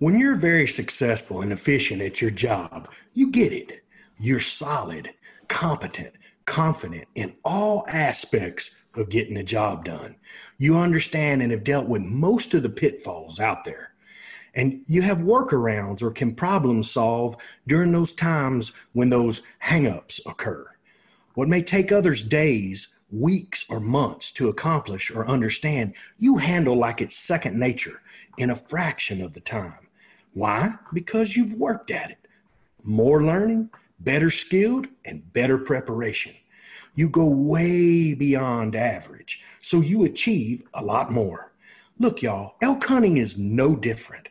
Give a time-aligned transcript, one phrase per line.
[0.00, 3.84] When you're very successful and efficient at your job, you get it.
[4.18, 5.14] You're solid,
[5.46, 6.14] competent,
[6.46, 10.16] confident in all aspects of getting the job done.
[10.58, 13.92] You understand and have dealt with most of the pitfalls out there.
[14.54, 17.36] And you have workarounds or can problem solve
[17.68, 20.66] during those times when those hangups occur.
[21.34, 27.00] What may take others days, weeks, or months to accomplish or understand, you handle like
[27.00, 28.00] it's second nature
[28.38, 29.83] in a fraction of the time.
[30.34, 30.74] Why?
[30.92, 32.18] Because you've worked at it.
[32.82, 36.34] More learning, better skilled, and better preparation.
[36.96, 41.52] You go way beyond average, so you achieve a lot more.
[41.98, 44.28] Look, y'all, elk hunting is no different.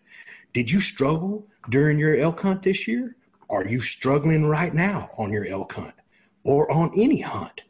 [0.52, 3.16] Did you struggle during your elk hunt this year?
[3.50, 5.96] Are you struggling right now on your elk hunt
[6.44, 7.64] or on any hunt?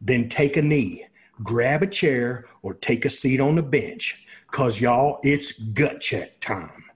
[0.00, 1.06] Then take a knee,
[1.42, 6.40] grab a chair, or take a seat on the bench because, y'all, it's gut check
[6.40, 6.89] time.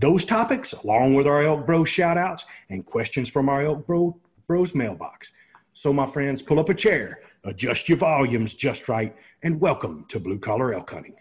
[0.00, 4.16] Those topics, along with our Elk Bros shout outs and questions from our Elk Bro,
[4.46, 5.32] Bros mailbox.
[5.72, 10.20] So, my friends, pull up a chair, adjust your volumes just right, and welcome to
[10.20, 11.16] Blue Collar Elk Hunting.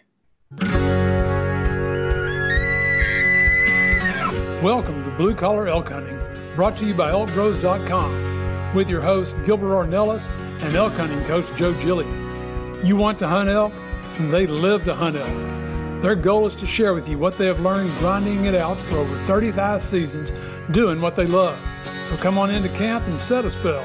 [4.61, 6.19] Welcome to Blue Collar Elk Hunting,
[6.55, 10.27] brought to you by ElkBros.com, with your host Gilbert Ornelas
[10.63, 12.85] and elk hunting coach Joe Gilliam.
[12.85, 13.73] You want to hunt elk,
[14.19, 15.56] they live to hunt elk.
[16.01, 18.97] Their goal is to share with you what they have learned grinding it out for
[18.97, 20.31] over 35 seasons,
[20.69, 21.59] doing what they love.
[22.05, 23.83] So come on into camp and set a spell.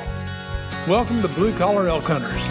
[0.86, 2.46] Welcome to Blue Collar Elk Hunters.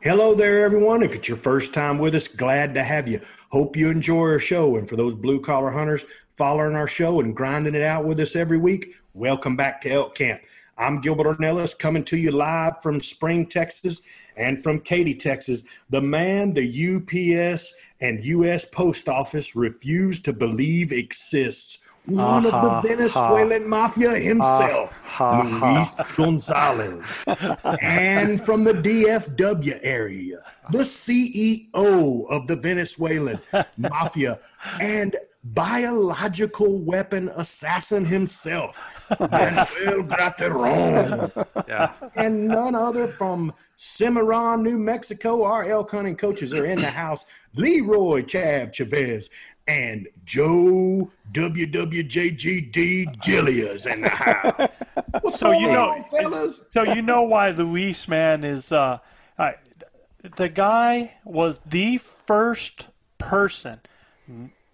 [0.00, 1.02] Hello there, everyone.
[1.02, 3.20] If it's your first time with us, glad to have you.
[3.50, 4.76] Hope you enjoy our show.
[4.76, 6.06] And for those blue collar hunters
[6.38, 10.14] following our show and grinding it out with us every week, welcome back to Elk
[10.14, 10.40] Camp.
[10.78, 14.02] I'm Gilbert Ornelas coming to you live from Spring, Texas,
[14.36, 15.64] and from Katy, Texas.
[15.88, 16.66] The man the
[16.96, 21.78] UPS and US Post Office refuse to believe exists.
[22.04, 25.42] One Uh-huh, of the Venezuelan mafia himself, ha.
[25.42, 27.02] Luis Gonzalez.
[27.82, 30.38] and from the DFW area,
[30.70, 33.40] the CEO of the Venezuelan
[33.78, 34.38] mafia
[34.80, 38.78] and biological weapon assassin himself,
[39.20, 41.46] Manuel Grateron.
[41.68, 41.92] Yeah.
[42.14, 45.44] And none other from Cimarron, New Mexico.
[45.44, 47.26] Our elk hunting coaches are in the house.
[47.54, 49.30] Leroy Chav Chavez
[49.68, 54.68] and Joe WWJGD Gilliam's in the house.
[55.20, 56.62] What's So you know- on, fellas?
[56.72, 58.98] So you know why Luis man is uh,
[59.38, 59.52] uh
[60.36, 62.88] the guy was the first
[63.18, 63.80] person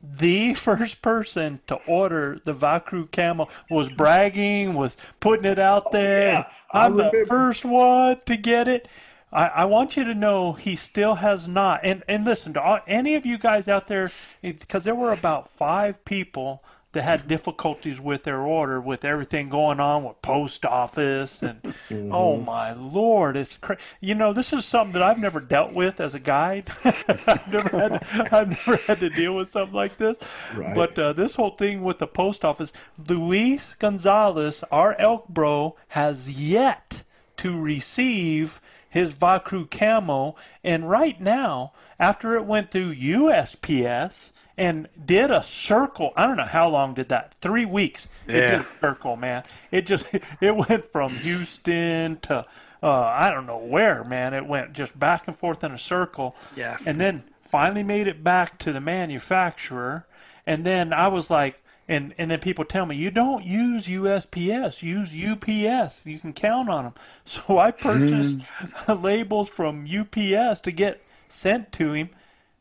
[0.03, 5.91] the first person to order the Vakru camel was bragging, was putting it out oh,
[5.93, 6.33] there.
[6.33, 8.89] yeah, I I'm the first one to get it.
[9.33, 11.81] I, I want you to know he still has not.
[11.85, 14.11] And and listen to all, any of you guys out there,
[14.43, 19.81] because there were about five people that had difficulties with their order with everything going
[19.81, 22.13] on with post office and Mm-hmm.
[22.13, 26.01] oh my lord, it's cra- you know this is something that I've never dealt with
[26.01, 26.71] as a guide.
[26.85, 30.19] I've never had I've never had to deal with something like this.
[30.55, 30.75] Right.
[30.75, 32.73] But uh, this whole thing with the post office,
[33.09, 37.05] Luis Gonzalez, our elk bro, has yet
[37.39, 45.31] to receive his Vacru camo, and right now, after it went through USPS and did
[45.31, 47.37] a circle, I don't know how long did that?
[47.41, 48.09] Three weeks.
[48.27, 48.35] Yeah.
[48.35, 49.45] It did a circle, man.
[49.71, 50.07] It just
[50.41, 52.47] it went from Houston to
[52.83, 54.35] uh, I don't know where, man.
[54.35, 56.35] It went just back and forth in a circle.
[56.57, 56.77] Yeah.
[56.85, 60.07] And then finally made it back to the manufacturer.
[60.47, 64.83] And then I was like, and and then people tell me you don't use USPS,
[64.83, 66.07] use UPS.
[66.07, 66.95] You can count on them.
[67.25, 68.39] So I purchased
[68.89, 72.11] labels from UPS to get sent to him.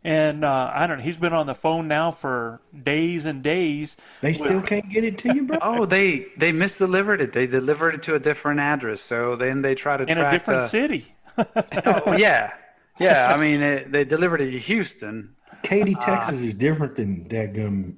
[0.03, 1.03] And uh, I don't know.
[1.03, 3.97] He's been on the phone now for days and days.
[4.21, 5.59] They still can't get it to you, bro.
[5.61, 7.33] Oh, they they misdelivered it.
[7.33, 9.01] They delivered it to a different address.
[9.01, 11.15] So then they try to in track a different the- city.
[11.85, 12.51] Oh, yeah,
[12.99, 13.31] yeah.
[13.33, 15.35] I mean, it, they delivered it to Houston.
[15.63, 17.95] Katy, Texas is different than dadgum.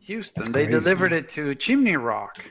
[0.00, 0.50] Houston.
[0.52, 2.44] They delivered it to Chimney Rock.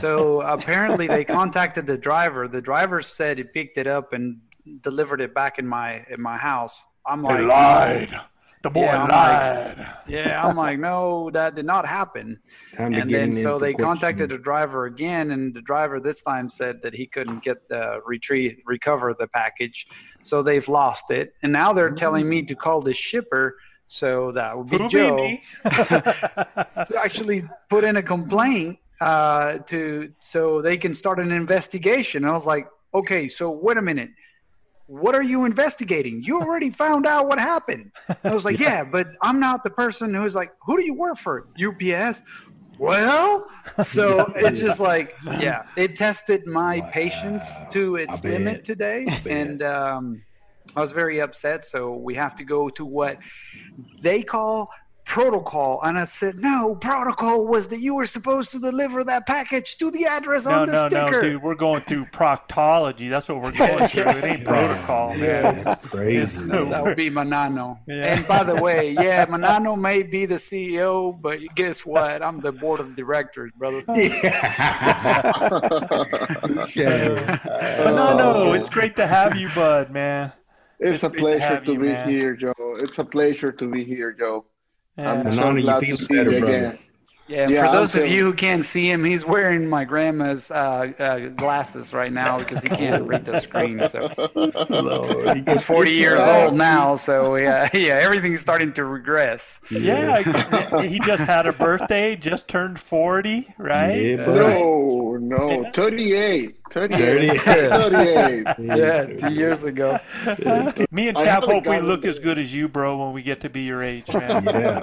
[0.00, 2.48] So apparently they contacted the driver.
[2.48, 4.40] The driver said he picked it up and
[4.82, 6.84] delivered it back in my in my house.
[7.06, 8.20] I'm like, lied.
[8.62, 9.86] The boy Yeah, I'm lied.
[10.08, 12.40] yeah, I'm like, no, that did not happen.
[12.72, 13.84] Time And then so they question.
[13.86, 18.00] contacted the driver again, and the driver this time said that he couldn't get the
[18.04, 19.86] retrieve recover the package,
[20.22, 21.34] so they've lost it.
[21.42, 23.56] And now they're telling me to call the shipper.
[23.88, 25.42] So that would be Who be Joe me?
[25.64, 32.24] to actually put in a complaint uh, to so they can start an investigation.
[32.24, 34.10] And I was like, okay, so wait a minute.
[34.86, 36.22] What are you investigating?
[36.22, 37.92] You already found out what happened.
[38.22, 41.18] I was like, yeah, but I'm not the person who's like, who do you work
[41.18, 41.48] for?
[41.60, 42.22] UPS.
[42.78, 43.46] Well,
[43.84, 50.22] so it's just like, yeah, it tested my patience to its limit today, and um,
[50.74, 51.64] I was very upset.
[51.64, 53.18] So we have to go to what
[54.02, 54.70] they call
[55.06, 59.78] protocol, and I said, no, protocol was that you were supposed to deliver that package
[59.78, 61.10] to the address No, on the no, sticker.
[61.12, 61.42] no, dude.
[61.42, 63.08] We're going through proctology.
[63.08, 64.02] That's what we're going through.
[64.10, 65.62] It ain't protocol, man.
[65.64, 66.38] That's crazy.
[66.38, 67.78] It's- That would be Manano.
[67.86, 68.16] Yeah.
[68.16, 72.22] And by the way, yeah, Manano may be the CEO, but guess what?
[72.22, 73.82] I'm the board of directors, brother.
[76.74, 77.38] Yeah.
[77.44, 78.52] Uh, no, no, oh.
[78.52, 80.32] it's great to have you, bud, man.
[80.78, 82.08] It's a great to pleasure to you, be man.
[82.08, 82.52] here, Joe.
[82.58, 84.44] It's a pleasure to be here, Joe.
[84.96, 85.12] Yeah.
[85.12, 86.56] I'm Manano, so you glad feel to see better, you brother.
[86.56, 86.78] again.
[87.28, 90.48] Yeah, Yeah, for I'm those of you who can't see him, he's wearing my grandma's
[90.50, 93.80] uh, uh, glasses right now because he can't read the screen.
[93.90, 94.08] So
[95.46, 99.60] he's 40 years old now, so yeah, yeah, everything's starting to regress.
[99.70, 100.22] Yeah,
[100.82, 103.94] he just had a birthday, just turned 40, right?
[103.96, 105.16] Yeah, bro.
[105.16, 106.55] No, no, 38.
[106.72, 107.40] 38.
[107.42, 108.46] 38.
[108.58, 109.98] Yeah, two years ago.
[110.90, 113.40] Me and I Chav hope we look as good as you, bro, when we get
[113.42, 114.44] to be your age, man.
[114.44, 114.80] Yeah.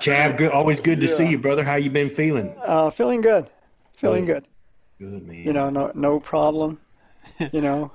[0.00, 1.64] Chav, good, always good to see you, brother.
[1.64, 2.54] How you been feeling?
[2.64, 3.50] Uh, feeling good.
[3.94, 4.46] Feeling good.
[4.98, 5.36] Good, man.
[5.44, 6.80] You know, no no problem.
[7.52, 7.92] You know,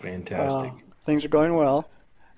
[0.00, 0.70] Fantastic.
[0.72, 1.88] uh, things are going well.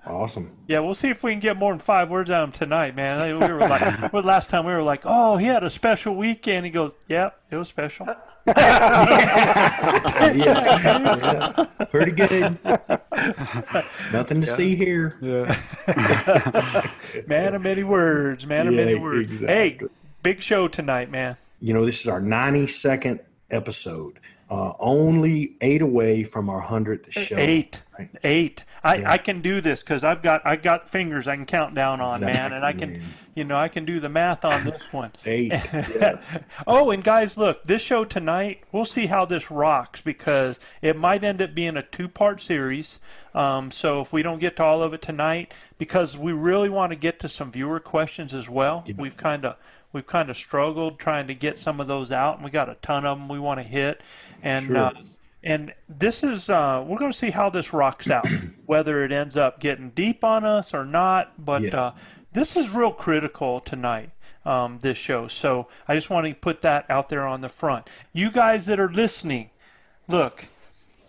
[0.05, 0.51] awesome.
[0.67, 2.95] Yeah, we'll see if we can get more than five words out of him tonight,
[2.95, 3.39] man.
[3.39, 6.65] We were like, well, last time we were like, oh, he had a special weekend.
[6.65, 8.07] He goes, yep, it was special.
[8.47, 10.33] Yeah.
[10.33, 11.65] yeah.
[11.85, 12.57] Pretty good.
[14.11, 15.17] Nothing to see here.
[17.27, 19.41] Man of many words, man of many words.
[19.41, 19.79] Hey,
[20.23, 21.37] big show tonight, man.
[21.61, 23.19] You know, this is our 92nd
[23.51, 24.19] episode.
[24.49, 27.35] Uh, only eight away from our 100th show.
[27.37, 28.09] Eight, Right.
[28.23, 28.63] eight.
[28.83, 29.11] I, Yeah.
[29.11, 32.21] I can do this because I've got I got fingers I can count down on,
[32.21, 33.03] man, and I can,
[33.35, 35.11] you know, I can do the math on this one.
[35.25, 35.53] Eight.
[36.67, 41.23] oh, and guys, look, this show tonight, we'll see how this rocks because it might
[41.23, 42.99] end up being a two part series.
[43.33, 46.91] Um, so if we don't get to all of it tonight, because we really want
[46.93, 49.55] to get to some viewer questions as well, we've kind of
[49.93, 52.75] we've kind of struggled trying to get some of those out, and we got a
[52.81, 54.01] ton of them we want to hit,
[54.41, 54.65] and.
[54.65, 54.77] Sure.
[54.77, 54.91] Uh,
[55.43, 58.27] and this is uh, we're going to see how this rocks out,
[58.65, 61.43] whether it ends up getting deep on us or not.
[61.43, 61.81] But Yeah.
[61.81, 61.91] uh,
[62.31, 64.11] this is real critical tonight,
[64.45, 65.27] um, this show.
[65.27, 67.89] So I just want to put that out there on the front.
[68.13, 69.49] You guys that are listening,
[70.07, 70.45] look,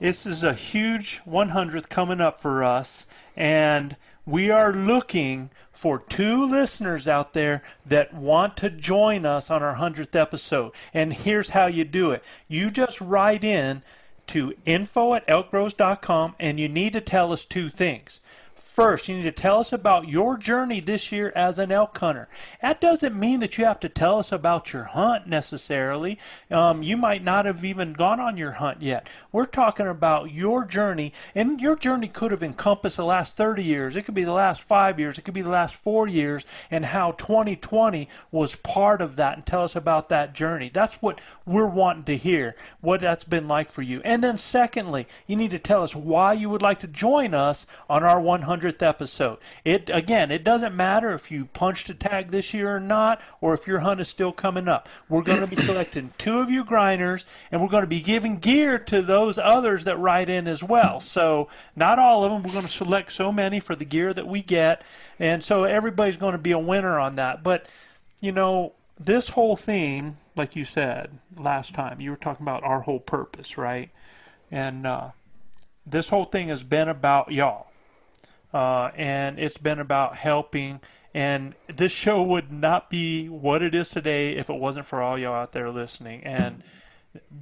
[0.01, 6.45] this is a huge 100th coming up for us, and we are looking for two
[6.47, 10.73] listeners out there that want to join us on our 100th episode.
[10.93, 13.83] And here's how you do it you just write in
[14.29, 18.21] to info at elkbros.com, and you need to tell us two things.
[18.75, 22.27] First, you need to tell us about your journey this year as an elk hunter.
[22.61, 26.19] That doesn't mean that you have to tell us about your hunt necessarily.
[26.51, 29.09] Um, you might not have even gone on your hunt yet.
[29.31, 33.95] We're talking about your journey, and your journey could have encompassed the last 30 years.
[33.95, 35.19] It could be the last five years.
[35.19, 39.37] It could be the last four years, and how 2020 was part of that.
[39.37, 40.69] And tell us about that journey.
[40.69, 44.01] That's what we're wanting to hear, what that's been like for you.
[44.05, 47.69] And then, secondly, you need to tell us why you would like to join us
[47.89, 49.39] on our 100 100th episode.
[49.65, 53.55] It again, it doesn't matter if you punched a tag this year or not, or
[53.55, 54.89] if your hunt is still coming up.
[55.09, 58.39] We're going to be selecting two of you grinders, and we're going to be giving
[58.39, 61.01] gear to those others that write in as well.
[61.01, 62.43] So not all of them.
[62.43, 64.83] We're going to select so many for the gear that we get,
[65.19, 67.43] and so everybody's going to be a winner on that.
[67.43, 67.69] But
[68.21, 72.81] you know, this whole thing, like you said last time, you were talking about our
[72.81, 73.91] whole purpose, right?
[74.51, 75.11] And uh,
[75.85, 77.67] this whole thing has been about y'all
[78.55, 80.81] uh, and it's been about helping.
[81.13, 85.19] And this show would not be what it is today if it wasn't for all
[85.19, 86.23] y'all out there listening.
[86.25, 86.63] And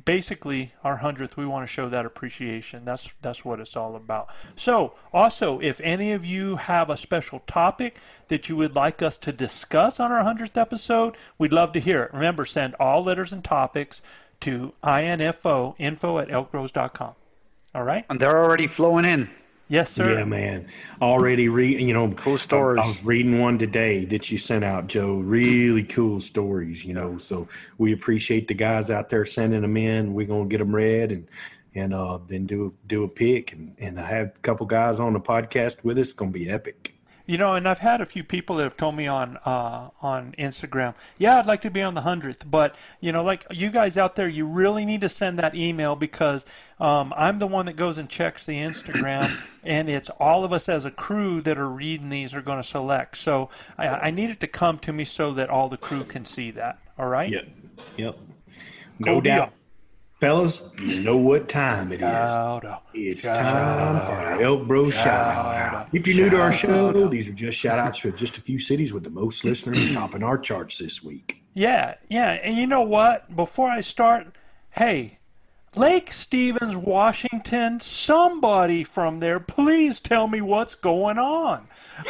[0.05, 2.85] basically, our hundredth, we want to show that appreciation.
[2.85, 4.29] That's that's what it's all about.
[4.57, 9.19] So, also, if any of you have a special topic that you would like us
[9.19, 12.13] to discuss on our hundredth episode, we'd love to hear it.
[12.13, 14.03] Remember, send all letters and topics
[14.41, 17.15] to info info at elkbros.com.
[17.75, 19.31] All right, and they're already flowing in.
[19.69, 20.19] Yes, sir.
[20.19, 20.67] Yeah, man.
[21.01, 22.81] Already read, you know, cool stories.
[22.81, 25.15] I, I, was reading one today that you sent out, Joe.
[25.15, 27.17] Really cool stories, you know.
[27.17, 30.13] So we appreciate the guys out there sending them in.
[30.13, 31.27] We're gonna get them read and
[31.75, 35.15] and uh, then do do a pick and and I have a couple guys on
[35.15, 36.09] the podcast with us.
[36.09, 36.95] It's gonna be epic.
[37.27, 40.35] You know, and I've had a few people that have told me on uh, on
[40.39, 43.97] Instagram, yeah, I'd like to be on the hundredth, but you know, like you guys
[43.97, 46.45] out there, you really need to send that email because
[46.81, 50.69] um, I'm the one that goes and checks the Instagram, and it's all of us
[50.69, 53.17] as a crew that are reading these are going to select.
[53.19, 56.25] So I, I need it to come to me so that all the crew can
[56.25, 56.79] see that.
[56.99, 57.31] All right.
[57.31, 57.49] Yep.
[57.97, 58.19] Yep.
[58.99, 59.53] No doubt.
[60.23, 62.81] Fellas, you know what time it is.
[62.95, 65.75] It's time for Elk Bro shout, shout out.
[65.75, 65.89] out.
[65.93, 68.61] If you're new to our show, these are just shout outs for just a few
[68.61, 71.43] cities with the most listeners topping our charts this week.
[71.55, 72.35] Yeah, yeah.
[72.35, 73.35] And you know what?
[73.35, 74.37] Before I start,
[74.71, 75.19] hey,
[75.75, 81.67] Lake Stevens, Washington, somebody from there, please tell me what's going on.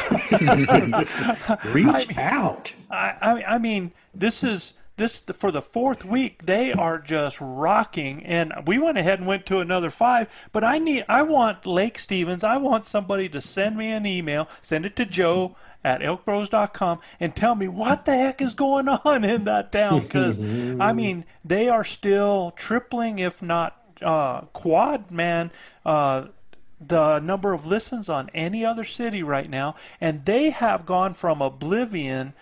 [1.65, 2.73] Reach I mean, out.
[2.91, 8.23] I, I, I mean, this is this for the fourth week they are just rocking.
[8.25, 11.97] And we went ahead and went to another five but i need i want lake
[11.97, 12.43] stevens.
[12.43, 17.35] I want somebody to send me an email send it to joe at elkbros.com and
[17.35, 20.01] tell me what the heck is going on in that town.
[20.01, 25.51] Because i mean they are still tripling if not uh, quad man.
[25.85, 26.27] Uh,
[26.87, 29.75] the number of listens on any other city right now.
[30.01, 32.33] And they have gone from oblivion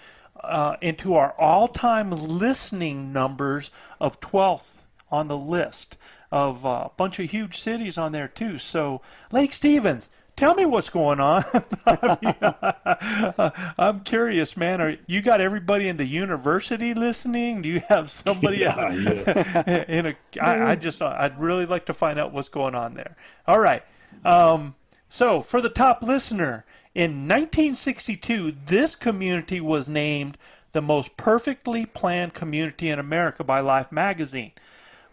[0.43, 4.77] uh, into our all-time listening numbers of 12th
[5.11, 5.97] on the list
[6.31, 8.57] of uh, a bunch of huge cities on there too.
[8.57, 11.43] So Lake Stevens, tell me what's going on.
[11.85, 14.81] I am curious, man.
[14.81, 17.61] Are you got everybody in the university listening?
[17.61, 19.83] Do you have somebody yeah, yeah.
[19.87, 20.15] in a?
[20.41, 23.17] I, I just I'd really like to find out what's going on there.
[23.45, 23.83] All right.
[24.23, 24.75] Um,
[25.09, 30.37] so for the top listener, in 1962, this community was named
[30.73, 34.51] the most perfectly planned community in America by Life magazine.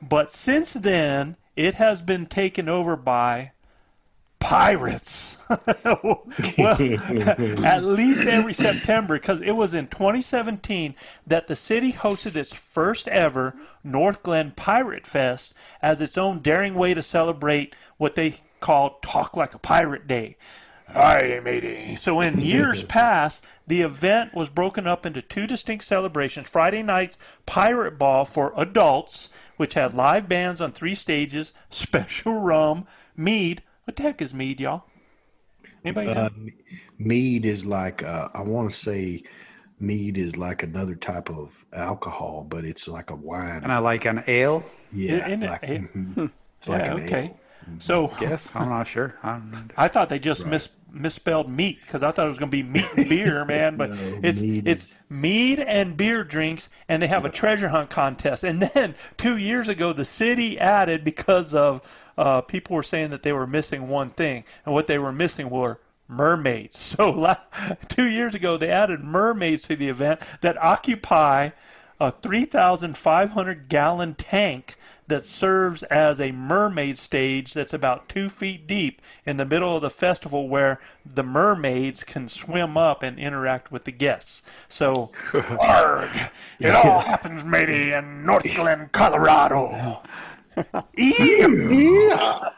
[0.01, 3.53] But since then, it has been taken over by
[4.39, 5.39] pirates.
[5.49, 6.27] well,
[7.65, 10.95] at least every September, because it was in 2017
[11.27, 13.55] that the city hosted its first ever
[13.85, 19.55] Northglenn Pirate Fest as its own daring way to celebrate what they call Talk Like
[19.55, 20.37] a Pirate Day.
[20.93, 21.97] Hi, matey.
[21.97, 26.49] So in years past, the event was broken up into two distinct celebrations.
[26.49, 32.87] Friday night's Pirate Ball for adults, which had live bands on three stages, special rum,
[33.17, 33.63] mead.
[33.85, 34.85] What the heck is mead, y'all?
[35.85, 36.31] Anybody uh,
[36.99, 39.23] Mead is like, uh, I want to say
[39.81, 43.63] mead is like another type of alcohol, but it's like a wine.
[43.63, 44.65] And I like an ale?
[44.93, 45.27] Yeah.
[45.27, 46.21] In, in like, mm-hmm.
[46.67, 47.25] yeah, like okay.
[47.25, 47.41] Ale.
[47.79, 49.15] So yes, I'm not sure.
[49.23, 50.51] I'm I thought they just right.
[50.51, 53.77] mis misspelled meat because I thought it was going to be meat and beer, man.
[53.77, 54.67] But no, it's mead.
[54.67, 58.45] it's mead and beer drinks, and they have a treasure hunt contest.
[58.45, 63.23] And then two years ago, the city added because of uh, people were saying that
[63.23, 66.77] they were missing one thing, and what they were missing were mermaids.
[66.99, 67.37] So
[67.89, 71.51] two years ago, they added mermaids to the event that occupy
[72.01, 74.77] a 3,500 gallon tank
[75.09, 79.83] that serves as a mermaid stage that's about two feet deep in the middle of
[79.83, 84.43] the festival where the mermaids can swim up and interact with the guests.
[84.69, 86.11] So, arg,
[86.61, 90.03] it all happens maybe in North Glen, Colorado.
[90.97, 92.49] Yeah.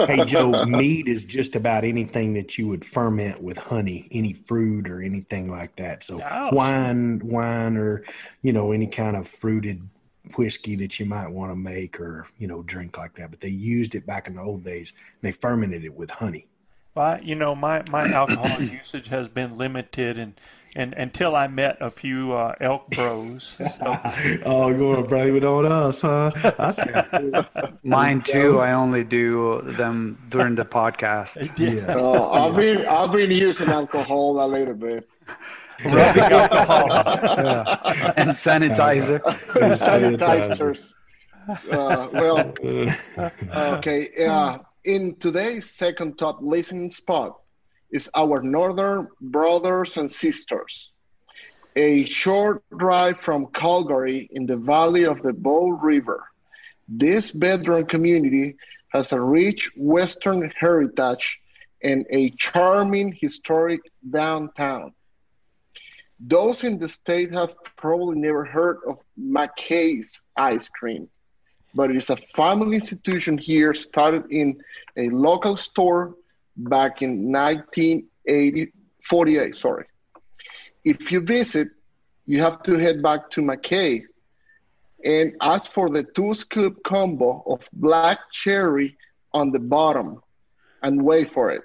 [0.00, 4.88] hey Joe, mead is just about anything that you would ferment with honey, any fruit
[4.88, 6.02] or anything like that.
[6.02, 6.20] So
[6.52, 8.04] wine, wine, or
[8.42, 9.88] you know any kind of fruited
[10.36, 13.30] whiskey that you might want to make or you know drink like that.
[13.30, 14.92] But they used it back in the old days.
[14.96, 16.46] And they fermented it with honey.
[16.94, 20.34] Well, you know, my, my alcohol usage has been limited and,
[20.76, 23.56] and until I met a few uh, elk bros.
[23.58, 23.84] So,
[24.44, 26.30] oh, going to brave it on us, huh?
[26.56, 26.78] That's
[27.82, 28.60] Mine too.
[28.60, 31.36] I only do them during the podcast.
[31.58, 31.94] yeah.
[31.94, 35.08] Uh, I've been I've been using alcohol a little bit.
[35.84, 35.92] and
[38.30, 39.20] sanitizer.
[39.20, 40.94] Sanitizers.
[41.70, 42.54] Uh, well,
[43.54, 44.08] okay.
[44.26, 47.38] Uh, in today's second top listening spot
[47.90, 50.90] is our northern brothers and sisters.
[51.76, 56.24] A short drive from Calgary in the valley of the Bow River.
[56.88, 58.56] This bedroom community
[58.94, 61.40] has a rich Western heritage
[61.82, 64.94] and a charming historic downtown.
[66.20, 71.08] Those in the state have probably never heard of McKay's ice cream,
[71.74, 74.62] but it is a family institution here started in
[74.96, 76.14] a local store
[76.56, 79.56] back in 1948.
[79.56, 79.86] Sorry.
[80.84, 81.68] If you visit,
[82.26, 84.04] you have to head back to McKay
[85.04, 88.96] and ask for the two scoop combo of black cherry
[89.32, 90.20] on the bottom
[90.82, 91.62] and wait for it.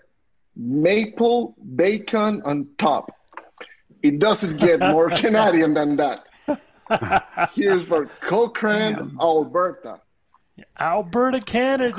[0.55, 3.11] Maple bacon on top.
[4.01, 6.25] It doesn't get more Canadian than that.
[7.53, 9.99] Here's for Cochrane, Alberta.
[10.79, 11.93] Alberta, Canada.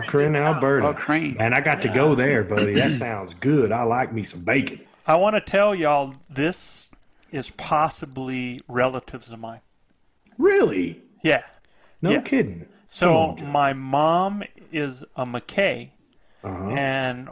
[0.00, 0.92] Cochrane, Alberta.
[0.94, 1.36] Cochrane.
[1.38, 2.74] Man, I got to go there, buddy.
[2.74, 3.72] That sounds good.
[3.72, 4.80] I like me some bacon.
[5.06, 6.90] I want to tell y'all this
[7.30, 9.60] is possibly relatives of mine.
[10.38, 11.00] Really?
[11.22, 11.42] Yeah.
[12.02, 12.20] No Yeah.
[12.22, 12.66] kidding.
[12.88, 14.42] So on, my mom
[14.72, 15.90] is a McKay
[16.42, 16.70] Uh-huh.
[16.70, 17.28] and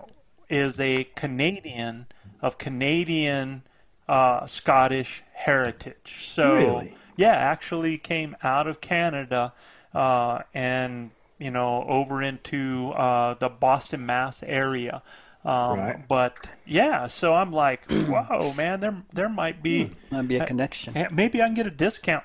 [0.51, 2.07] is a Canadian
[2.43, 3.63] of Canadian
[4.09, 6.27] uh, Scottish heritage.
[6.29, 6.95] So Really?
[7.17, 9.53] yeah, actually came out of Canada
[9.95, 15.03] uh, and you know over into uh, the Boston, Mass area.
[15.45, 16.09] Um, Right.
[16.09, 20.95] But yeah, so I'm like, whoa, man, there there might be That'd be a connection.
[21.13, 22.25] maybe I can get a discount.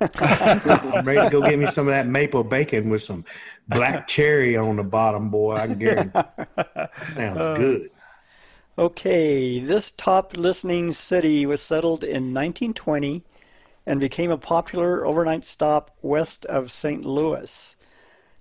[0.00, 3.24] I'm ready to go get me some of that maple bacon with some
[3.68, 5.54] black cherry on the bottom, boy.
[5.54, 6.20] I can guarantee.
[7.04, 7.90] Sounds good.
[8.78, 13.24] Okay, this top listening city was settled in 1920
[13.86, 17.02] and became a popular overnight stop west of St.
[17.02, 17.74] Louis.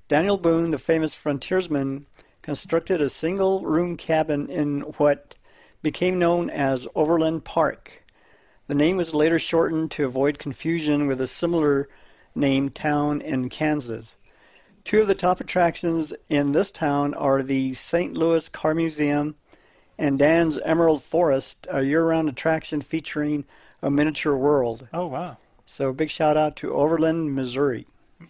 [0.10, 2.06] Daniel Boone, the famous frontiersman,
[2.42, 5.36] constructed a single room cabin in what
[5.82, 8.04] became known as Overland Park.
[8.68, 11.88] The name was later shortened to avoid confusion with a similar
[12.36, 14.18] named town in Kansas.
[14.84, 18.18] Two of the top attractions in this town are the St.
[18.18, 19.36] Louis Car Museum
[19.98, 23.46] and Dan's Emerald Forest, a year round attraction featuring
[23.82, 24.88] a miniature world.
[24.94, 25.38] Oh wow.
[25.66, 27.88] So, big shout out to Overland, Missouri.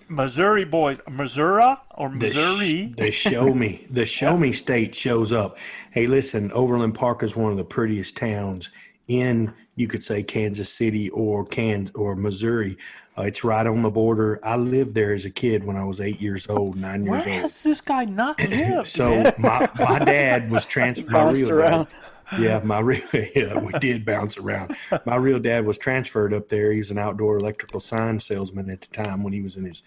[0.08, 2.93] Missouri boys, Missouri or The, sh- Missouri?
[2.97, 5.58] the show me, the show me state shows up.
[5.91, 8.69] Hey, listen, Overland Park is one of the prettiest towns
[9.08, 12.78] in, you could say, Kansas City or Kansas or Missouri.
[13.17, 14.39] Uh, it's right on the border.
[14.43, 17.28] I lived there as a kid when I was eight years old, nine Where years
[17.28, 17.41] old.
[17.41, 18.88] has this guy not lived?
[18.88, 21.12] So my, my dad was transferred.
[21.12, 21.88] My real around.
[22.32, 24.75] Dad, yeah, my real yeah, we did bounce around.
[25.06, 26.73] My real dad was transferred up there.
[26.73, 29.84] He's an outdoor electrical sign salesman at the time when he was in his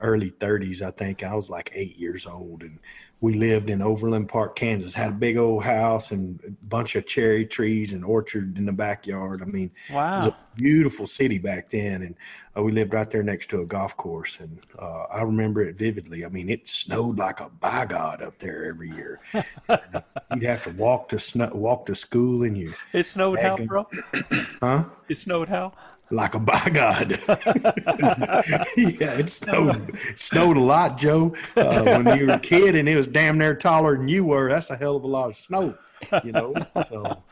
[0.00, 0.82] early 30s.
[0.82, 2.78] I think I was like eight years old, and
[3.22, 4.94] we lived in Overland Park, Kansas.
[4.94, 8.72] Had a big old house and a bunch of cherry trees and orchard in the
[8.72, 9.40] backyard.
[9.40, 10.14] I mean, wow.
[10.14, 12.16] it was a beautiful city back then, and
[12.56, 15.76] uh, we lived right there next to a golf course, and uh, I remember it
[15.76, 16.24] vividly.
[16.24, 19.20] I mean, it snowed like a by God up there every year.
[19.32, 23.86] You'd have to walk to snow, walk to school, and you, It snowed how, bro?
[24.60, 24.84] huh?
[25.08, 25.72] It snowed how?
[26.12, 27.10] Like a by God.
[28.76, 29.98] yeah, it snowed.
[30.16, 31.34] Snowed a lot, Joe.
[31.56, 34.50] Uh, when you were a kid, and it was damn near taller than you were.
[34.50, 35.74] That's a hell of a lot of snow,
[36.22, 36.54] you know.
[36.88, 37.22] So.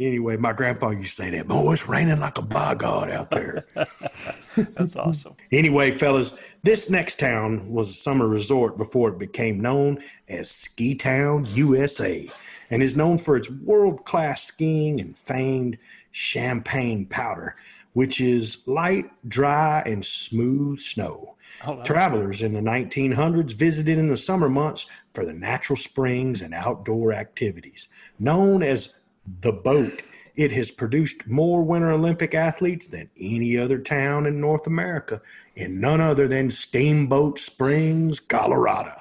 [0.00, 3.30] Anyway, my grandpa used to say that, boy, it's raining like a by God out
[3.30, 3.64] there.
[4.56, 5.36] That's awesome.
[5.52, 10.96] Anyway, fellas, this next town was a summer resort before it became known as Ski
[10.96, 12.28] Town, USA,
[12.70, 15.78] and is known for its world class skiing and famed
[16.10, 17.54] champagne powder,
[17.94, 21.34] which is light, dry, and smooth snow.
[21.66, 26.52] Oh, Travelers in the 1900s visited in the summer months for the natural springs and
[26.52, 27.88] outdoor activities.
[28.18, 28.98] Known as
[29.40, 30.02] the boat,
[30.36, 35.22] it has produced more Winter Olympic athletes than any other town in North America,
[35.56, 39.00] and none other than Steamboat Springs, Colorado.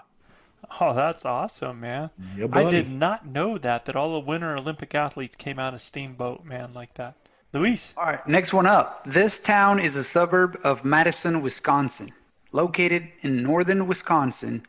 [0.80, 2.10] Oh, that's awesome, man.
[2.38, 5.82] Yeah, I did not know that that all the Winter Olympic athletes came out of
[5.82, 7.16] Steamboat, man, like that.
[7.54, 7.94] Luis.
[7.96, 9.04] All right, next one up.
[9.06, 12.12] This town is a suburb of Madison, Wisconsin,
[12.52, 14.66] located in northern Wisconsin.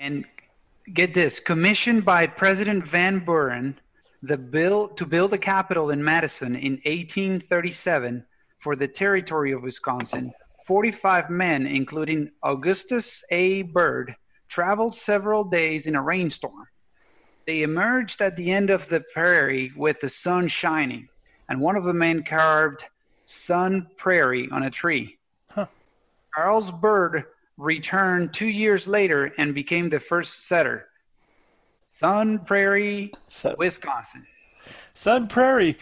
[0.00, 0.24] And
[0.92, 3.78] get this, commissioned by President Van Buren,
[4.20, 8.24] the bill to build a capital in Madison in 1837
[8.58, 10.32] for the territory of Wisconsin.
[10.66, 13.62] 45 men, including Augustus A.
[13.62, 14.16] Bird,
[14.48, 16.66] traveled several days in a rainstorm.
[17.46, 21.10] They emerged at the end of the prairie with the sun shining,
[21.48, 22.84] and one of the men carved
[23.26, 25.18] Sun Prairie on a tree.
[26.34, 27.24] Charles Bird
[27.56, 30.88] returned two years later and became the first setter.
[31.86, 34.26] Sun Prairie, So- Wisconsin.
[34.94, 35.78] Sun Prairie.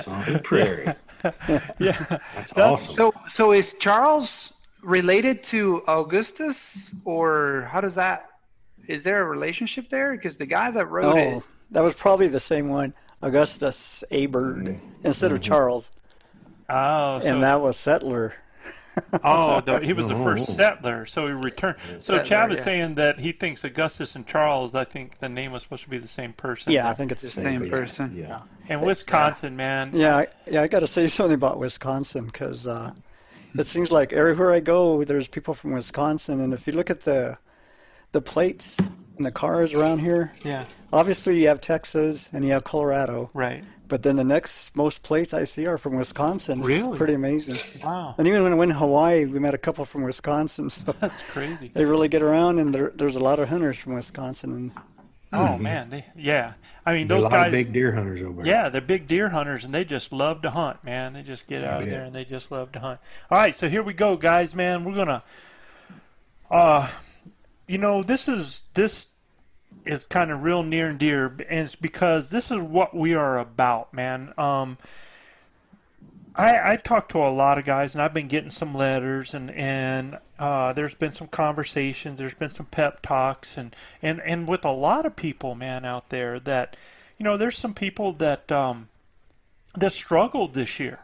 [0.00, 0.86] Sun Prairie.
[1.78, 2.18] yeah.
[2.34, 2.94] That's awesome.
[2.94, 4.52] So, so is Charles
[4.82, 8.26] related to Augustus, or how does that?
[8.86, 10.12] Is there a relationship there?
[10.12, 14.26] Because the guy that wrote Oh, it, that was probably the same one, Augustus A.
[14.26, 15.06] Bird, mm-hmm.
[15.06, 15.52] instead of mm-hmm.
[15.52, 15.90] Charles,
[16.68, 18.34] Oh, so, and that was settler.
[19.24, 20.52] oh, the, he was the first mm-hmm.
[20.52, 21.76] settler, so he returned.
[22.00, 22.64] So Settler, Chav is yeah.
[22.64, 24.74] saying that he thinks Augustus and Charles.
[24.74, 26.72] I think the name was supposed to be the same person.
[26.72, 27.60] Yeah, I think it's the same.
[27.60, 28.16] same person.
[28.16, 28.42] Yeah.
[28.68, 29.90] And Wisconsin, man.
[29.92, 32.92] Yeah, yeah, I got to say something about Wisconsin because uh,
[33.56, 37.02] it seems like everywhere I go, there's people from Wisconsin, and if you look at
[37.02, 37.38] the
[38.12, 38.78] the plates
[39.18, 40.64] and the cars around here, Yeah.
[40.96, 43.62] Obviously you have Texas and you have Colorado, Right.
[43.88, 46.60] but then the next most plates I see are from Wisconsin.
[46.60, 46.96] It's Really?
[46.96, 47.56] pretty amazing.
[47.84, 48.14] Wow.
[48.18, 51.20] And even when I went to Hawaii, we met a couple from Wisconsin, so That's
[51.32, 51.70] crazy.
[51.74, 54.52] they really get around, and there, there's a lot of hunters from Wisconsin.
[54.52, 54.72] And
[55.32, 55.90] Oh man.
[55.90, 56.54] They, yeah.
[56.86, 57.46] I mean, There's those a lot guys.
[57.48, 58.46] of big deer hunters over there.
[58.52, 61.12] Yeah, they're big deer hunters, and they just love to hunt, man.
[61.14, 61.88] They just get out bet.
[61.90, 63.00] there and they just love to hunt.
[63.30, 64.84] All right, so here we go, guys, man.
[64.84, 65.24] We're gonna,
[66.50, 66.88] uh,
[67.66, 69.08] you know, this is this
[69.86, 73.38] is kind of real near and dear, and it's because this is what we are
[73.38, 74.32] about, man.
[74.36, 74.78] Um,
[76.34, 79.50] I, I talked to a lot of guys, and I've been getting some letters, and
[79.50, 84.64] and uh, there's been some conversations, there's been some pep talks, and and and with
[84.64, 86.76] a lot of people, man, out there that,
[87.18, 88.88] you know, there's some people that um,
[89.74, 91.00] that struggled this year.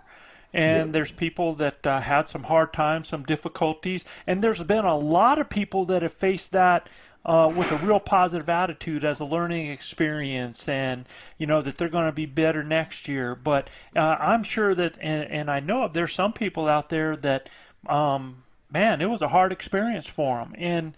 [0.54, 4.98] And there's people that uh, had some hard times, some difficulties, and there's been a
[4.98, 6.90] lot of people that have faced that
[7.24, 11.06] uh, with a real positive attitude as a learning experience, and
[11.38, 13.34] you know that they're going to be better next year.
[13.34, 17.48] But uh, I'm sure that, and, and I know there's some people out there that,
[17.86, 20.94] um, man, it was a hard experience for them, and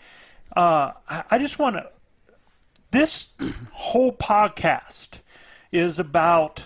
[0.56, 1.90] uh, I, I just want to.
[2.90, 3.28] This
[3.72, 5.18] whole podcast
[5.72, 6.62] is about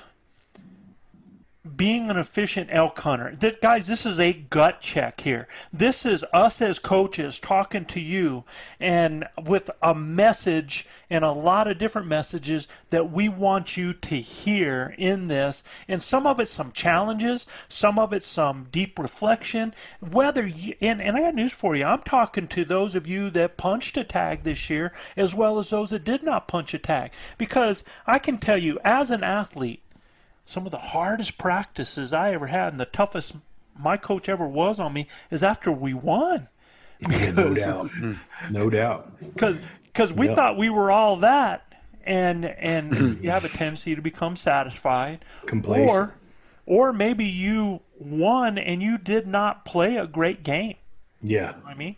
[1.77, 3.35] being an efficient elk hunter.
[3.37, 5.49] That guys, this is a gut check here.
[5.73, 8.45] This is us as coaches talking to you
[8.81, 14.17] and with a message and a lot of different messages that we want you to
[14.17, 15.63] hear in this.
[15.89, 19.75] And some of it's some challenges, some of it's some deep reflection.
[20.01, 21.85] Whether you and, and I got news for you.
[21.85, 25.71] I'm talking to those of you that punched a tag this year as well as
[25.71, 27.13] those that did not punch a tag.
[27.37, 29.83] Because I can tell you as an athlete,
[30.49, 33.37] some of the hardest practices I ever had and the toughest
[33.79, 36.49] my coach ever was on me is after we won.
[37.07, 37.91] Yeah, no doubt.
[37.91, 38.15] Hmm.
[38.51, 39.13] No doubt.
[39.21, 40.37] Because we Yep.
[40.37, 41.71] thought we were all that,
[42.05, 45.91] and and you have a tendency to become satisfied, Complacent.
[45.91, 46.15] or
[46.65, 50.77] or maybe you won and you did not play a great game.
[51.23, 51.55] Yeah.
[51.67, 51.97] I mean,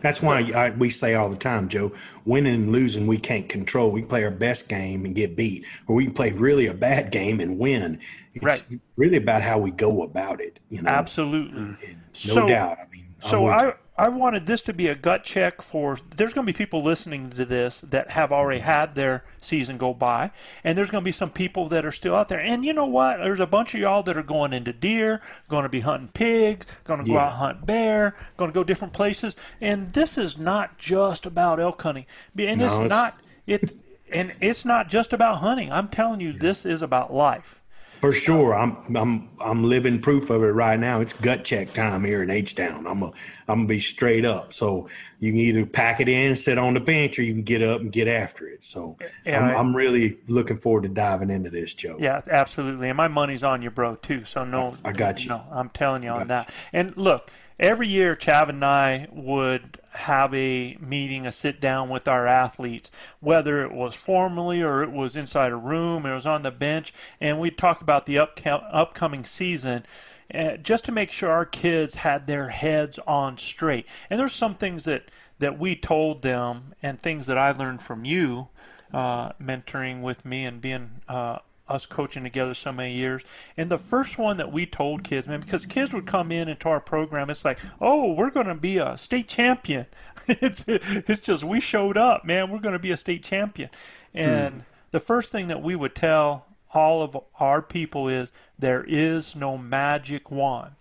[0.00, 1.92] That's why I, we say all the time, Joe,
[2.24, 3.90] winning and losing, we can't control.
[3.90, 6.74] We can play our best game and get beat, or we can play really a
[6.74, 7.98] bad game and win.
[8.34, 8.64] It's Right.
[8.96, 10.90] really about how we go about it, you know?
[10.90, 11.60] absolutely.
[11.60, 11.76] No
[12.12, 12.78] so, doubt.
[12.78, 13.74] I mean, So I.
[14.00, 15.98] I wanted this to be a gut check for.
[16.16, 18.70] There's going to be people listening to this that have already mm-hmm.
[18.70, 20.30] had their season go by,
[20.64, 22.40] and there's going to be some people that are still out there.
[22.40, 23.18] And you know what?
[23.18, 26.66] There's a bunch of y'all that are going into deer, going to be hunting pigs,
[26.84, 27.26] going to go Yeah.
[27.26, 29.36] out hunt bear, going to go different places.
[29.60, 32.06] And this is not just about elk hunting,
[32.38, 33.76] and No, it's- not it.
[34.10, 35.70] And it's not just about hunting.
[35.70, 37.60] I'm telling you, this is about life.
[38.00, 41.02] For sure, I'm I'm I'm living proof of it right now.
[41.02, 42.86] It's gut check time here in H Town.
[42.86, 43.08] I'm a,
[43.46, 44.54] I'm gonna be straight up.
[44.54, 47.62] So you can either pack it in, sit on the bench, or you can get
[47.62, 48.64] up and get after it.
[48.64, 51.98] So Yeah, I'm, I- I'm really looking forward to diving into this, Joe.
[52.00, 52.88] Yeah, absolutely.
[52.88, 54.24] And my money's on you, bro, too.
[54.24, 55.28] So no, I got you.
[55.28, 56.50] No, I'm telling you on that.
[56.72, 57.30] And look,
[57.60, 62.90] every year Chav and I would have a meeting, a sit down with our athletes,
[63.20, 66.92] whether it was formally or it was inside a room, it was on the bench,
[67.20, 69.84] and we'd talk about the upcoming season.
[70.32, 73.84] Uh, just to make sure our kids had their heads on straight.
[74.08, 78.04] And there's some things that, that we told them and things that I learned from
[78.04, 78.46] you
[78.92, 81.38] uh, mentoring with me and being uh,
[81.70, 83.22] us coaching together so many years.
[83.56, 86.68] And the first one that we told kids, man, because kids would come in into
[86.68, 89.86] our program, it's like, oh, we're going to be a state champion.
[90.28, 92.50] it's it's just we showed up, man.
[92.50, 93.70] We're going to be a state champion.
[94.12, 94.60] And hmm.
[94.90, 99.56] the first thing that we would tell all of our people is there is no
[99.58, 100.72] magic wand.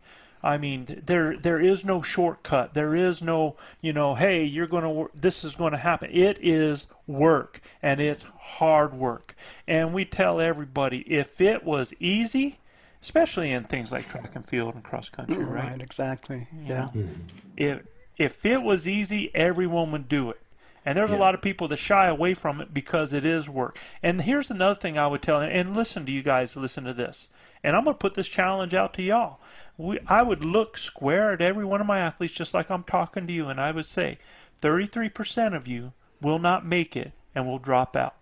[0.42, 2.74] I mean, there there is no shortcut.
[2.74, 6.10] There is no, you know, hey, you're going to this is going to happen.
[6.12, 9.36] It is work and it's hard work.
[9.68, 12.60] And we tell everybody if it was easy,
[13.02, 15.52] especially in things like track and field and cross country, mm-hmm.
[15.52, 15.72] right?
[15.72, 16.48] Right, exactly.
[16.66, 16.90] Yeah.
[16.94, 17.22] Mm-hmm.
[17.58, 17.82] If
[18.18, 20.40] if it was easy, everyone would do it.
[20.86, 21.18] And there's yeah.
[21.18, 23.78] a lot of people that shy away from it because it is work.
[24.02, 27.28] And here's another thing I would tell and listen to you guys listen to this.
[27.62, 29.40] And I'm going to put this challenge out to y'all
[29.80, 33.26] we, I would look square at every one of my athletes just like I'm talking
[33.26, 34.18] to you, and I would say
[34.62, 38.16] 33% of you will not make it and will drop out.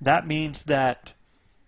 [0.00, 1.12] That means that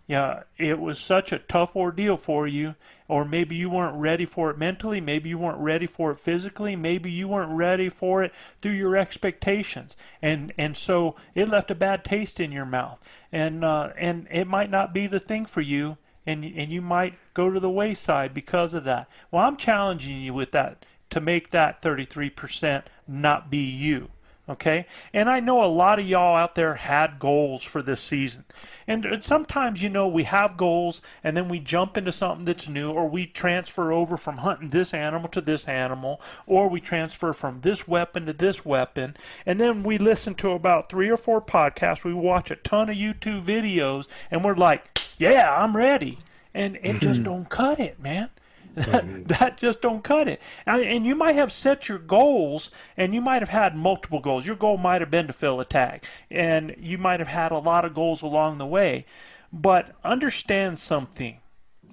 [0.06, 2.76] yeah, it was such a tough ordeal for you,
[3.08, 6.76] or maybe you weren't ready for it mentally, maybe you weren't ready for it physically,
[6.76, 11.74] maybe you weren't ready for it through your expectations, and and so it left a
[11.74, 15.60] bad taste in your mouth, and uh, and it might not be the thing for
[15.60, 19.08] you, and and you might go to the wayside because of that.
[19.30, 24.08] Well, I'm challenging you with that to make that 33% not be you.
[24.48, 24.86] Okay?
[25.12, 28.44] And I know a lot of y'all out there had goals for this season.
[28.88, 32.90] And sometimes, you know, we have goals and then we jump into something that's new
[32.90, 37.60] or we transfer over from hunting this animal to this animal or we transfer from
[37.60, 39.16] this weapon to this weapon.
[39.46, 42.04] And then we listen to about three or four podcasts.
[42.04, 46.18] We watch a ton of YouTube videos and we're like, yeah, I'm ready.
[46.54, 47.24] And it just mm-hmm.
[47.24, 48.30] don't cut it, man.
[48.74, 50.40] That, that just don't cut it.
[50.64, 54.46] And, and you might have set your goals, and you might have had multiple goals.
[54.46, 57.58] Your goal might have been to fill a tag, and you might have had a
[57.58, 59.04] lot of goals along the way.
[59.52, 61.36] But understand something,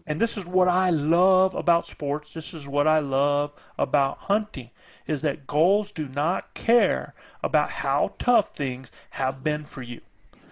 [0.08, 2.34] and this is what I love about sports.
[2.34, 4.70] This is what I love about hunting,
[5.06, 10.00] is that goals do not care about how tough things have been for you.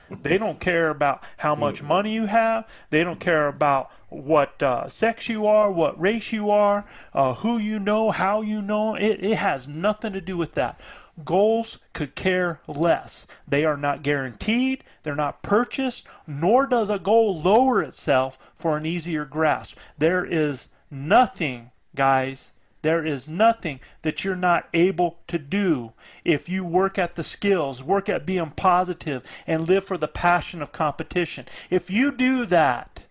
[0.09, 2.67] They don't care about how much money you have.
[2.89, 7.57] They don't care about what uh, sex you are, what race you are, uh, who
[7.57, 8.95] you know, how you know.
[8.95, 10.79] It, it has nothing to do with that.
[11.25, 13.25] Goals could care less.
[13.47, 18.85] They are not guaranteed, they're not purchased, nor does a goal lower itself for an
[18.85, 19.77] easier grasp.
[19.97, 22.51] There is nothing, guys,
[22.87, 25.91] there is nothing that you're not able to do
[26.23, 30.61] if you work at the skills, work at being positive, and live for the passion
[30.61, 31.45] of competition.
[31.69, 33.01] If you do that,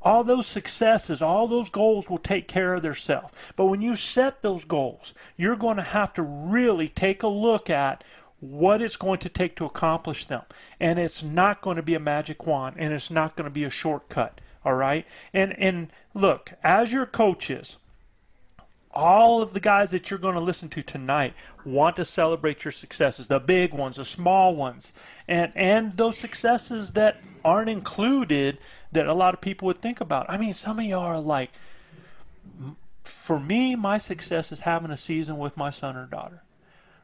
[0.00, 3.34] all those successes, all those goals will take care of themselves.
[3.56, 7.68] But when you set those goals, you're going to have to really take a look
[7.68, 8.02] at
[8.38, 10.44] what it's going to take to accomplish them.
[10.80, 13.64] And it's not going to be a magic wand and it's not going to be
[13.64, 14.40] a shortcut.
[14.64, 15.06] All right?
[15.34, 17.76] And and look, as your coaches,
[18.92, 22.72] all of the guys that you're going to listen to tonight want to celebrate your
[22.72, 24.92] successes the big ones the small ones.
[25.28, 28.58] And and those successes that aren't included
[28.92, 30.26] that a lot of people would think about.
[30.28, 31.50] I mean some of y'all are like
[33.04, 36.42] for me my success is having a season with my son or daughter.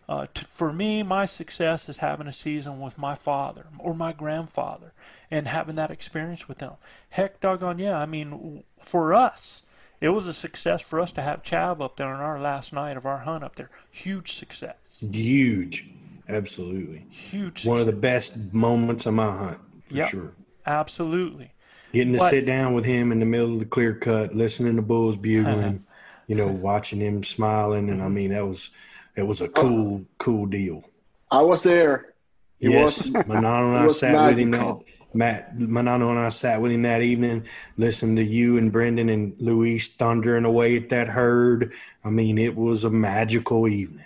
[0.08, 4.12] Uh, t- for me my success is having a season with my father or my
[4.12, 4.92] grandfather
[5.30, 6.72] and having that experience with them.
[7.10, 7.96] Heck doggone yeah.
[7.96, 9.62] I mean for us
[10.00, 12.96] it was a success for us to have Chav up there on our last night
[12.96, 13.70] of our hunt up there.
[13.90, 15.04] Huge success.
[15.12, 15.88] Huge.
[16.28, 17.06] Absolutely.
[17.10, 17.66] Huge.
[17.66, 20.32] One of the best moments of my hunt, for yep, sure.
[20.66, 21.52] Absolutely.
[21.92, 24.76] Getting to but, sit down with him in the middle of the clear cut, listening
[24.76, 25.84] to bulls bugling,
[26.26, 28.70] you know, watching him smiling, and I mean that was
[29.14, 30.84] it was a cool, cool deal.
[31.30, 32.14] I was there.
[32.60, 34.28] It yes, was, Manano and I sat magical.
[34.28, 34.50] with him.
[34.50, 37.44] That, Matt Manano and I sat with him that evening,
[37.76, 41.72] listened to you and Brendan and Luis thundering away at that herd.
[42.04, 44.04] I mean, it was a magical evening.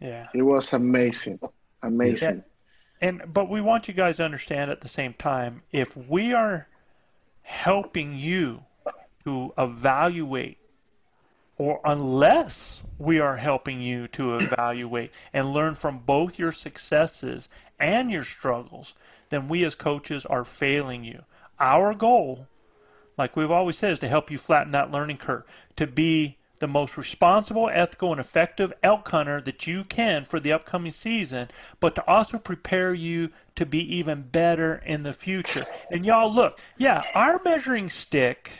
[0.00, 1.40] Yeah, it was amazing,
[1.82, 2.36] amazing.
[2.36, 2.42] Yeah.
[3.00, 6.68] And but we want you guys to understand at the same time, if we are
[7.42, 8.64] helping you
[9.24, 10.58] to evaluate
[11.58, 17.48] or unless we are helping you to evaluate and learn from both your successes
[17.80, 18.94] and your struggles,
[19.30, 21.24] then we as coaches are failing you.
[21.60, 22.46] Our goal,
[23.16, 25.44] like we've always said, is to help you flatten that learning curve,
[25.76, 30.52] to be the most responsible, ethical, and effective elk hunter that you can for the
[30.52, 31.48] upcoming season,
[31.80, 35.64] but to also prepare you to be even better in the future.
[35.90, 38.52] And y'all, look, yeah, our measuring stick,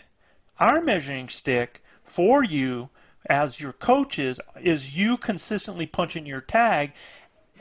[0.58, 2.90] our measuring stick for you
[3.26, 6.92] as your coaches is you consistently punching your tag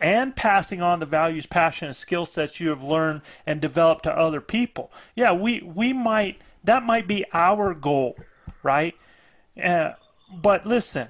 [0.01, 4.11] and passing on the values, passion, and skill sets you have learned and developed to
[4.11, 4.91] other people.
[5.15, 8.17] Yeah, we we might that might be our goal,
[8.63, 8.95] right?
[9.61, 9.93] Uh,
[10.31, 11.07] but listen,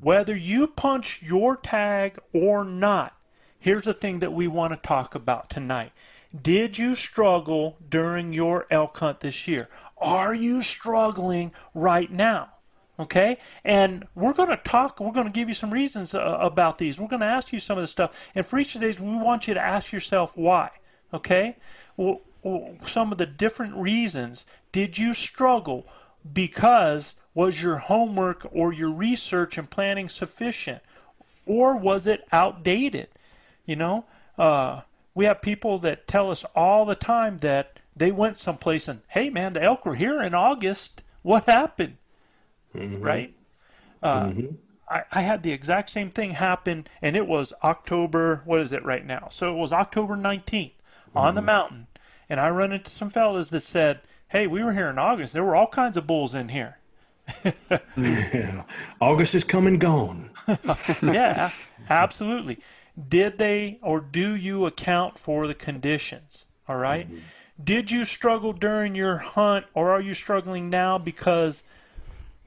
[0.00, 3.16] whether you punch your tag or not,
[3.58, 5.92] here's the thing that we want to talk about tonight.
[6.40, 9.68] Did you struggle during your elk hunt this year?
[9.98, 12.51] Are you struggling right now?
[12.98, 13.38] Okay?
[13.64, 16.98] And we're going to talk, we're going to give you some reasons uh, about these.
[16.98, 18.28] We're going to ask you some of the stuff.
[18.34, 20.70] And for each of these, we want you to ask yourself why.
[21.14, 21.56] Okay?
[21.96, 22.20] Well,
[22.86, 25.86] some of the different reasons did you struggle
[26.32, 30.82] because was your homework or your research and planning sufficient
[31.46, 33.08] or was it outdated
[33.64, 34.04] you know
[34.38, 34.80] uh,
[35.14, 39.30] we have people that tell us all the time that they went someplace and hey
[39.30, 41.96] man the elk were here in august what happened
[42.74, 43.02] mm-hmm.
[43.02, 43.34] right
[44.02, 44.54] uh, mm-hmm.
[44.88, 48.84] I, I had the exact same thing happen and it was october what is it
[48.84, 51.18] right now so it was october 19th mm-hmm.
[51.18, 51.46] on the mm-hmm.
[51.46, 51.86] mountain
[52.32, 55.34] and I run into some fellas that said, "Hey, we were here in August.
[55.34, 56.78] There were all kinds of bulls in here."
[57.94, 58.64] yeah.
[59.02, 60.30] August is come and gone.
[61.02, 61.50] yeah,
[61.90, 62.58] absolutely.
[63.08, 66.46] Did they or do you account for the conditions?
[66.66, 67.06] All right?
[67.06, 67.18] mm-hmm.
[67.62, 71.64] Did you struggle during your hunt or are you struggling now because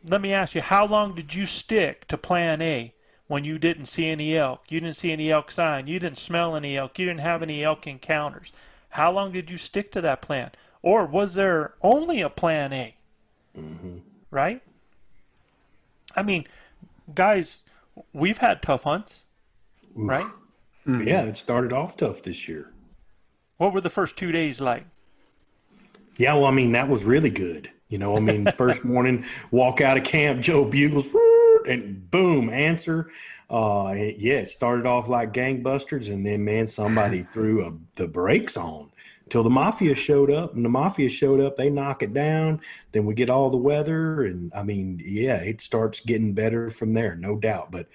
[0.07, 2.93] let me ask you, how long did you stick to plan A
[3.27, 4.63] when you didn't see any elk?
[4.69, 7.63] You didn't see any elk sign, you didn't smell any elk, you didn't have any
[7.63, 8.51] elk encounters.
[8.89, 10.51] How long did you stick to that plan?
[10.81, 12.95] Or was there only a plan A?
[13.57, 13.97] Mm-hmm.
[14.29, 14.61] Right?
[16.15, 16.47] I mean,
[17.13, 17.63] guys,
[18.13, 19.25] we've had tough hunts,
[19.97, 20.09] Oof.
[20.09, 20.27] right?
[20.87, 21.07] Mm-hmm.
[21.07, 22.71] Yeah, it started off tough this year.
[23.57, 24.85] What were the first two days like?
[26.17, 27.69] Yeah, well, I mean, that was really good.
[27.95, 31.07] You know, I mean, first morning, walk out of camp, Joe Bugles,
[31.65, 33.09] and boom, answer
[33.49, 38.57] uh, yeah, it started off like gangbusters, and then man, somebody threw a, the brakes
[38.57, 38.91] on
[39.29, 40.55] till the mafia showed up.
[40.55, 42.61] And the mafia showed up, they knock it down.
[42.91, 46.93] Then we get all the weather, and I mean, yeah, it starts getting better from
[46.93, 47.71] there, no doubt.
[47.71, 47.87] But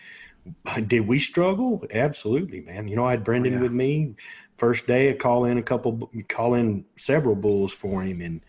[0.86, 1.84] did we struggle?
[1.92, 2.88] Absolutely, man.
[2.88, 3.62] You know, I had Brendan oh, yeah.
[3.62, 4.14] with me
[4.56, 5.10] first day.
[5.10, 8.40] I call in a couple, call in several bulls for him, and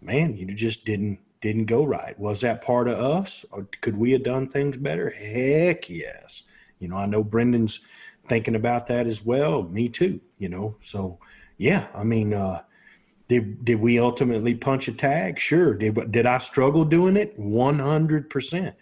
[0.00, 2.18] man, you just didn't didn't go right.
[2.18, 3.44] Was that part of us?
[3.50, 5.10] Or could we have done things better?
[5.10, 6.42] Heck yes.
[6.78, 7.80] You know, I know Brendan's
[8.28, 9.62] thinking about that as well.
[9.62, 10.76] Me too, you know.
[10.82, 11.18] So
[11.56, 12.62] yeah, I mean, uh,
[13.28, 15.38] did did we ultimately punch a tag?
[15.38, 15.74] Sure.
[15.74, 17.38] Did did I struggle doing it?
[17.38, 18.74] One hundred percent.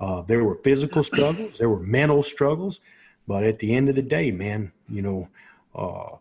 [0.00, 2.78] Uh, there were physical struggles, there were mental struggles,
[3.26, 5.28] but at the end of the day, man, you know,
[5.74, 6.16] uh,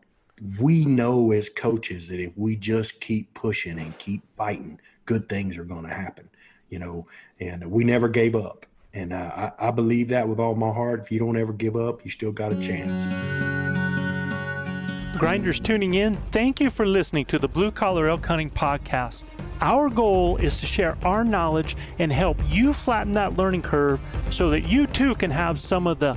[0.60, 5.58] we know as coaches that if we just keep pushing and keep fighting, good things
[5.58, 6.30] are going to happen,
[6.69, 7.08] you know,
[7.39, 8.65] and we never gave up.
[8.93, 11.00] And uh, I, I believe that with all my heart.
[11.00, 13.04] If you don't ever give up, you still got a chance.
[15.17, 19.23] Grinders tuning in, thank you for listening to the Blue Collar Elk Hunting Podcast.
[19.62, 24.52] Our goal is to share our knowledge and help you flatten that learning curve so
[24.52, 26.15] that you too can have some of the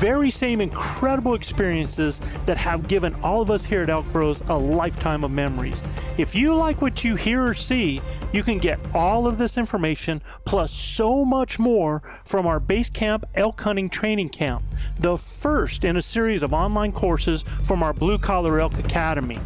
[0.00, 4.56] very same incredible experiences that have given all of us here at Elk Bros a
[4.56, 5.84] lifetime of memories.
[6.16, 8.00] If you like what you hear or see,
[8.32, 13.26] you can get all of this information plus so much more from our Base Camp
[13.34, 14.64] Elk Hunting Training Camp,
[14.98, 19.38] the first in a series of online courses from our Blue Collar Elk Academy.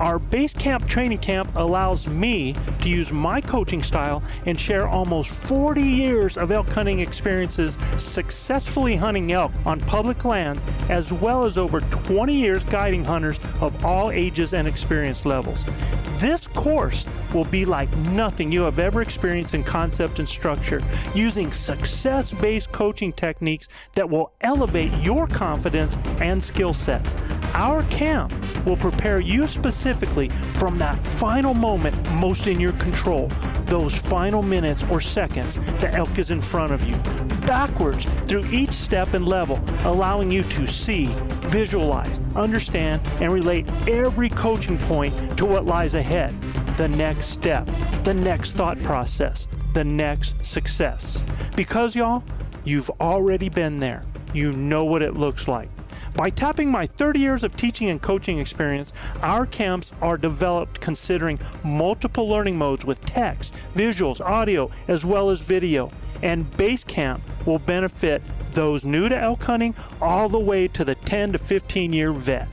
[0.00, 5.34] Our Base Camp Training Camp allows me to use my coaching style and share almost
[5.48, 11.44] 40 years of elk hunting experiences successfully hunting elk on public public lands, as well
[11.44, 15.66] as over 20 years guiding hunters of all ages and experience levels.
[16.18, 20.80] This course will be like nothing you have ever experienced in concept and structure,
[21.16, 27.16] using success based coaching techniques that will elevate your confidence and skill sets.
[27.54, 28.32] Our camp
[28.64, 33.32] will prepare you specifically from that final moment most in your control,
[33.66, 36.96] those final minutes or seconds the elk is in front of you,
[37.46, 39.56] backwards through each step and level
[39.88, 41.06] allowing you to see,
[41.46, 46.34] visualize, understand, and relate every coaching point to what lies ahead
[46.76, 47.68] the next step,
[48.04, 51.24] the next thought process, the next success.
[51.56, 52.22] Because, y'all,
[52.62, 54.04] you've already been there.
[54.32, 55.68] You know what it looks like.
[56.14, 61.38] By tapping my 30 years of teaching and coaching experience, our camps are developed considering
[61.64, 65.90] multiple learning modes with text, visuals, audio, as well as video.
[66.22, 68.22] and base camp will benefit
[68.58, 72.48] those new to elk hunting all the way to the 10 to 15 year vet.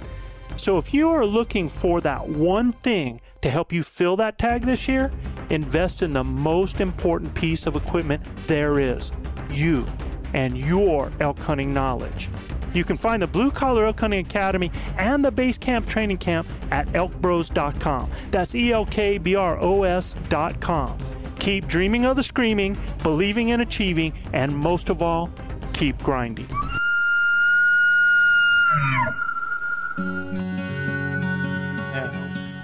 [0.55, 4.61] So if you are looking for that one thing to help you fill that tag
[4.61, 5.11] this year,
[5.49, 9.11] invest in the most important piece of equipment there is
[9.49, 9.87] you
[10.35, 12.29] and your elk hunting knowledge.
[12.75, 16.47] You can find the Blue Collar Elk Hunting Academy and the Base Camp Training Camp
[16.69, 18.11] at elkbros.com.
[18.29, 20.99] That's E L K B R O S.com.
[21.39, 25.29] Keep dreaming of the screaming, believing in achieving, and most of all,
[25.75, 26.47] keep grinding.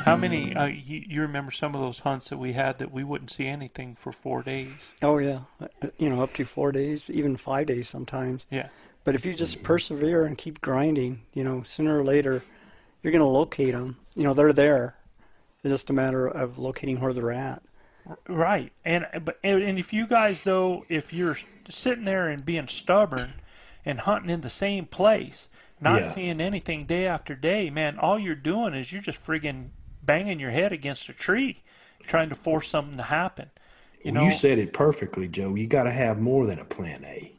[0.05, 0.55] How many?
[0.55, 3.47] Uh, you, you remember some of those hunts that we had that we wouldn't see
[3.47, 4.72] anything for four days?
[5.01, 5.41] Oh yeah,
[5.97, 8.45] you know, up to four days, even five days sometimes.
[8.49, 8.70] Yeah.
[9.03, 12.43] But if you just persevere and keep grinding, you know, sooner or later,
[13.01, 13.97] you're going to locate them.
[14.16, 14.95] You know, they're there.
[15.64, 17.62] It's just a matter of locating where they're at.
[18.28, 21.38] Right, and but and if you guys though, if you're
[21.72, 23.41] sitting there and being stubborn
[23.86, 25.47] and hunting in the same place,
[25.80, 26.05] not Yeah.
[26.05, 29.69] seeing anything day after day, man, all you're doing is you're just friggin'
[30.03, 31.63] banging your head against a tree,
[32.07, 33.49] trying to force something to happen.
[34.03, 35.55] You Well, know, you said it perfectly, Joe.
[35.55, 37.32] You got to have more than a plan A.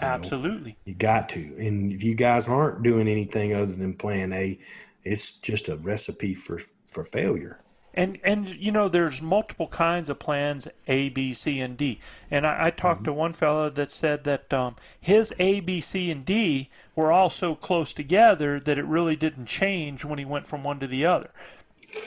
[0.00, 0.78] absolutely.
[0.84, 1.40] You got to.
[1.58, 4.58] And if you guys aren't doing anything other than plan A,
[5.02, 7.60] it's just a recipe for for failure.
[7.96, 12.00] And and you know, there's multiple kinds of plans A, B, C, and D.
[12.30, 16.10] And I, I talked to one fellow that said that um, his A, B, C,
[16.10, 20.46] and D were all so close together that it really didn't change when he went
[20.46, 21.30] from one to the other.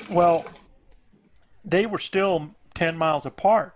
[0.09, 0.45] Well,
[1.63, 3.73] they were still ten miles apart.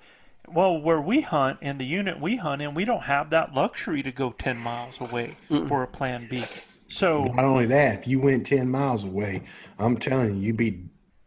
[0.47, 4.03] Well, where we hunt in the unit we hunt in, we don't have that luxury
[4.03, 5.36] to go ten miles away
[5.68, 6.43] for a plan B.
[6.89, 9.43] So Not only that, if you went ten miles away,
[9.80, 10.84] I'm telling you, you'd be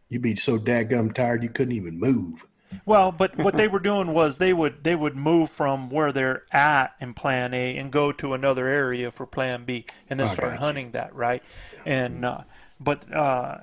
[0.09, 2.45] you'd be so dadgum tired you couldn't even move.
[2.85, 6.43] Well, but what they were doing was they would they would move from where they're
[6.51, 10.41] at in Plan A and go to another area for Plan B, and then start
[10.41, 10.59] got you.
[10.59, 11.41] hunting that right.
[11.85, 12.41] And uh,
[12.79, 13.59] but uh,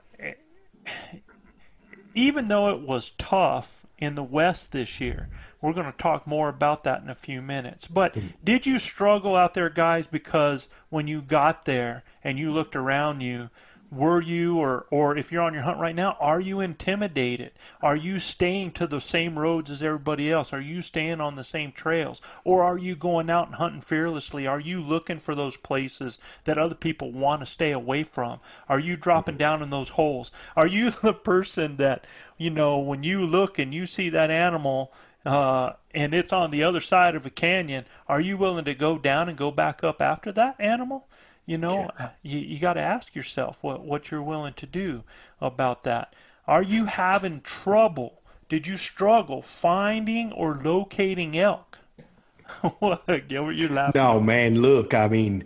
[2.15, 5.29] even though it was tough in the West this year,
[5.61, 7.87] we're going to talk more about that in a few minutes.
[7.87, 10.07] But did you struggle out there, guys?
[10.07, 13.51] Because when you got there and you looked around you,
[13.93, 17.53] were you or or if you're on your hunt right now are you intimidated?
[17.83, 20.53] Are you staying to the same roads as everybody else?
[20.53, 22.23] Are you staying on the same trails?
[22.43, 24.47] Or are you going out and hunting fearlessly?
[24.47, 28.41] Are you looking for those places that other people want to stay away from?
[28.67, 30.31] Are you dropping down in those holes?
[30.57, 32.07] Are you the person that
[32.39, 34.91] you know when you look and you see that animal
[35.27, 38.99] uh, and it's on the other side of a canyon are you willing to go
[38.99, 41.07] down and go back up after that animal
[41.47, 45.05] you know, uh, you, you got to ask yourself what, what you're willing to do
[45.41, 46.15] about that.
[46.47, 48.23] Are you having trouble?
[48.49, 51.79] Did you struggle finding or locating elk?
[52.79, 54.01] what, Gilbert, you're laughing?
[54.01, 55.45] No, man, look, I mean,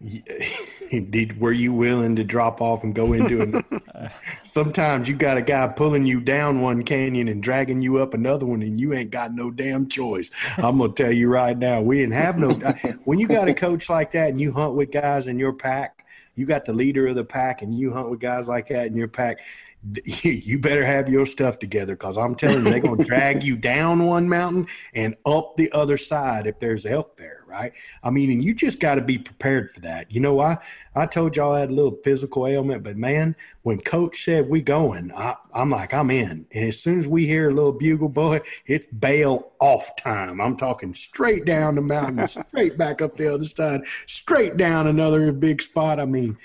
[1.10, 3.82] did were you willing to drop off and go into it?
[4.44, 8.46] Sometimes you got a guy pulling you down one canyon and dragging you up another
[8.46, 10.30] one, and you ain't got no damn choice.
[10.56, 12.50] I'm gonna tell you right now, we didn't have no.
[13.04, 16.06] When you got a coach like that and you hunt with guys in your pack,
[16.34, 18.96] you got the leader of the pack, and you hunt with guys like that in
[18.96, 19.40] your pack.
[20.22, 23.56] You better have your stuff together because I'm telling you, they're going to drag you
[23.56, 27.72] down one mountain and up the other side if there's elk there, right?
[28.02, 30.12] I mean, and you just got to be prepared for that.
[30.12, 30.58] You know, I
[30.94, 34.60] I told y'all I had a little physical ailment, but man, when Coach said we
[34.60, 36.46] going, I, I'm like I'm in.
[36.52, 40.40] And as soon as we hear a little bugle boy, it's bail off time.
[40.40, 45.32] I'm talking straight down the mountain, straight back up the other side, straight down another
[45.32, 46.00] big spot.
[46.00, 46.36] I mean.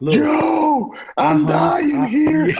[0.00, 1.52] Look, Joe, I'm Uh-huh.
[1.52, 2.48] dying I- here.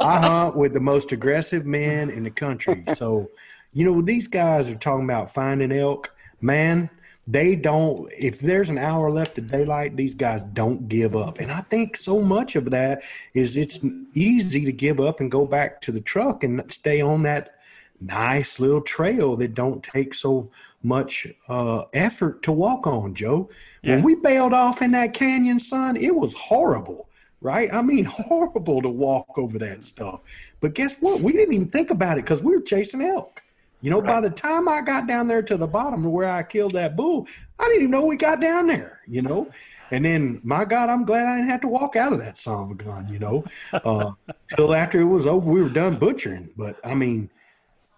[0.00, 2.82] I hunt with the most aggressive men in the country.
[2.94, 3.30] So,
[3.72, 6.12] you know, these guys are talking about finding elk.
[6.40, 6.90] Man,
[7.28, 11.38] they don't, if there's an hour left of daylight, these guys don't give up.
[11.40, 13.02] And I think so much of that
[13.34, 13.80] is it's
[14.14, 17.54] easy to give up and go back to the truck and stay on that
[18.00, 20.50] nice little trail that don't take so
[20.82, 23.48] much uh, effort to walk on, Joe.
[23.86, 23.94] Yeah.
[23.94, 27.08] When we bailed off in that canyon, son, it was horrible,
[27.40, 27.72] right?
[27.72, 30.20] I mean, horrible to walk over that stuff.
[30.60, 31.20] But guess what?
[31.20, 33.40] We didn't even think about it because we were chasing elk.
[33.82, 36.42] You know, by the time I got down there to the bottom to where I
[36.42, 37.28] killed that bull,
[37.60, 39.48] I didn't even know we got down there, you know?
[39.92, 42.64] And then, my God, I'm glad I didn't have to walk out of that son
[42.64, 43.44] of a gun, you know?
[43.72, 44.12] Uh,
[44.56, 46.48] till after it was over, we were done butchering.
[46.56, 47.30] But, I mean,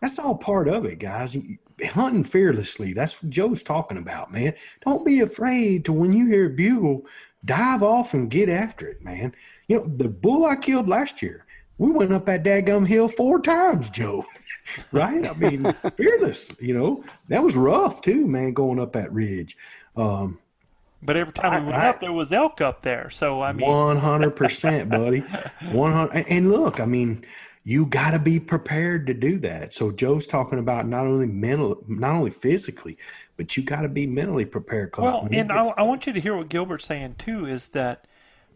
[0.02, 1.34] that's all part of it, guys.
[1.84, 2.92] Hunting fearlessly.
[2.92, 4.54] That's what Joe's talking about, man.
[4.84, 7.06] Don't be afraid to when you hear a bugle,
[7.44, 9.34] dive off and get after it, man.
[9.68, 11.44] You know, the bull I killed last year,
[11.78, 14.24] we went up that daggum hill four times, Joe.
[14.92, 15.26] right?
[15.26, 16.50] I mean, fearless.
[16.60, 19.56] You know, that was rough too, man, going up that ridge.
[19.96, 20.38] Um,
[21.02, 23.10] but every time I, we went I, up, there was elk up there.
[23.10, 25.20] So I mean, one hundred percent, buddy.
[25.70, 26.26] One hundred.
[26.28, 27.24] And look, I mean,
[27.68, 29.74] you got to be prepared to do that.
[29.74, 32.96] So Joe's talking about not only mental, not only physically,
[33.36, 34.94] but you got to be mentally prepared.
[34.96, 37.44] Well, and I, I want you to hear what Gilbert's saying too.
[37.44, 38.06] Is that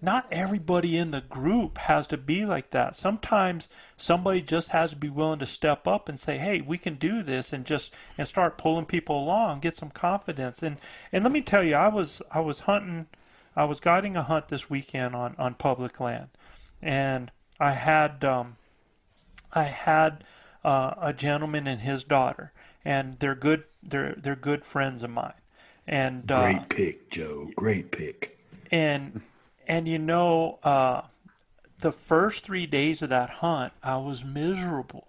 [0.00, 2.96] not everybody in the group has to be like that.
[2.96, 6.94] Sometimes somebody just has to be willing to step up and say, "Hey, we can
[6.94, 10.62] do this," and just and start pulling people along, get some confidence.
[10.62, 10.78] And
[11.12, 13.08] and let me tell you, I was I was hunting,
[13.54, 16.30] I was guiding a hunt this weekend on on public land,
[16.80, 18.56] and I had um,
[19.53, 20.24] I had
[20.64, 22.53] uh, a gentleman and his daughter,
[22.84, 25.34] and they're good they're they're good friends of mine.
[25.86, 27.50] And uh, great pick, Joe.
[27.57, 28.38] Great pick.
[28.70, 29.22] And
[29.66, 31.03] and you know, uh,
[31.80, 35.09] the first three days of that hunt, I was miserable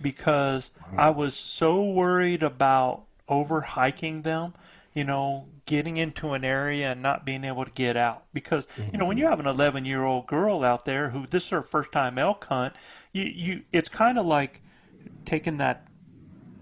[0.00, 4.54] because I was so worried about over hiking them,
[4.94, 8.24] you know, getting into an area and not being able to get out.
[8.32, 9.24] Because, you know, when mm-hmm.
[9.24, 12.18] you have an 11 year old girl out there who this is her first time
[12.18, 12.74] elk hunt,
[13.12, 14.62] you, you it's kind of like
[15.24, 15.86] taking that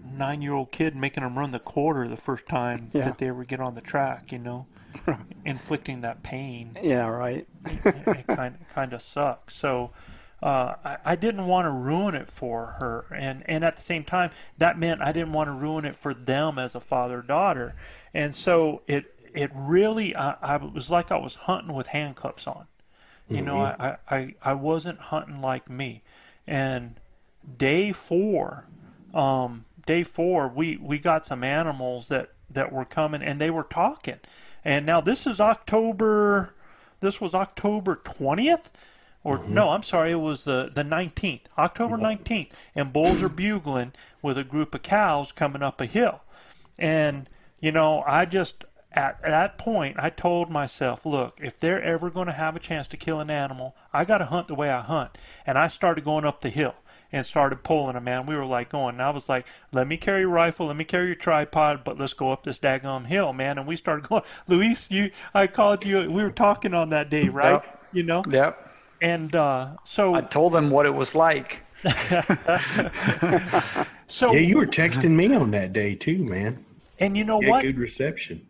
[0.03, 3.05] nine year old kid and making them run the quarter the first time yeah.
[3.05, 4.67] that they ever get on the track, you know
[5.45, 6.77] inflicting that pain.
[6.81, 7.47] Yeah, right.
[7.65, 9.55] it, it kind kind of sucks.
[9.55, 9.91] So
[10.41, 14.03] uh, I, I didn't want to ruin it for her, and and at the same
[14.03, 17.75] time, that meant I didn't want to ruin it for them as a father daughter,
[18.13, 22.67] and so it it really I, I was like I was hunting with handcuffs on.
[23.29, 23.45] You mm-hmm.
[23.45, 26.03] know, I, I I wasn't hunting like me,
[26.45, 26.99] and
[27.57, 28.67] day four,
[29.13, 33.63] um, day four, we we got some animals that that were coming, and they were
[33.63, 34.19] talking
[34.67, 36.53] and now this is October.
[36.99, 38.69] This was October twentieth,
[39.27, 39.55] or mm-hmm.
[39.55, 44.37] no, I'm sorry, it was the the nineteenth, October nineteenth, and bulls are bugling with
[44.37, 46.21] a group of cows coming up a hill,
[46.79, 47.27] and
[47.59, 48.63] you know, I just
[48.93, 52.59] at, at that point, I told myself, look, if they're ever going to have a
[52.59, 55.17] chance to kill an animal, I got to hunt the way I hunt.
[55.45, 56.75] And I started going up the hill
[57.11, 58.25] and started pulling them, man.
[58.25, 58.95] We were like going.
[58.95, 61.99] And I was like, let me carry your rifle, let me carry your tripod, but
[61.99, 63.57] let's go up this daggum hill, man.
[63.57, 64.23] And we started going.
[64.47, 66.09] Luis, you, I called you.
[66.09, 67.61] We were talking on that day, right?
[67.63, 67.83] Yep.
[67.91, 68.23] You know.
[68.29, 68.66] Yep.
[69.01, 71.63] And uh, so I told them what it was like.
[74.07, 76.65] so yeah, you were texting me on that day too, man.
[76.99, 77.61] And you know what?
[77.61, 78.47] Good reception.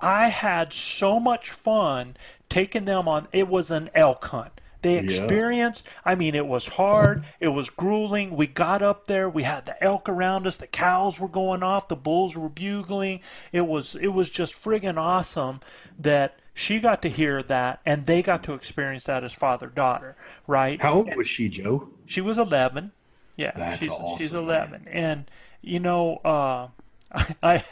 [0.00, 2.16] I had so much fun
[2.48, 3.28] taking them on.
[3.32, 4.60] It was an elk hunt.
[4.82, 6.12] They experienced, yeah.
[6.12, 7.24] I mean, it was hard.
[7.40, 8.36] It was grueling.
[8.36, 9.28] We got up there.
[9.28, 10.56] We had the elk around us.
[10.56, 11.88] The cows were going off.
[11.88, 13.20] The bulls were bugling.
[13.50, 15.60] It was, it was just friggin' awesome
[15.98, 20.16] that she got to hear that and they got to experience that as father daughter,
[20.48, 20.82] right?
[20.82, 21.88] How old and was she, Joe?
[22.04, 22.90] She was 11.
[23.36, 23.52] Yeah.
[23.54, 24.18] That's she's, awesome.
[24.18, 24.82] She's 11.
[24.84, 24.92] Man.
[24.92, 25.30] And,
[25.62, 26.66] you know, uh,
[27.42, 27.62] I,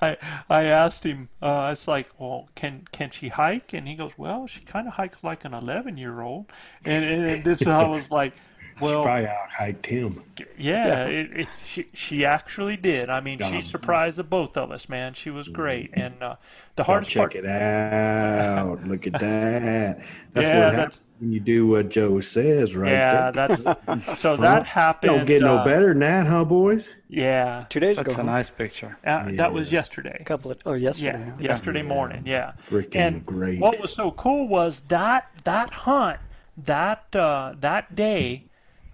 [0.00, 0.16] I,
[0.48, 1.28] I asked him.
[1.42, 4.88] Uh, I was like, "Well, can can she hike?" And he goes, "Well, she kind
[4.88, 6.46] of hikes like an eleven year old."
[6.86, 8.32] And, and this I was like,
[8.80, 11.04] "Well, she probably out hiked him." Yeah, yeah.
[11.06, 13.10] It, it, she she actually did.
[13.10, 15.14] I mean, she surprised the both of us, man.
[15.14, 16.36] She was great, and uh,
[16.76, 17.32] the hardest check part.
[17.32, 18.86] Check it out!
[18.86, 20.00] Look at that.
[20.32, 22.92] That's yeah, what happens when you do what Joe says, right?
[22.92, 23.48] Yeah, there.
[23.48, 23.62] that's
[24.20, 25.12] so that happened.
[25.12, 26.88] Don't get no uh, better than that, huh, boys?
[27.08, 28.22] Yeah, two days that's ago.
[28.22, 28.96] a nice picture.
[29.04, 29.32] Uh, yeah.
[29.36, 30.16] That was yesterday.
[30.20, 31.32] A couple of oh yesterday.
[31.38, 31.88] Yeah, yesterday yeah.
[31.88, 32.22] morning.
[32.26, 33.60] Yeah, freaking and great.
[33.60, 36.20] What was so cool was that that hunt
[36.56, 38.47] that uh, that day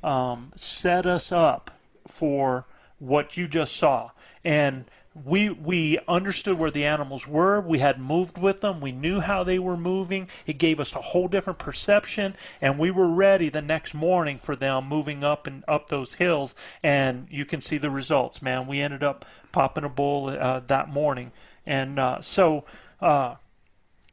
[0.05, 1.70] um, set us up
[2.07, 2.66] for
[2.98, 4.11] what you just saw,
[4.44, 4.84] and
[5.24, 7.61] we we understood where the animals were.
[7.61, 8.80] We had moved with them.
[8.80, 10.28] We knew how they were moving.
[10.46, 14.57] It gave us a whole different perception, and we were ready the next morning for
[14.57, 16.55] them moving up and up those hills.
[16.82, 18.66] And you can see the results, man.
[18.66, 21.30] We ended up popping a bull uh, that morning,
[21.64, 22.64] and uh, so
[23.00, 23.36] uh,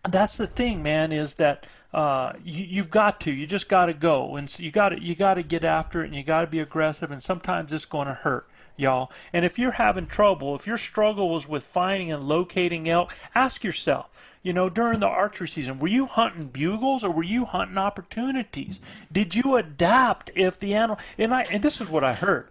[0.09, 1.11] that's the thing, man.
[1.11, 3.31] Is that uh, you, you've got to.
[3.31, 6.03] You just got to go, and so you got to you got to get after
[6.03, 7.11] it, and you got to be aggressive.
[7.11, 9.11] And sometimes it's going to hurt y'all.
[9.33, 13.63] And if you're having trouble, if your struggle was with finding and locating elk, ask
[13.63, 14.09] yourself,
[14.43, 18.81] you know, during the archery season, were you hunting bugles or were you hunting opportunities?
[19.11, 22.47] Did you adapt if the animal and I and this is what I heard.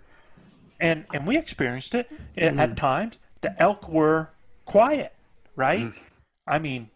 [0.79, 2.59] And and we experienced it mm-hmm.
[2.59, 3.19] at times.
[3.41, 4.31] The elk were
[4.67, 5.15] quiet,
[5.57, 5.87] right?
[5.87, 5.95] Mm.
[6.47, 6.91] I mean,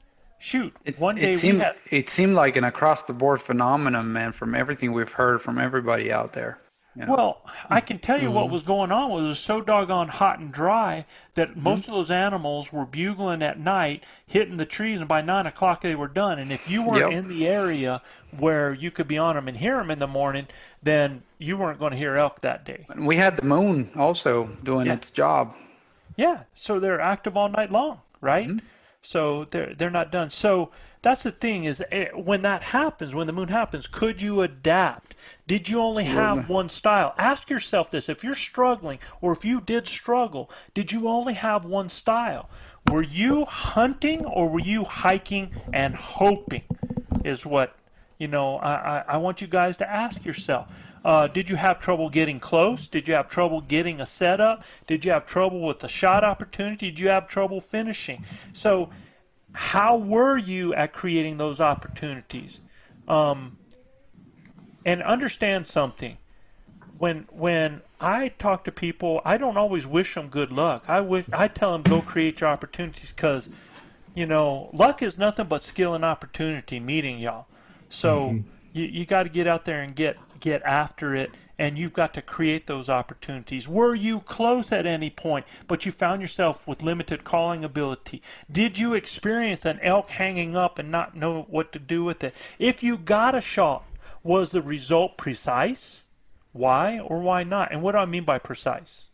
[0.45, 4.13] shoot, it, one day it seemed, had, it seemed like an across the board phenomenon,
[4.13, 6.59] man, from everything we've heard from everybody out there.
[6.95, 7.15] You know?
[7.17, 10.39] Well, I can tell you what was going on was it was so doggone hot
[10.39, 15.09] and dry that most of those animals were bugling at night, hitting the trees, and
[15.09, 16.39] by nine o'clock they were done.
[16.39, 17.13] And if you weren't Yep.
[17.13, 18.01] in the area
[18.39, 20.47] where you could be on them and hear them in the morning,
[20.83, 22.87] then you weren't going to hear elk that day.
[22.91, 24.93] And we had the moon also doing Yeah.
[24.93, 25.55] its job.
[26.17, 28.47] Yeah, so they're active all night long, right?
[28.47, 28.67] Mm-hmm.
[29.05, 30.31] So they're they're not done.
[30.31, 30.71] So
[31.03, 35.15] that's the thing is eh, when that happens, when the moon happens, could you adapt?
[35.47, 37.15] Did you only have one style?
[37.19, 41.67] Ask yourself this: if you're struggling, or if you did struggle, did you only have
[41.67, 42.49] one style?
[42.91, 46.63] Were you hunting or were you hiking and hoping?
[47.25, 47.77] Is what
[48.19, 48.57] you know.
[48.57, 50.69] I I, I want you guys to ask yourself.
[51.05, 52.89] Uh, did you have trouble getting close?
[52.89, 54.65] Did you have trouble getting a setup?
[54.87, 56.91] Did you have trouble with the shot opportunity?
[56.91, 58.25] Did you have trouble finishing?
[58.55, 58.89] So,
[59.53, 62.61] how were you at creating those opportunities?
[63.07, 63.59] Um,
[64.87, 66.17] and understand something.
[66.97, 70.85] When when I talk to people, I don't always wish them good luck.
[70.89, 73.51] I wish I tell them go create your opportunities because,
[74.15, 77.47] you know, luck is nothing but skill and opportunity meeting y'all.
[77.91, 78.39] So
[78.73, 82.13] you you got to get out there and get get after it, and you've got
[82.13, 83.67] to create those opportunities.
[83.67, 88.21] Were you close at any point, but you found yourself with limited calling ability?
[88.53, 92.35] Did you experience an elk hanging up and not know what to do with it?
[92.59, 93.85] If you got a shot,
[94.23, 96.05] was the result precise?
[96.53, 97.73] Why or why not?
[97.73, 99.07] And what do I mean by precise?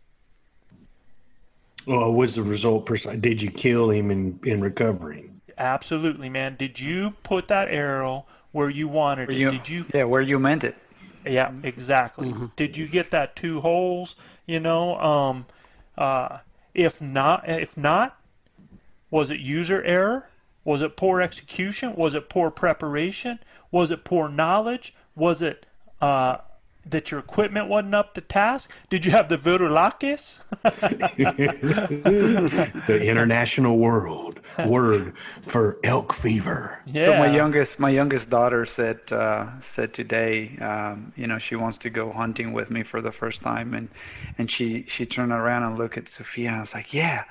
[1.87, 3.19] Well, was the result precise?
[3.21, 5.41] Did you kill him in, in recovering?
[5.57, 6.57] Absolutely, man.
[6.59, 9.51] Did you put that arrow where you wanted Where it?
[9.51, 10.77] Did you Yeah, where you meant it.
[11.25, 12.33] Yeah, exactly.
[12.57, 14.17] Did you get that two holes?
[14.47, 15.47] You know, um,
[15.97, 16.39] uh,
[16.75, 18.19] if not, if not,
[19.11, 20.29] was it user error?
[20.65, 21.95] Was it poor execution?
[21.95, 23.39] Was it poor preparation?
[23.71, 24.95] Was it poor knowledge?
[25.15, 25.67] Was it
[26.01, 26.39] uh,
[26.87, 28.71] that your equipment wasn't up to task?
[28.89, 30.41] Did you have the Vitulakis?
[32.87, 35.15] the international world word
[35.47, 36.81] for elk fever.
[36.87, 37.07] yeah.
[37.07, 41.79] So my youngest, my youngest daughter said uh, said today, um, you know, she wants
[41.79, 43.89] to go hunting with me for the first time, and
[44.39, 47.25] and she she turned around and looked at Sophia, and I was like, yeah.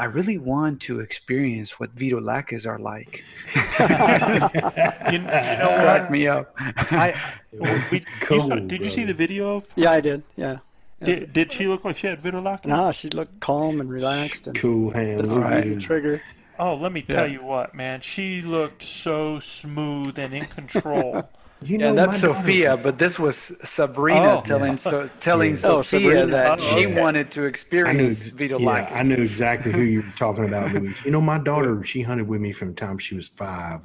[0.00, 3.24] I really want to experience what Vitulakis are like.
[3.54, 5.28] you, you know
[5.80, 6.10] Crack what?
[6.12, 6.52] me up.
[6.56, 7.20] I,
[7.52, 9.66] we, you saw, did you see the video of?
[9.74, 10.22] Yeah, I did.
[10.36, 10.58] Yeah.
[11.02, 12.66] Did, did she look like she had Vito Vitulakis?
[12.66, 15.20] No, she looked calm and relaxed and Cool hand.
[15.22, 16.22] just Look the trigger.
[16.60, 17.32] Oh, let me tell Yeah.
[17.34, 18.00] you what, man.
[18.00, 21.28] She looked so smooth and in control.
[21.60, 24.40] You Yeah, that's my daughter- Sophia, but this was Sabrina Oh.
[24.42, 25.60] telling so, telling Yeah.
[25.64, 26.26] Oh, Sophia Sabrina.
[26.26, 27.00] that Oh, she okay.
[27.00, 30.44] wanted to I knew, experience ex- Vito yeah, I knew exactly who you were talking
[30.44, 30.94] about, Luis.
[31.04, 33.80] You know, my daughter, she hunted with me from the time she was five,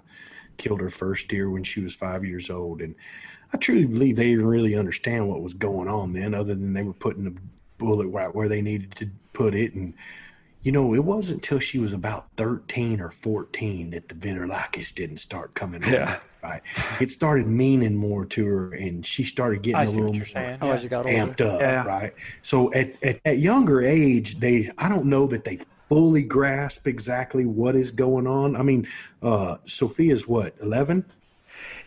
[0.57, 2.81] killed her first deer when she was five years old.
[2.81, 2.93] And
[3.53, 6.83] I truly believe they didn't really understand what was going on then, other than they
[6.83, 7.33] were putting the
[7.79, 9.73] bullet right where they needed to put it.
[9.73, 9.95] And,
[10.63, 15.17] you know, it wasn't until she was about 13 or 14 that the Vitulakis didn't
[15.17, 15.91] start coming on.
[15.91, 16.19] Yeah.
[16.41, 16.61] Right.
[16.99, 20.15] It started meaning more to her, and she started getting I a see little what
[20.17, 20.57] you're more saying.
[20.61, 20.73] Oh, yeah.
[20.73, 21.17] as you got older.
[21.17, 21.83] amped up, Yeah.
[21.85, 22.13] right?
[22.41, 27.45] So at, at at younger age, they I don't know that they fully grasp exactly
[27.45, 28.57] what is going on.
[28.57, 28.87] I mean,
[29.21, 31.05] uh Sophia's what, eleven?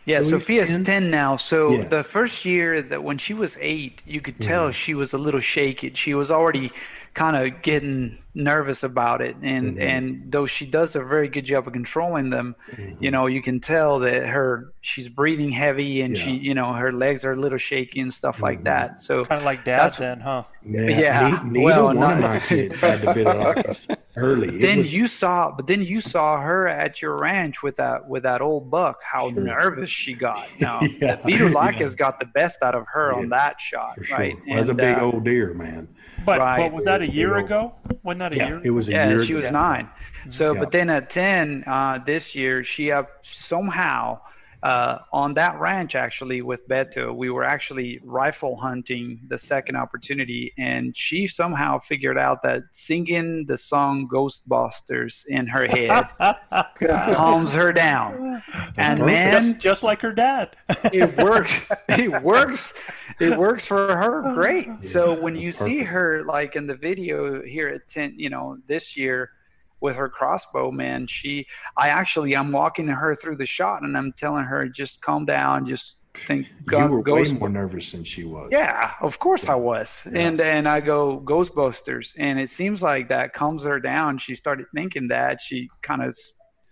[0.05, 0.85] Yeah, Luis, Sophia's 10?
[0.85, 1.35] 10 now.
[1.35, 1.83] So Yeah.
[1.89, 5.41] the first year that when she was eight, you could tell she was a little
[5.41, 5.91] shaky.
[5.95, 6.71] She was already
[7.17, 9.35] kind of getting nervous about it.
[9.41, 9.81] And, mm-hmm.
[9.81, 13.03] and though she does a very good job of controlling them, mm-hmm.
[13.03, 16.93] you know, you can tell that her, she's breathing heavy and she, you know, her
[16.93, 18.65] legs are a little shaky and stuff like mm-hmm.
[18.65, 19.01] that.
[19.01, 20.43] So Kind of like dad then, huh?
[20.63, 24.59] Yeah, ne- neither well, one not- of my kids had the Vitulakis early.
[24.59, 28.23] Then was- you saw but then you saw her at your ranch with that with
[28.23, 29.41] that old buck how Sure.
[29.41, 31.95] nervous she got now Yeah, Vitulakis yeah.
[31.95, 34.17] got the best out of her on that shot for sure.
[34.17, 35.87] right was a big uh, old deer, man.
[36.27, 36.57] But Right.
[36.57, 37.73] but was that a year ago?
[38.03, 38.61] Wasn't that a Yeah, year?
[38.65, 38.99] it was a year.
[38.99, 39.23] yeah year.
[39.23, 39.87] she was nine
[40.29, 40.59] so Yeah.
[40.59, 44.19] but then at 10 uh, this year she up somehow
[44.63, 50.53] uh, on that ranch actually with Beto, we were actually rifle hunting the second opportunity,
[50.57, 56.07] and she somehow figured out that singing the song Ghostbusters in her head
[57.13, 58.43] calms her down.
[58.77, 60.55] And man, just, just like her dad.
[60.85, 61.61] it works.
[61.89, 62.73] It works.
[63.19, 64.67] It works for her great.
[64.83, 68.97] So when you see her like in the video here at ten, you know, this
[68.97, 69.31] year
[69.79, 71.47] with her crossbow, man, she.
[71.75, 75.67] I actually, I'm walking her through the shot, and I'm telling her, just calm down,
[75.67, 76.47] just think.
[76.71, 78.49] You were go, way more nervous than she was.
[78.51, 80.03] yeah, of course I was.
[80.11, 84.17] And and I go Ghostbusters, and it seems like that calms her down.
[84.17, 85.41] She started thinking that.
[85.41, 86.17] She kind of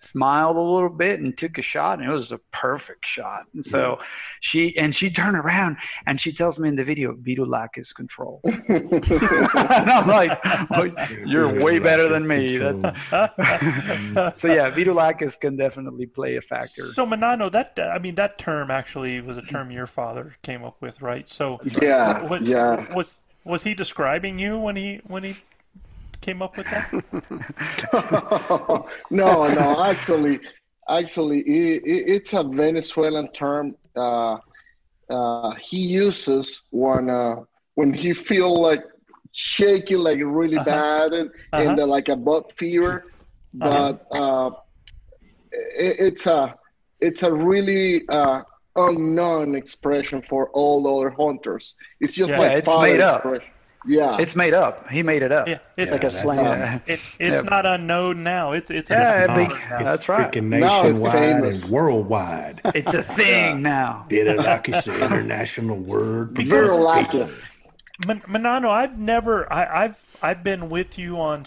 [0.06, 3.46] smiled a little bit and took a shot and it was a perfect shot.
[3.54, 4.06] And so yeah.
[4.40, 8.42] she and she turned around and she tells me in the video Vitulakis control.
[8.76, 10.40] And i'm like
[10.72, 10.92] oh,
[11.26, 12.58] you're way better than me.
[12.58, 12.74] so
[14.48, 16.84] yeah Vitulakis can definitely play a factor.
[16.84, 20.82] So manano that i mean that term actually was a term your father came up
[20.82, 21.28] with right?
[21.28, 22.94] So yeah what, yeah.
[22.94, 25.38] was was he describing you when he when he
[26.26, 26.92] came up with that?
[29.12, 29.84] no, no.
[29.84, 30.40] Actually,
[30.90, 33.76] actually, it, it, it's a Venezuelan term.
[33.96, 34.38] Uh,
[35.10, 37.36] uh, he uses when uh,
[37.76, 38.84] when he feel like
[39.34, 40.66] shaking, like really uh-huh.
[40.66, 41.64] bad, and, uh-huh.
[41.64, 43.12] and uh, like a butt fever.
[43.62, 43.94] Uh-huh.
[43.94, 44.50] But uh,
[45.52, 46.56] it, it's a
[47.02, 48.42] it's a really uh,
[48.76, 51.76] unknown expression for all other hunters.
[52.00, 53.52] It's just yeah, like it's made expression.
[53.86, 53.90] Up.
[53.90, 54.90] Yeah, it's made up.
[54.90, 55.48] He made it up.
[55.48, 56.82] Yeah, it's yeah, like a slang.
[56.86, 57.50] It, it's yeah.
[57.50, 58.52] not unknown now.
[58.52, 60.32] It's it's yeah, big, that's right.
[60.32, 62.62] Freaking nationwide and worldwide.
[62.76, 64.06] It's a thing now.
[64.10, 66.34] Vitulakis, an international word.
[66.34, 67.68] Vitulakis.
[68.02, 69.52] Manano, I've never.
[69.52, 71.46] I, I've I've been with you on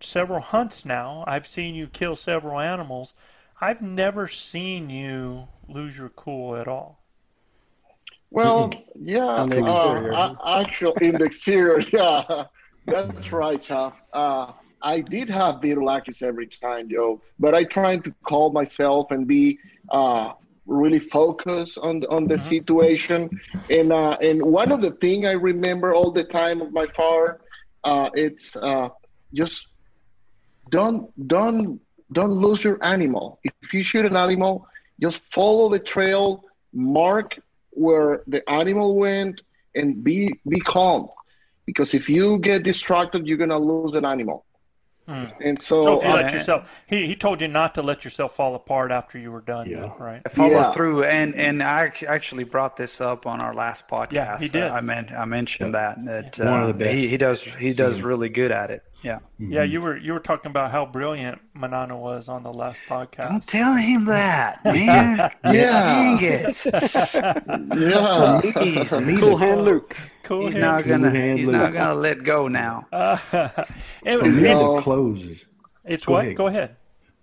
[0.00, 1.24] several hunts now.
[1.26, 3.14] I've seen you kill several animals.
[3.60, 6.99] I've never seen you lose your cool at all.
[8.30, 10.12] Well, yeah, on the exterior.
[10.12, 12.44] Uh, actual in the exterior, yeah,
[12.86, 13.96] that's right, Chuck.
[14.12, 14.52] Uh,
[14.82, 19.58] I did have Vitulakis every time, Joe, but I tried to calm myself and be
[19.90, 20.32] uh,
[20.66, 22.48] really focused on on the mm-hmm.
[22.48, 23.40] situation.
[23.68, 27.40] And uh, and one of the thing I remember all the time of my father,
[27.84, 28.88] uh, it's uh,
[29.34, 29.66] just
[30.70, 31.80] don't don't
[32.12, 33.40] don't lose your animal.
[33.62, 34.66] If you shoot an animal,
[35.00, 37.38] just follow the trail, mark
[37.70, 39.42] where the animal went
[39.74, 41.08] and be be calm.
[41.66, 44.44] Because if you get distracted you're gonna lose an animal.
[45.08, 45.24] Hmm.
[45.40, 48.04] and so, so if you uh, let yourself he, he told you not to let
[48.04, 49.92] yourself fall apart after you were done yeah.
[49.98, 50.22] right?
[50.30, 50.70] Follow yeah.
[50.70, 54.70] through and and i actually brought this up on our last podcast yeah he did.
[54.70, 56.94] I mean i mentioned that that one of the uh, best.
[56.94, 59.18] he, he does he does really good at it yeah.
[59.40, 59.52] Mm-hmm.
[59.52, 63.28] Yeah, you were you were talking about how brilliant Manano was on the last podcast.
[63.28, 65.30] Don't tell him that, man.
[65.44, 65.52] yeah.
[65.52, 66.64] Dang it.
[68.84, 69.00] yeah.
[69.00, 69.96] Me, cool hand Luke.
[70.22, 70.62] Cool he's hand.
[70.62, 71.54] not gonna he's Luke.
[71.54, 72.86] not gonna let go now.
[72.92, 73.16] Uh,
[74.04, 75.44] it, for me, the closes.
[75.84, 76.24] It's go what?
[76.24, 76.36] Ahead.
[76.36, 76.76] Go ahead.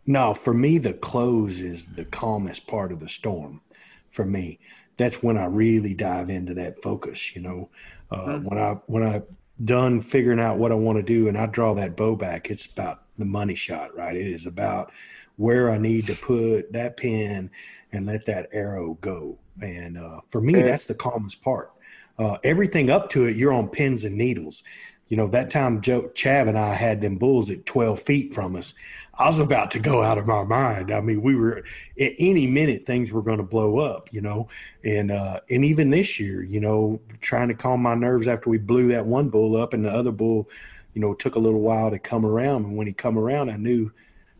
[0.05, 3.61] No, for me, the close is the calmest part of the storm.
[4.09, 4.59] For me,
[4.95, 7.35] that's when I really dive into that focus.
[7.35, 7.69] You know,
[8.09, 8.45] uh, mm-hmm.
[8.45, 9.21] when I when I
[9.63, 12.65] done figuring out what I want to do and I draw that bow back, it's
[12.65, 14.15] about the money shot, right?
[14.15, 14.91] It is about
[15.37, 17.49] where I need to put that pin
[17.91, 19.37] and let that arrow go.
[19.61, 21.71] And uh, for me, that's the calmest part.
[22.19, 24.63] Uh, everything up to it, you're on pins and needles.
[25.07, 28.55] You know, that time Joe Chav and I had them bulls at 12 feet from
[28.55, 28.73] us.
[29.19, 30.91] I was about to go out of my mind.
[30.91, 31.63] I mean, we were
[31.99, 34.47] at any minute things were going to blow up, you know,
[34.83, 38.59] and uh, and even this year, you know, trying to calm my nerves after we
[38.59, 40.47] blew that one bull up, and the other bull,
[40.93, 42.65] you know, took a little while to come around.
[42.65, 43.91] And when he come around, I knew,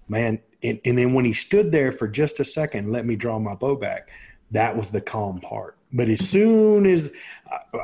[0.07, 0.39] man.
[0.63, 3.53] And, and then when he stood there for just a second, let me draw my
[3.53, 4.09] bow back.
[4.49, 7.13] That was the calm part but as soon as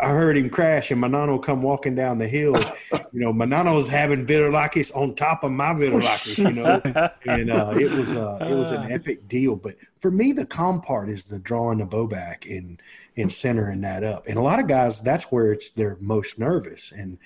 [0.02, 2.56] I heard him crash and Manano come walking down the hill,
[3.12, 6.82] you know, Manano's having Vitulakis on top of my Vitulakis, you know,
[7.26, 9.56] and uh, it was uh, it was an epic deal.
[9.56, 12.82] But for me, the calm part is the drawing the bow back and
[13.16, 14.28] and centering that up.
[14.28, 16.92] And a lot of guys, that's where it's they're most nervous.
[16.92, 17.18] And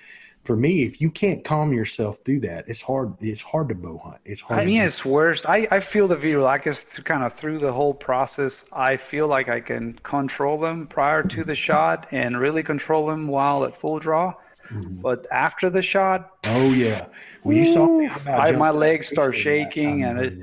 [0.48, 3.14] for me, if you can't calm yourself through that, it's hard.
[3.20, 4.20] It's hard to bow hunt.
[4.24, 4.62] It's hard.
[4.62, 5.46] I mean, it's worse.
[5.46, 8.64] I, I feel the Vitulakis kind of through the whole process.
[8.72, 13.28] I feel like I can control them prior to the shot and really control them
[13.28, 14.36] while at full draw.
[14.72, 15.02] Mm-hmm.
[15.02, 17.08] But after the shot, oh yeah,
[17.44, 20.34] well, you saw me I, my legs start shaking and it,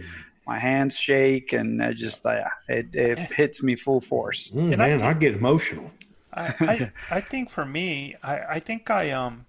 [0.47, 4.51] my hands shake and it just yeah, it, it hits me full force.
[4.51, 5.91] Mm, man, I, think, I, get emotional.
[6.33, 9.47] I, I, I think for me, I, I think I um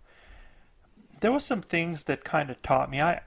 [1.25, 3.01] there was some things that kind of taught me.
[3.01, 3.21] I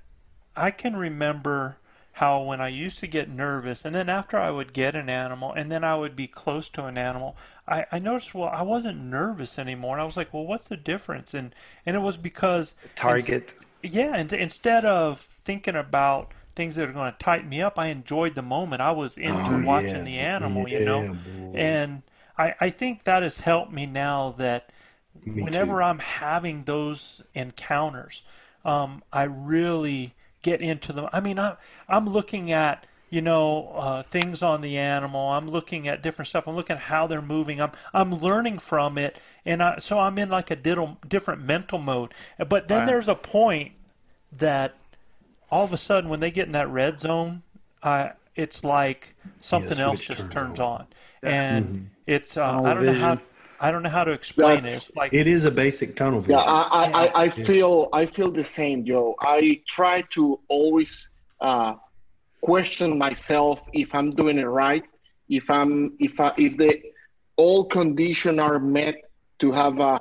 [0.54, 1.78] I can remember
[2.12, 5.52] how when I used to get nervous, and then after I would get an animal,
[5.52, 7.36] and then I would be close to an animal,
[7.66, 10.76] I, I noticed well I wasn't nervous anymore, and I was like, well, what's the
[10.76, 11.34] difference?
[11.34, 11.52] And
[11.84, 13.54] and it was because target.
[13.82, 17.86] Yeah, and instead of thinking about things that are going to tighten me up, I
[17.86, 18.80] enjoyed the moment.
[18.80, 20.02] I was into oh, watching yeah.
[20.04, 21.58] the animal, yeah, you know, boy.
[21.58, 22.02] and
[22.38, 24.70] I I think that has helped me now that
[25.34, 25.82] me whenever too.
[25.82, 28.22] I'm having those encounters,
[28.64, 31.08] um, I really get into them.
[31.12, 31.56] I mean, I'm
[31.88, 35.30] I'm looking at you know uh, things on the animal.
[35.30, 36.46] I'm looking at different stuff.
[36.46, 37.60] I'm looking at how they're moving.
[37.60, 41.78] I'm I'm learning from it, and I, so I'm in like a diddle, different mental
[41.78, 42.12] mode.
[42.48, 42.86] But then right.
[42.86, 43.72] there's a point
[44.32, 44.74] that
[45.50, 47.42] all of a sudden, when they get in that red zone,
[47.82, 50.60] uh, it's like something Yeah, else just turns turns on.
[50.60, 50.86] on,
[51.24, 51.76] and
[52.06, 53.20] it's uh, I don't know how vision.
[53.60, 54.62] I don't know how to explain it.
[54.62, 56.38] That's- It's like It is a basic tunnel vision.
[56.38, 59.14] Yeah, I, I, I, I feel I feel the same, Joe.
[59.20, 61.08] I try to always
[61.40, 61.74] uh,
[62.40, 64.84] question myself if I'm doing it right,
[65.28, 66.80] if I'm if I, if the
[67.36, 68.96] all conditions are met
[69.40, 70.00] to have a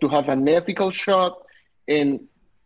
[0.00, 1.32] to have an ethical shot,
[1.88, 2.20] and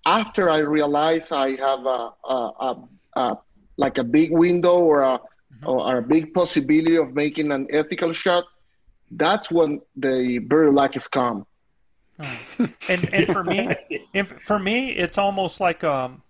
[0.07, 3.39] after I realize I have a, a, a, a
[3.76, 5.20] like a big window or a
[5.66, 8.45] or a big possibility of making an ethical shot,
[9.11, 11.46] that's when the very lucky come.
[12.88, 13.70] and and for me,
[14.14, 16.22] and for me, it's almost like um,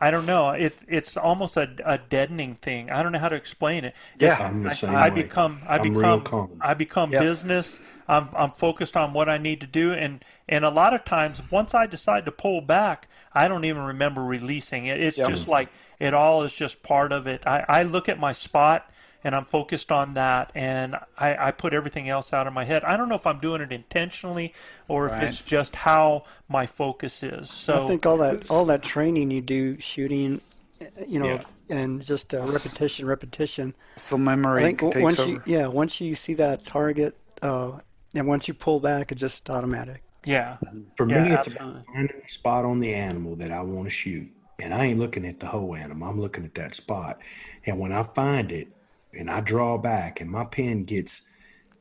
[0.00, 0.50] I don't know.
[0.50, 2.90] It's it's almost a, a deadening thing.
[2.90, 3.94] I don't know how to explain it.
[4.18, 4.34] Yeah.
[4.34, 5.22] It's- I'm the I, same I way.
[5.22, 6.24] become I I'm become.
[6.60, 7.20] I become Yep.
[7.20, 7.80] business.
[8.08, 11.42] I'm I'm focused on what I need to do, and and a lot of times
[11.50, 15.00] once I decide to pull back, I don't even remember releasing it.
[15.00, 15.26] It's Yep.
[15.26, 17.46] just like it all is just part of it.
[17.46, 18.90] I, I look at my spot
[19.24, 22.84] and I'm focused on that, and I, I put everything else out of my head.
[22.84, 24.52] I don't know if I'm doing it intentionally
[24.86, 27.50] or if it's just how my focus is.
[27.50, 30.40] So I think all that all that training you do, shooting,
[31.08, 31.44] you know, Yeah.
[31.70, 33.74] and just uh, repetition, repetition.
[33.96, 35.30] So I memory think takes once over.
[35.30, 37.78] you yeah once you see that target, uh,
[38.14, 40.02] and once you pull back, it's just automatic.
[40.26, 40.58] yeah,
[40.96, 41.80] For Yeah, me, it's absolutely.
[41.80, 44.30] about finding a spot on the animal that I want to shoot.
[44.60, 46.08] And I ain't looking at the whole animal.
[46.08, 47.18] I'm looking at that spot.
[47.66, 48.68] And when I find it
[49.18, 51.22] and I draw back and my pen gets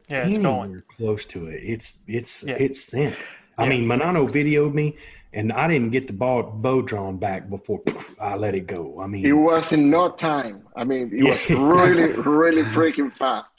[0.10, 0.84] yeah, it's anywhere going.
[0.88, 2.56] close to it, it's it's Yeah.
[2.60, 3.16] it's sent.
[3.58, 3.70] I Yeah.
[3.70, 4.98] mean, Manano videoed me
[5.34, 7.82] and I didn't get the ball bow drawn back before
[8.20, 9.00] I let it go.
[9.02, 10.64] I mean It was in no time.
[10.76, 13.54] I mean, it was really, really freaking fast.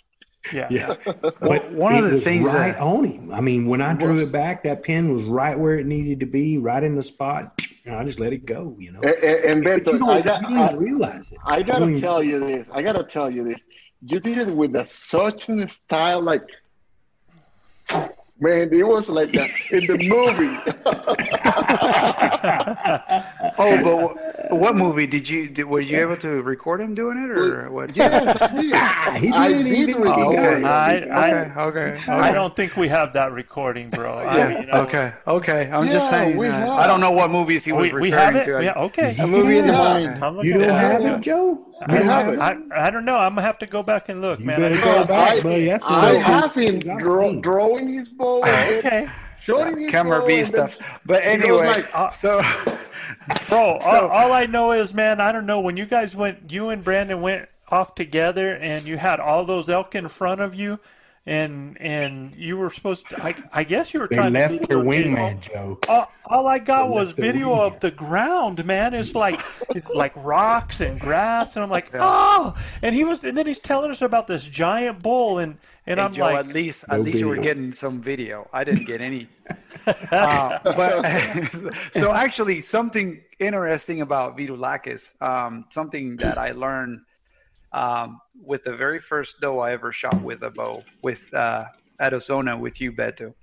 [0.53, 0.95] Yeah, Yeah,
[1.41, 3.33] but one of the was things right that- on him.
[3.33, 6.27] I mean, when I drew it back, that pen was right where it needed to
[6.27, 7.64] be, right in the spot.
[7.85, 8.77] And I just let it go.
[8.79, 11.39] You know, And, and, you Beto, don't, I, got, you I, realize it.
[11.45, 12.71] I gotta mean, tell you this.
[12.71, 13.65] I gotta tell you this.
[14.03, 16.43] You did it with a such a style, like,
[18.41, 20.59] man, it was like that in the movie.
[23.57, 25.49] Oh, but wh- what movie did you?
[25.49, 27.97] Did, were you able to record him doing it, or what?
[27.97, 28.73] yes, I did.
[28.75, 29.67] Ah, he I did.
[29.67, 30.03] He did did.
[30.03, 30.59] record He got it.
[31.05, 31.11] it.
[31.11, 34.21] I, I, Okay, okay, I don't think we have that recording, bro.
[34.23, 35.71] Yeah, mean, I was- okay, okay.
[35.71, 36.37] I'm just saying.
[36.37, 36.69] we uh, have.
[36.71, 38.45] I don't know what movies he was We, we have it.
[38.45, 38.57] to.
[38.57, 39.17] I- Yeah, okay.
[39.19, 40.23] A movie in the mind.
[40.25, 41.13] I'm You don't have it.
[41.15, 41.65] it, Joe?
[41.89, 42.63] You I don't have have.
[42.73, 43.17] I, I don't know.
[43.17, 44.61] I'm gonna have to go back and look, You man.
[44.61, 45.65] better I- go back, I, buddy.
[45.67, 47.41] That's I what have him I've draw, seen.
[47.41, 49.09] drawing his bow, and okay,
[49.43, 50.77] shooting his Camera bow, B stuff.
[51.05, 52.79] But anyway, like, uh, so bro.
[53.43, 56.69] So- all, all I know is, man, I don't know when you guys went, you
[56.71, 60.79] and Brandon went off together, and you had all those elk in front of you,
[61.27, 63.23] and and you were supposed to.
[63.23, 65.79] I, I guess you were They trying to left do their wingman, Joe.
[65.89, 67.75] All, all I got They was video wingman.
[67.75, 68.93] of the ground, man.
[68.93, 72.55] It's like it's like rocks and grass, and I'm like, oh.
[72.83, 75.57] And he was, and then he's telling us about this giant bull, and
[75.87, 78.49] and Hey, I'm Joe, like, at least No at least you were getting some video.
[78.53, 79.29] I didn't get any.
[79.87, 87.01] uh, but so actually, something interesting about Vitulakis, um, something that I learned
[87.75, 91.65] um, with the very first doe I ever shot with a bow with uh,
[92.01, 93.35] Arizona with you, Beto.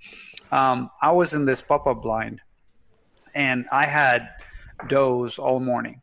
[0.50, 2.40] Um, I was in this pop-up blind,
[3.34, 4.30] and I had
[4.88, 6.00] does all morning,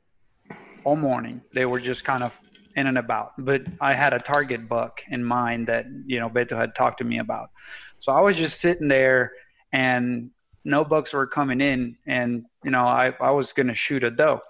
[0.84, 1.42] all morning.
[1.54, 2.40] They were just kind of
[2.76, 3.34] in and about.
[3.38, 7.04] But I had a target buck in mind that you know Beto had talked to
[7.04, 7.50] me about.
[8.00, 9.34] So I was just sitting there,
[9.74, 10.30] and
[10.64, 14.42] no bucks were coming in, and you know I I was gonna shoot a doe.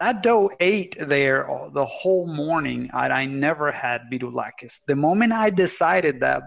[0.00, 2.90] That doe ate there the whole morning.
[2.92, 4.80] I, I never had Vitulakis.
[4.86, 6.42] The moment I decided that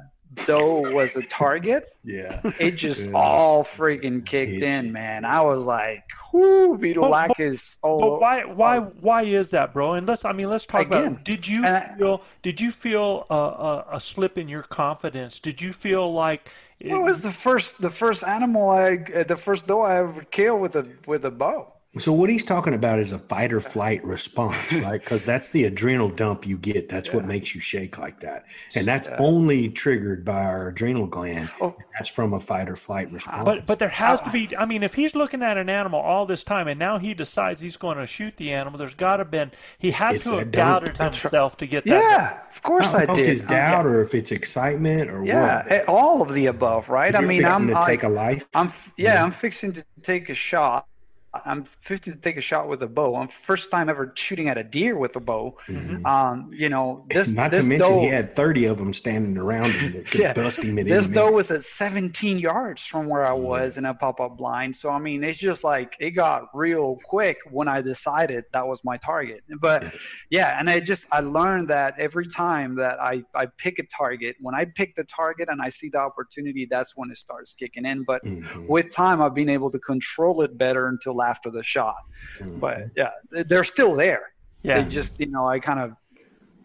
[0.45, 2.39] doe was a target, Yeah.
[2.59, 3.15] it just Yeah.
[3.15, 5.25] all freaking kicked It's- in, man.
[5.25, 7.77] I was like, whoo, Vitulakis.
[7.83, 9.93] Oh, But why why why is that, bro?
[9.93, 11.23] And let's I mean let's talk Again, about.
[11.25, 15.39] Did you and I- feel did you feel a, a, a slip in your confidence?
[15.39, 19.23] Did you feel like it, Well, it was the first, the first animal I, uh,
[19.23, 21.73] the first doe I ever killed with a with a bow.
[21.97, 25.01] So what he's talking about is a fight or flight response, right?
[25.01, 26.87] Because that's the adrenal dump you get.
[26.87, 31.49] That's what makes you shake like that, and that's only triggered by our adrenal gland.
[31.59, 31.75] Oh.
[31.97, 33.43] That's from a fight or flight response.
[33.43, 34.55] but but there has to be.
[34.55, 37.59] I mean, if he's looking at an animal all this time and now he decides
[37.59, 40.39] he's going to shoot the animal, there's got to been he had It's to have
[40.39, 40.85] that dump.
[40.85, 41.89] doubted himself to get that.
[41.89, 45.63] Yeah, of course I I, know if it's doubt or if it's excitement or yeah,
[45.63, 45.71] what.
[45.71, 47.15] eh, all of the above, right?
[47.15, 48.47] I mean, I'm to I- take a life.
[48.53, 50.85] I'm f- yeah, I'm fixing to take a shot,
[51.31, 53.15] I'm 50 to take a shot with a bow.
[53.15, 55.57] I'm first time ever shooting at a deer with a bow.
[55.67, 56.05] Mm-hmm.
[56.05, 59.37] Um, you know, this not this to mention doe, he had 30 of them standing
[59.37, 61.33] around him that could yeah, bust him at This doe minute.
[61.35, 64.75] was at 17 yards from where I was in a pop up blind.
[64.75, 68.83] So I mean, it's just like it got real quick when I decided that was
[68.83, 69.43] my target.
[69.59, 69.93] But
[70.31, 74.35] yeah, and I just I learned that every time that I I pick a target,
[74.41, 77.85] when I pick the target and I see the opportunity, that's when it starts kicking
[77.85, 78.03] in.
[78.03, 78.67] But Mhm.
[78.67, 81.97] with time, I've been able to control it better until after the shot.
[82.41, 84.33] But yeah, they're still there.
[84.63, 84.81] Yeah.
[84.81, 85.95] They just, you know, I kind of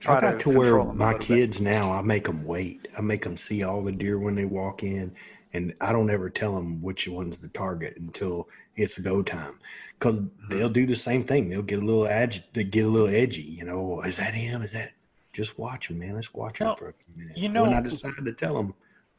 [0.01, 1.27] try I got to, to, where control them a my little bit.
[1.27, 2.89] kids now, I make them wait.
[2.97, 5.15] I make them see all the deer when they walk in,
[5.53, 9.55] and I don't ever tell them which one's the target until it's go time,
[9.99, 10.59] because Mm-hmm.
[10.59, 11.49] they'll do the same thing.
[11.49, 13.43] They'll get a little ag- they get a little edgy.
[13.43, 14.63] You know, is that him?
[14.63, 14.93] Is that?
[15.33, 16.15] Just watch him, man.
[16.15, 17.39] Let's watch him No, for a few minutes.
[17.41, 18.75] you when know- I decide to tell them,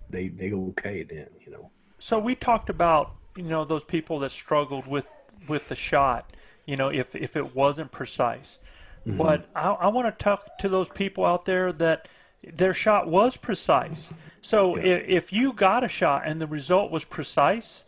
[0.10, 1.28] they they go okay then.
[1.46, 1.72] You know.
[2.00, 5.08] So we talked about you know those people that struggled with
[5.48, 6.36] with the shot.
[6.66, 8.60] You know, if if it wasn't precise.
[9.06, 9.18] Mm-hmm.
[9.18, 12.08] But I, I want to talk to those people out there that
[12.44, 14.10] their shot was precise.
[14.42, 17.84] So if, if you got a shot and the result was precise,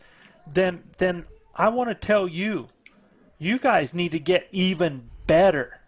[0.46, 2.70] then then I want to tell you,
[3.40, 5.82] you guys need to get even better.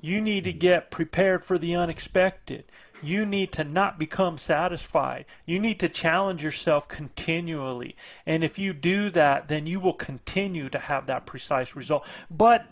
[0.00, 0.58] You need to mm-hmm.
[0.58, 2.64] get prepared for the unexpected.
[3.02, 5.26] You need to not become satisfied.
[5.46, 7.96] You need to challenge yourself continually.
[8.26, 12.06] And if you do that, then you will continue to have that precise result.
[12.30, 12.66] But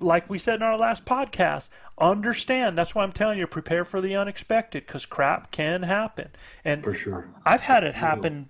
[0.00, 1.68] like we said in our last podcast,
[1.98, 6.28] understand that's why I'm telling you prepare for the unexpected because crap can happen.
[6.64, 7.28] And For sure.
[7.44, 8.48] I've had it happen.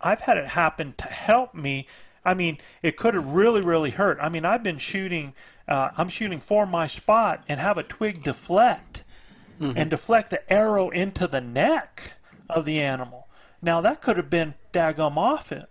[0.00, 1.86] I've had it happen to help me.
[2.24, 4.18] I mean, it could have really, really hurt.
[4.20, 5.34] I mean, I've been shooting.
[5.68, 8.95] Uh, I'm shooting for my spot and have a twig deflect
[9.60, 9.78] Mm-hmm.
[9.78, 12.12] and deflect the arrow into the neck
[12.50, 13.26] of the animal.
[13.62, 15.62] Now that could have been daggum awful,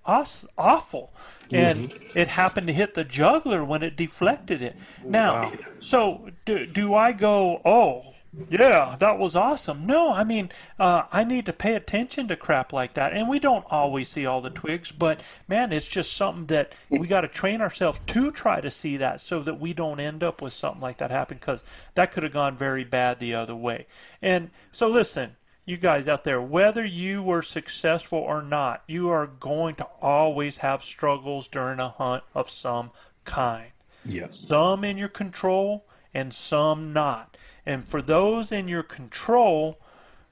[0.58, 1.14] awful,
[1.52, 4.76] and it happened to hit the jugular when it deflected it.
[5.04, 7.62] Now, so do, do I go?
[7.64, 8.15] Oh,
[8.50, 9.86] yeah, that was awesome.
[9.86, 13.14] No, I mean, uh, I need to pay attention to crap like that.
[13.14, 17.08] And we don't always see all the twigs, but man, it's just something that we
[17.08, 20.42] got to train ourselves to try to see that so that we don't end up
[20.42, 21.64] with something like that happen because
[21.96, 23.88] that could have gone very bad the other way.
[24.22, 29.28] And so, listen, you guys out there, whether you were successful or not, you are
[29.28, 32.92] going to always have struggles during a hunt of some
[33.24, 33.72] kind
[34.08, 34.40] Yes.
[34.48, 37.35] some in your control and some not.
[37.66, 39.80] And for those in your control,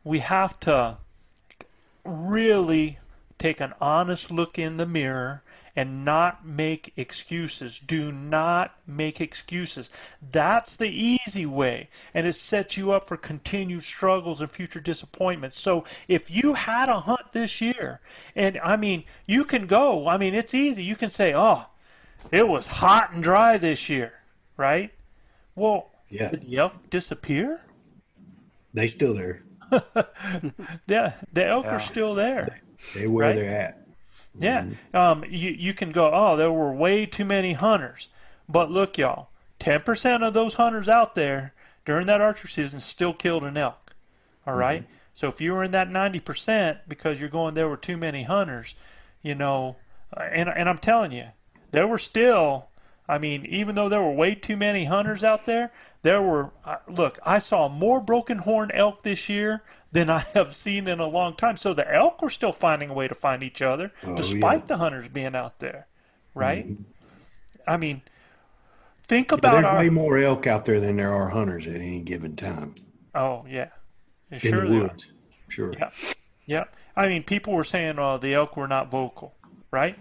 [0.04, 0.98] we have to
[2.04, 3.00] really
[3.40, 5.44] take an honest look in the mirror
[5.76, 7.80] and not make excuses.
[7.80, 9.90] Do not make excuses.
[10.32, 15.60] That's the easy way, and it sets you up for continued struggles and future disappointments.
[15.60, 18.02] So if you had a hunt this year,
[18.36, 20.84] and I mean, you can go, I mean, it's easy.
[20.84, 21.66] You can say, oh,
[22.32, 24.14] it was hot and dry this year,
[24.58, 24.94] right?
[25.56, 26.30] Well, Yeah.
[26.30, 27.62] did the elk disappear?
[28.74, 29.44] They still there.
[30.88, 31.76] Yeah, the elk Yeah.
[31.76, 32.62] are still there.
[32.94, 33.36] They where Right.
[33.36, 33.80] they're at.
[34.38, 34.66] Yeah.
[34.94, 38.10] Um, you, you can go, oh, there were way too many hunters.
[38.50, 41.54] But look, y'all, 10% of those hunters out there
[41.86, 43.94] during that archery season still killed an elk.
[44.46, 44.86] All right?
[45.14, 48.76] So if you were in that 90% because you're going, there were too many hunters,
[49.22, 49.76] you know,
[50.16, 51.28] uh, and, and I'm telling you,
[51.72, 52.68] there were still,
[53.08, 55.72] I mean, even though there were way too many hunters out there,
[56.04, 60.56] there were, uh, look, I saw more broken horn elk this year than I have
[60.56, 61.58] seen in a long time.
[61.58, 64.66] So the elk were still finding a way to find each other Oh, despite yeah.
[64.68, 65.88] the hunters being out there,
[66.36, 66.68] right?
[67.68, 68.02] I mean,
[69.08, 69.80] think about there's our.
[69.80, 72.76] way more elk out there than there are hunters at any given time
[73.16, 73.70] oh, yeah.
[74.32, 74.82] in Sure the are.
[74.82, 75.08] woods.
[75.50, 75.74] Sure.
[75.78, 75.90] Yeah.
[76.46, 76.64] Yeah.
[76.96, 79.34] I mean, people were saying uh, the elk were not vocal,
[79.72, 79.98] right?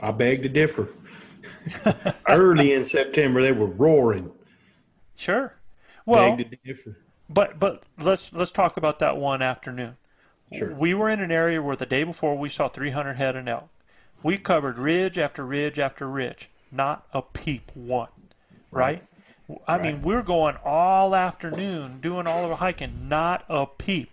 [0.00, 0.88] I beg to differ.
[2.28, 4.30] Early in September, they were roaring.
[5.18, 5.54] Sure.
[6.06, 6.96] Well, beg to differ.
[7.28, 9.96] But but let's let's talk about that one afternoon.
[10.52, 10.72] Sure.
[10.72, 13.68] We were in an area where the day before we saw 300 head of elk.
[14.22, 18.08] We covered ridge after ridge after ridge, not a peep one,
[18.70, 19.04] right?
[19.66, 24.10] I mean, we're going all afternoon doing all of our hiking, not a peep.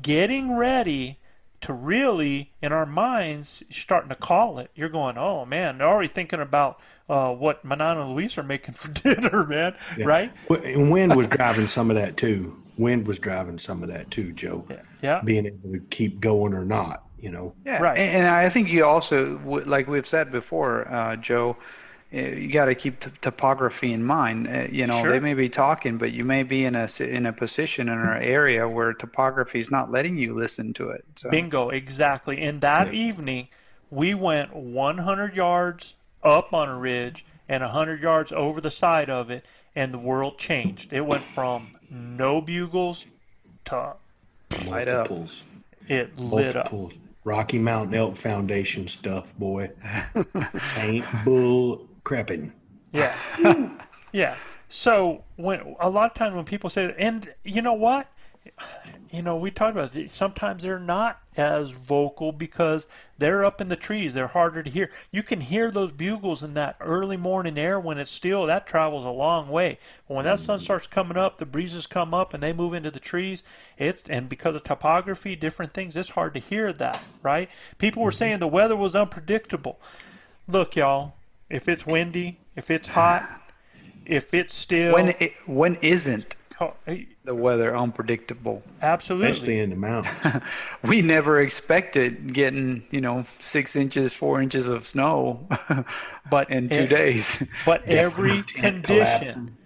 [0.00, 1.18] Getting ready
[1.62, 4.70] to really, in our minds, starting to call it.
[4.74, 8.74] You're going, oh man, they're already thinking about uh, what Manano and Luis are making
[8.74, 10.32] for dinner, man, right?
[10.48, 12.62] And wind was driving some of that too.
[12.78, 14.64] Wind was driving some of that too, Joe.
[14.68, 14.82] Yeah.
[15.02, 15.22] yeah.
[15.22, 17.54] Being able to keep going or not, you know.
[17.64, 17.98] Yeah, Right.
[17.98, 21.56] And, and I think you also, like we've said before, uh, Joe,
[22.12, 24.46] you got to keep t- topography in mind.
[24.46, 25.10] Uh, you know, Sure.
[25.12, 27.98] they may be talking, but you may be in a s- in a position in
[27.98, 31.04] an area where topography is not letting you listen to it.
[31.16, 31.30] So.
[31.30, 32.40] Bingo, exactly.
[32.42, 33.48] And that evening,
[33.90, 39.30] we went 100 yards up on a ridge and hundred yards over the side of
[39.30, 39.44] it,
[39.74, 40.92] and the world changed.
[40.92, 43.06] It went from no bugles
[43.66, 43.94] to
[44.66, 45.10] Light up.
[45.88, 46.72] It lit up.
[47.24, 49.70] Rocky Mountain Elk Foundation stuff, boy.
[50.76, 52.52] Ain't bull crapping.
[52.92, 53.16] Yeah.
[54.12, 54.36] yeah.
[54.68, 58.08] So when a lot of times when people say, and you know what,
[59.10, 60.10] you know, we talked about it.
[60.10, 62.88] Sometimes they're not as vocal because
[63.18, 64.14] they're up in the trees.
[64.14, 64.90] They're harder to hear.
[65.10, 68.46] You can hear those bugles in that early morning air when it's still.
[68.46, 69.78] That travels a long way.
[70.08, 72.90] But when that sun starts coming up, the breezes come up and they move into
[72.90, 73.44] the trees.
[73.76, 77.02] It and because of topography, different things, it's hard to hear that.
[77.22, 77.50] Right?
[77.76, 78.16] People were mm-hmm.
[78.16, 79.78] saying the weather was unpredictable.
[80.48, 81.14] Look, y'all.
[81.52, 83.28] If it's windy, if it's hot,
[84.06, 86.34] if it's still When it, when isn't
[87.24, 88.62] the weather unpredictable?
[88.80, 90.42] absolutely Especially in the mountains.
[90.82, 95.46] We never expected getting you know six inches, four inches of snow,
[96.30, 99.56] But in two if- days But every condition, collapsing.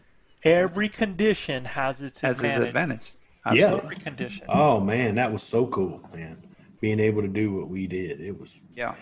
[0.43, 2.68] every condition has its has its advantage.
[2.68, 3.12] advantage.
[3.53, 3.74] Yeah.
[3.76, 4.47] Every condition.
[4.49, 6.37] Oh man, that was so cool, man.
[6.80, 8.61] Being able to do what we did, it was.
[8.74, 8.95] Yeah.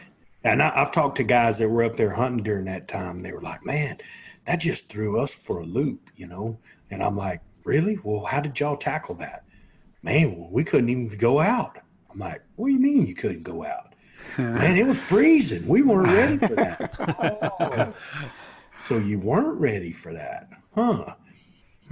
[0.45, 3.23] And I, I've talked to guys that were up there hunting during that time.
[3.23, 3.99] They were like, "Man,
[4.45, 6.59] that just threw us for a loop," you know.
[6.91, 7.99] And I'm like, "Really?
[8.03, 9.45] Well, how did y'all tackle that?"
[10.03, 11.79] Man, well, we couldn't even go out.
[12.13, 13.95] I'm like, "What do you mean you couldn't go out?"
[14.39, 15.67] Man, it was freezing.
[15.67, 16.95] We weren't ready for that.
[16.99, 17.95] Oh.
[18.81, 21.15] So you weren't ready for that, huh?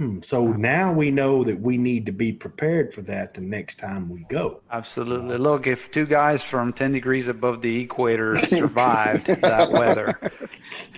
[0.03, 0.19] Hmm.
[0.21, 4.09] So now we know that we need to be prepared for that the next time
[4.09, 4.61] we go.
[4.69, 5.37] Absolutely.
[5.37, 10.19] Look, if two guys from 10 degrees above the equator survived that weather,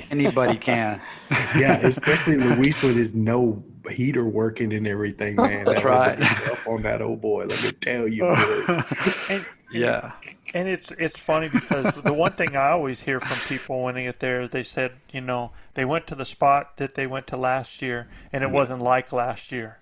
[0.10, 1.00] anybody can.
[1.56, 5.66] Yeah, especially Luis with his no heater working and everything, man.
[5.66, 6.50] That's That right.
[6.50, 8.26] Up on that old boy, let me tell you.
[9.30, 10.14] And, Yeah.
[10.56, 14.06] And it's it's funny because the one thing I always hear from people when they
[14.06, 17.38] get there, they said, you know, they went to the spot that they went to
[17.38, 19.80] last year, and it wasn't like last year.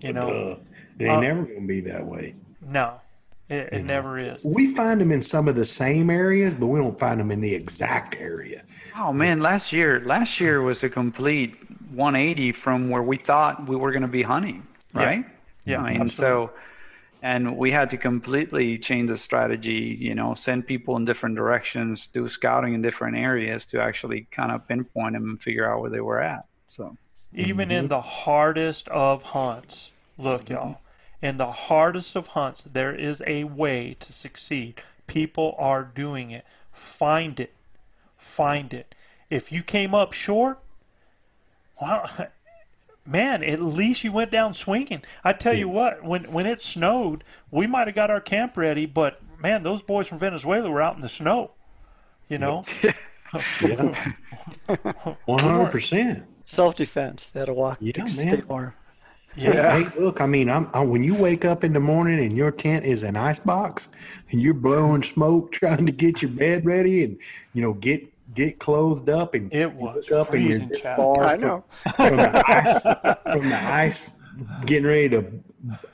[0.00, 0.56] You know, Uh,
[0.98, 2.34] it ain't Uh, never gonna be that way.
[2.60, 3.00] no,
[3.48, 4.44] it, it never is.
[4.44, 7.40] We find them in some of the same areas, but we don't find them in
[7.40, 8.62] the exact area.
[8.96, 11.56] Oh man, last year last year was a complete
[11.92, 15.24] 180 from where we thought we were going to be hunting, right?
[15.64, 16.50] Yeah, I mean, so
[17.22, 22.06] and we had to completely change the strategy, you know, send people in different directions,
[22.06, 25.90] do scouting in different areas to actually kind of pinpoint them and figure out where
[25.90, 26.46] they were at.
[26.66, 26.96] So,
[27.32, 27.88] Even in mm-hmm.
[27.88, 30.54] the hardest of hunts, look, mm-hmm.
[30.54, 30.80] y'all,
[31.20, 34.80] in the hardest of hunts, there is a way to succeed.
[35.06, 36.46] People are doing it.
[36.72, 37.52] Find it.
[38.16, 38.94] Find it.
[39.28, 40.58] If you came up short,
[41.80, 42.08] well,
[43.10, 45.02] man, at least you went down swinging.
[45.24, 48.86] I tell you what, when when it snowed, we might have got our camp ready,
[48.86, 51.52] but man, those boys from Venezuela were out in the snow.
[52.28, 52.64] You know,
[53.60, 54.14] Yeah,
[55.24, 56.24] one hundred percent.
[56.44, 57.28] Self defense.
[57.28, 58.08] They had to walk Yeah, to man.
[58.08, 58.74] stay warm.
[59.36, 59.78] yeah.
[59.82, 62.50] Hey, look, I mean, I'm, i when you wake up in the morning and your
[62.50, 63.88] tent is an ice box,
[64.30, 67.18] and you're blowing smoke trying to get your bed ready, and
[67.52, 71.20] you know get get clothed up, and It was up and you're freezing, this far
[71.24, 71.64] I from- know.
[71.96, 72.82] from the ice,
[73.22, 74.02] from the ice,
[74.66, 75.24] getting ready to,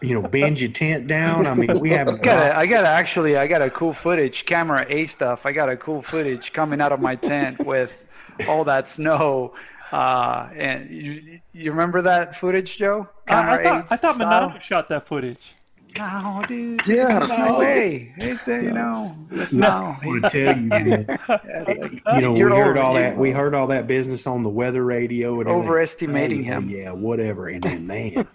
[0.01, 1.47] you know, bend your tent down.
[1.47, 2.20] I mean, we haven't.
[2.20, 5.45] I got I got actually I got a cool footage, camera A stuff.
[5.47, 8.05] I got a cool footage coming out of my tent with
[8.49, 9.55] all that snow.
[9.93, 13.09] Uh, and you, you remember that footage, Joe?
[13.28, 14.51] I, I thought A I thought style?
[14.51, 15.55] Manano shot that footage.
[15.99, 16.82] No, dude.
[16.86, 17.18] Yeah.
[17.28, 18.12] No way.
[18.18, 19.66] It's, uh, you know, it's no.
[19.68, 21.18] I want to tell you, man.
[22.14, 23.16] you know, we You're heard all you- that.
[23.16, 25.49] We heard all that business on the weather radio and.
[25.49, 26.68] Overestimating Hey, him.
[26.68, 27.49] Yeah, whatever.
[27.49, 28.14] And then, man,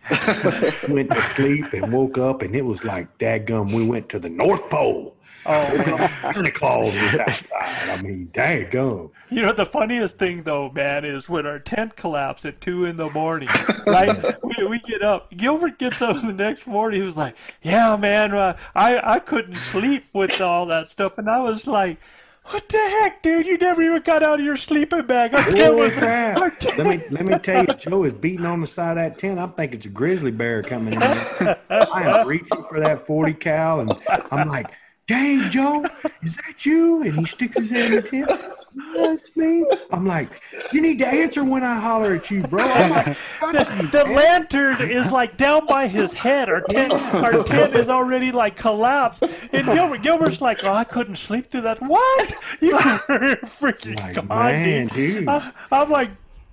[0.89, 4.29] went to sleep and woke up, and it was like, dadgum, we went to the
[4.29, 5.15] North Pole.
[5.45, 6.11] Oh man.
[6.21, 7.89] Santa Claus was outside.
[7.89, 9.11] I mean, dang go.
[9.29, 12.97] You know the funniest thing though, man, is when our tent collapsed at two in
[12.97, 13.49] the morning.
[13.87, 14.35] Right?
[14.43, 15.31] we, we get up.
[15.35, 16.99] Gilbert gets up the next morning.
[16.99, 21.29] He was like, "Yeah, man, uh, I I couldn't sleep with all that stuff," and
[21.29, 21.97] I was like.
[22.45, 23.45] What the heck, dude?
[23.45, 25.33] You never even got out of your sleeping bag.
[25.35, 26.39] Our tent was, crap.
[26.39, 28.95] our tent- Let me let me tell you, Joe is beating on the side of
[28.97, 29.39] that tent.
[29.39, 31.01] I'm thinking it's a grizzly bear coming in.
[31.03, 31.55] I
[32.19, 33.93] am reaching for that 40 cal, and
[34.31, 34.71] I'm like,
[35.07, 35.85] "Dang, Joe,
[36.23, 38.31] is that you?" And he sticks his head in the tent.
[38.95, 39.65] That's me.
[39.91, 40.29] I'm like,
[40.71, 44.89] "You need to answer when I holler at you, bro." I'm like, the, the lantern
[44.89, 46.47] is like down by his head.
[46.49, 49.23] Our tent, our tent is already like collapsed.
[49.51, 52.33] And Gilbert, Gilbert's like, "Oh, I couldn't sleep through that." What?
[52.61, 55.19] You were freaking Like, man, dude.
[55.19, 55.27] dude.
[55.27, 56.11] I, I'm like,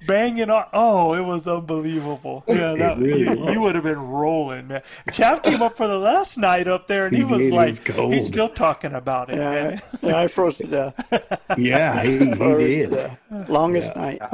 [0.08, 0.64] banging on.
[0.72, 2.42] Oh, it was unbelievable.
[2.48, 3.52] Yeah, that, really you, was.
[3.54, 4.82] you would have been rolling, man.
[5.10, 7.56] Chav came up for the last night up there, and he, He was did, he
[7.56, 9.36] like, was he's still talking about it.
[9.36, 9.82] Yeah, man.
[10.02, 11.36] yeah, I froze to death.
[11.56, 12.90] Yeah, he, he Froze to did.
[12.90, 13.18] death.
[13.48, 14.20] Longest night.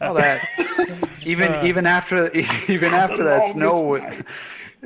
[0.00, 0.40] Well, that
[1.24, 1.62] even Uh.
[1.64, 2.30] even after
[2.68, 4.24] even after that snow, night.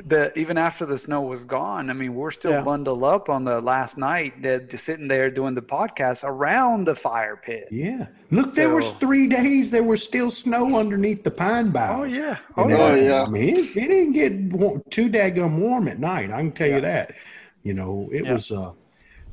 [0.07, 1.91] The even after the snow was gone.
[1.91, 2.65] I mean, we're still Yeah.
[2.65, 6.95] bundled up on the last night, uh, just sitting there doing the podcast around the
[6.95, 7.69] fire pit.
[7.71, 8.07] Yeah.
[8.31, 12.13] Look, there was three days there was still snow underneath the pine boughs.
[12.17, 13.23] Oh yeah, And oh Oh, yeah.
[13.25, 16.31] I mean, it, it didn't get wa- too daggum warm at night.
[16.31, 17.15] I can tell you that.
[17.63, 18.33] You know, it Yeah.
[18.35, 18.51] was.
[18.51, 18.73] uh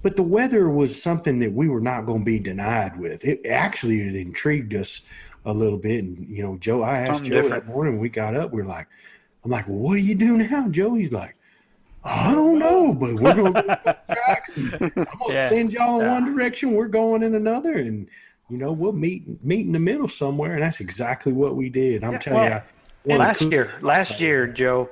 [0.01, 3.23] But the weather was something that we were not going to be denied with.
[3.25, 5.01] It actually it intrigued us
[5.45, 6.03] a little bit.
[6.03, 7.65] And you know, Joe, I asked Something Joe different.
[7.65, 8.51] that morning when we got up.
[8.51, 8.87] We are like,
[9.45, 11.35] I'm like, well, what do you do now, Joey's like.
[12.03, 14.73] I don't know, but we're gonna go to Jackson.
[14.81, 15.49] I'm gonna Yeah.
[15.49, 16.73] send y'all in one direction.
[16.73, 18.07] We're going in another, and
[18.49, 20.53] you know we'll meet meet in the middle somewhere.
[20.53, 22.03] And that's exactly what we did.
[22.03, 22.63] I'm telling well, you, I-
[23.17, 24.89] one of the last year, last year, Joe,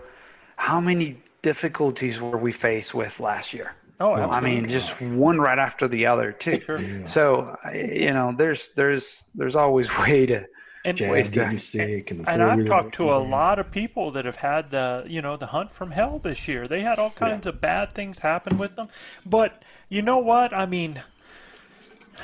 [0.56, 3.74] how many difficulties were we faced with last year?
[4.00, 7.04] Oh, oh I mean, just one right after the other, too.
[7.06, 10.46] So, you know, there's there's there's always way to.
[10.86, 14.26] And, Jazz waste getting sick, and, and I've talked to a lot of people that
[14.26, 16.68] have had the, you know, the hunt from hell this year.
[16.68, 18.90] They had all kinds of bad things happen with them.
[19.26, 20.54] But you know what?
[20.54, 21.02] I mean,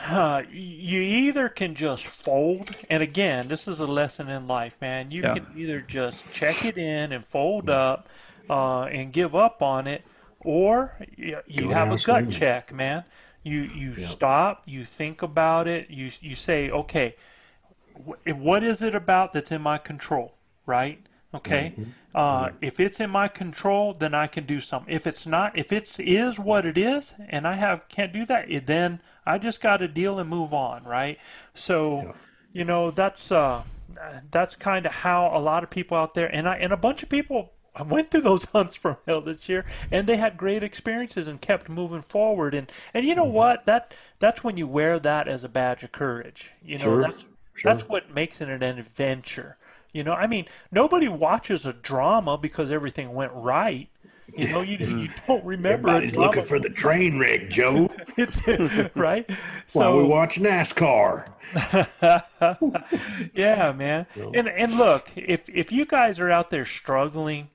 [0.08, 5.12] uh, you either can just fold, and again, this is a lesson in life, man.
[5.12, 5.34] You Yeah.
[5.34, 8.08] can either just check it in and fold up
[8.50, 10.06] uh, and give up on it,
[10.40, 12.32] or you, you have a gut swinging.
[12.32, 13.04] check, man.
[13.44, 17.39] You you stop, you think about it, you you say, okay, wh-
[18.26, 20.36] what is it about that's in my control,
[20.66, 21.00] right?
[21.34, 21.76] Okay.
[22.16, 24.94] Uh, if it's in my control, then I can do something.
[24.94, 28.50] If it's not, if it's is what it is, and I have can't do that,
[28.50, 31.20] it, then I just got to deal and move on, right?
[31.54, 32.16] So,
[32.52, 33.64] you know, that's uh,
[34.32, 37.04] that's kind of how a lot of people out there, and I and a bunch
[37.04, 40.64] of people I went through those hunts from hell this year, and they had great
[40.64, 42.56] experiences and kept moving forward.
[42.56, 43.66] And and you know what?
[43.66, 46.52] That that's when you wear that as a badge of courage.
[46.64, 47.24] You know, Sure, that's
[47.60, 47.74] sure.
[47.74, 49.58] that's what makes it an adventure.
[49.94, 53.90] You know, I mean, nobody watches a drama because everything went right.
[54.38, 55.28] You know, you you mm-hmm.
[55.28, 57.90] don't remember Everybody's looking for the train wreck, Joe.
[58.96, 59.30] right?
[59.74, 61.28] While we watch NASCAR.
[63.34, 64.06] yeah, man.
[64.16, 67.50] And and look, if if you guys are out there struggling,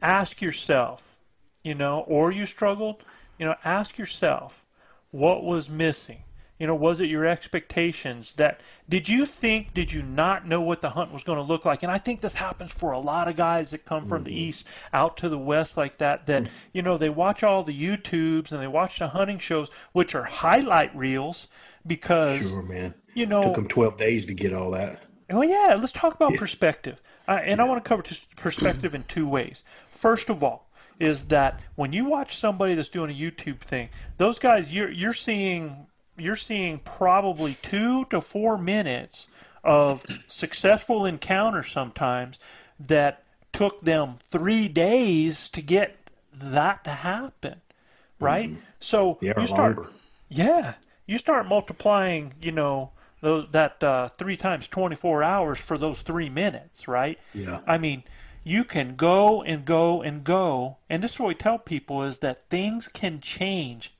[0.00, 1.16] ask yourself,
[1.62, 3.04] you know, or you struggled,
[3.38, 4.64] you know, ask yourself
[5.10, 6.22] what was missing.
[6.60, 10.80] You know, was it your expectations that did you think did you not know what
[10.82, 11.82] the hunt was going to look like?
[11.82, 14.66] And I think this happens for a lot of guys that come from the east
[14.92, 18.60] out to the west like that that you know, they watch all the YouTubes and
[18.60, 21.48] they watch the hunting shows which are highlight reels
[21.86, 22.94] because Sure, man.
[23.14, 25.02] you know it Took them 12 days to get all that.
[25.30, 27.00] well, yeah, let's talk about perspective.
[27.26, 29.62] Uh, and I want to cover t- perspective in two ways.
[29.90, 30.68] First of all,
[30.98, 33.88] is that when you watch somebody that's doing a YouTube thing,
[34.18, 35.86] those guys you're you're seeing
[36.20, 39.28] you're seeing probably two to four minutes
[39.64, 42.38] of successful encounters sometimes
[42.78, 45.96] that took them three days to get
[46.32, 47.60] that to happen,
[48.20, 48.54] right?
[48.80, 49.90] So Yeah, you start longer.
[50.28, 50.74] yeah,
[51.06, 56.30] you start multiplying, you know, those, that uh, three times 24 hours for those three
[56.30, 57.18] minutes, right?
[57.34, 57.60] Yeah.
[57.66, 58.04] I mean,
[58.44, 62.18] you can go and go and go, and this is what we tell people is
[62.20, 63.94] that things can change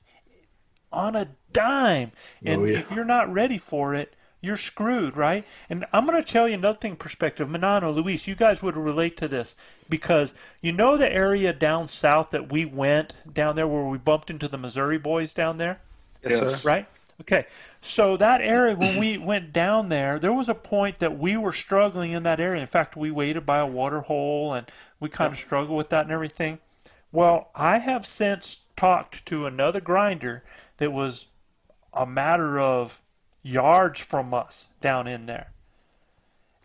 [0.91, 2.11] on a dime,
[2.45, 2.79] oh, and Oh, yeah.
[2.79, 5.45] if you're not ready for it, you're screwed, right?
[5.69, 7.47] And I'm going to tell you another thing perspective.
[7.47, 9.55] Manano, Luis, you guys would relate to this
[9.87, 14.31] because you know the area down south that we went down there where we bumped
[14.31, 15.79] into the Missouri boys down there?
[16.23, 16.65] Yes.
[16.65, 16.87] right?
[17.21, 17.45] Okay.
[17.81, 21.51] So that area, when we went down there, there was a point that we were
[21.51, 22.61] struggling in that area.
[22.61, 24.67] In fact, we waited by a water hole and
[24.99, 26.59] we kind of struggled with that and everything.
[27.11, 30.43] Well, I have since talked to another grinder
[30.77, 31.25] that was
[31.93, 33.01] a matter of
[33.43, 35.51] yards from us down in there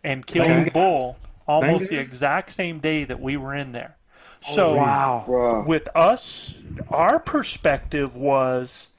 [0.03, 1.17] and killed Same a bull
[1.47, 2.07] almost Same the guys?
[2.07, 3.95] exact same day that we were in there.
[4.41, 5.25] So Wow.
[5.27, 5.63] Wow.
[5.65, 6.53] with us,
[6.89, 8.91] our perspective was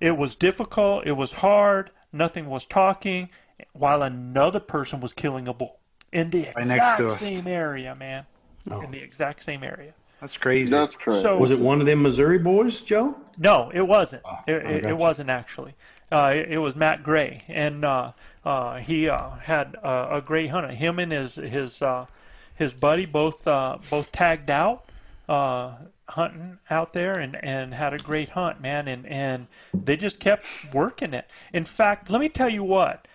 [0.00, 3.28] it was difficult, it was hard, nothing was talking,
[3.72, 5.78] while another person was killing a bull
[6.12, 7.18] in the next to exact us.
[7.20, 8.26] same area, man.
[8.70, 8.80] Oh.
[8.82, 9.94] In the exact same area.
[10.20, 10.70] That's crazy.
[10.70, 11.22] That's crazy.
[11.22, 13.16] So Was it one of them Missouri boys, Joe?
[13.38, 14.22] no, it wasn't.
[14.46, 15.74] it, it, it wasn't actually.
[16.12, 18.12] Uh, it, it was Matt Gray, and uh,
[18.44, 20.72] uh, he uh, had uh, a great hunt.
[20.74, 22.06] Him and his his uh,
[22.54, 24.90] his buddy both uh, both tagged out
[25.28, 25.74] uh,
[26.08, 28.88] hunting out there, and, and had a great hunt, man.
[28.88, 30.44] And and they just kept
[30.74, 31.30] working it.
[31.52, 33.06] In fact, let me tell you what.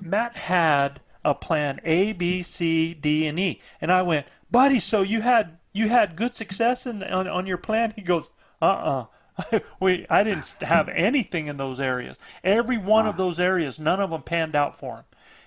[0.00, 4.78] Matt had a plan A, B, C, D, and E, and I went, buddy.
[4.78, 7.92] So you had you had good success in on, on your plan?
[7.96, 8.30] He goes,
[8.60, 9.06] uh
[9.50, 12.18] uh we I didn't have anything in those areas.
[12.44, 15.04] Every one of those areas, none of them panned out for him.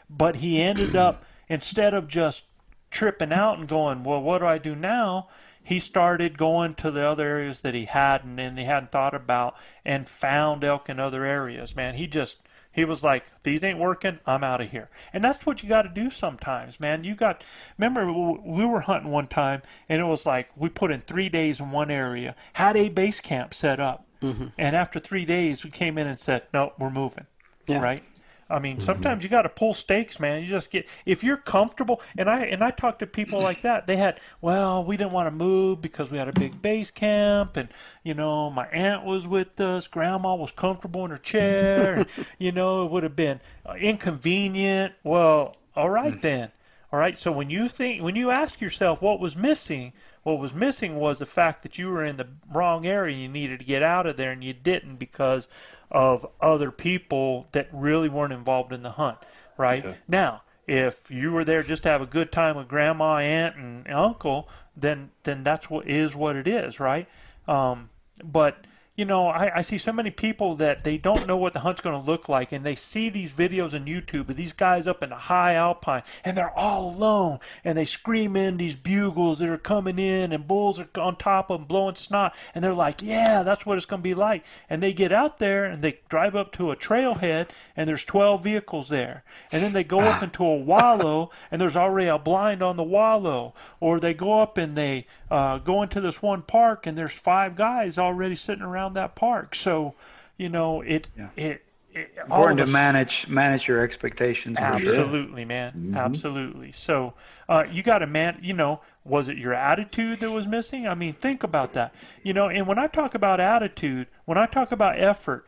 [0.10, 2.46] But he ended up instead of just
[2.92, 5.28] tripping out and going, well, what do I do now?
[5.64, 9.56] He started going to the other areas that he hadn't and he hadn't thought about
[9.86, 11.76] and found elk in other areas.
[11.76, 12.38] Man, he just
[12.74, 14.20] he was like, "These ain't working.
[14.26, 17.04] I'm out of here." And that's what you got to do sometimes, man.
[17.04, 17.44] You got.
[17.78, 21.60] Remember, we were hunting one time, and it was like we put in three days
[21.60, 24.48] in one area, had a base camp set up, mm-hmm.
[24.58, 27.28] and after three days, we came in and said, "No, we're moving."
[27.68, 27.82] Yeah.
[27.82, 28.02] Right.
[28.50, 28.86] I mean, mm-hmm.
[28.86, 30.42] sometimes you got to pull stakes, man.
[30.42, 32.02] You just get if you're comfortable.
[32.18, 33.88] And I and I talked to people like that.
[33.88, 37.58] They had, well, we didn't want to move because we had a big base camp,
[37.58, 37.70] and
[38.04, 39.88] you know, my aunt was with us.
[39.88, 41.96] Grandma was comfortable in her chair.
[41.96, 42.08] and,
[42.38, 44.94] you know, it would have been uh, inconvenient.
[45.04, 46.22] Well, all right mm.
[46.22, 46.52] then.
[46.92, 47.18] All right.
[47.18, 51.20] So when you think, when you ask yourself what was missing, what was missing was
[51.20, 53.18] the fact that you were in the wrong area.
[53.18, 55.48] You needed to get out of there, and you didn't because
[55.94, 59.20] of other people that really weren't involved in the hunt,
[59.58, 59.84] right?
[60.08, 63.88] Now, if you were there just to have a good time with grandma, aunt, and
[63.92, 67.08] uncle, then then that's what is what it is, right?
[67.48, 67.90] Um,
[68.24, 68.66] but
[68.96, 71.82] you know, I, I see so many people that they don't know what the hunt's
[71.82, 75.02] going to look like, and they see these videos on YouTube of these guys up
[75.02, 79.50] in the high alpine, and they're all alone, and they scream in these bugles that
[79.50, 83.02] are coming in, and bulls are on top of them blowing snot, and they're like,
[83.02, 86.00] "Yeah, that's what it's going to be like." And they get out there and they
[86.08, 90.22] drive up to a trailhead, and there's 12 vehicles there, and then they go up
[90.24, 94.60] into a wallow, and there's already a blind on the wallow, or they go up
[94.60, 98.83] and they uh, go into this one park, and there's five guys already sitting around
[98.84, 99.56] around that park.
[99.56, 99.96] So,
[100.38, 101.30] you know, it yeah.
[101.36, 104.58] it, it important to manage manage your expectations.
[104.58, 105.72] Absolutely, man.
[105.72, 105.98] Mm-hmm.
[105.98, 106.72] Absolutely.
[106.72, 107.14] So,
[107.48, 108.40] uh, you got to man.
[108.42, 110.88] You know, was it your attitude that was missing?
[110.88, 111.94] I mean, think about that.
[112.24, 115.48] You know, and when I talk about attitude, when I talk about effort,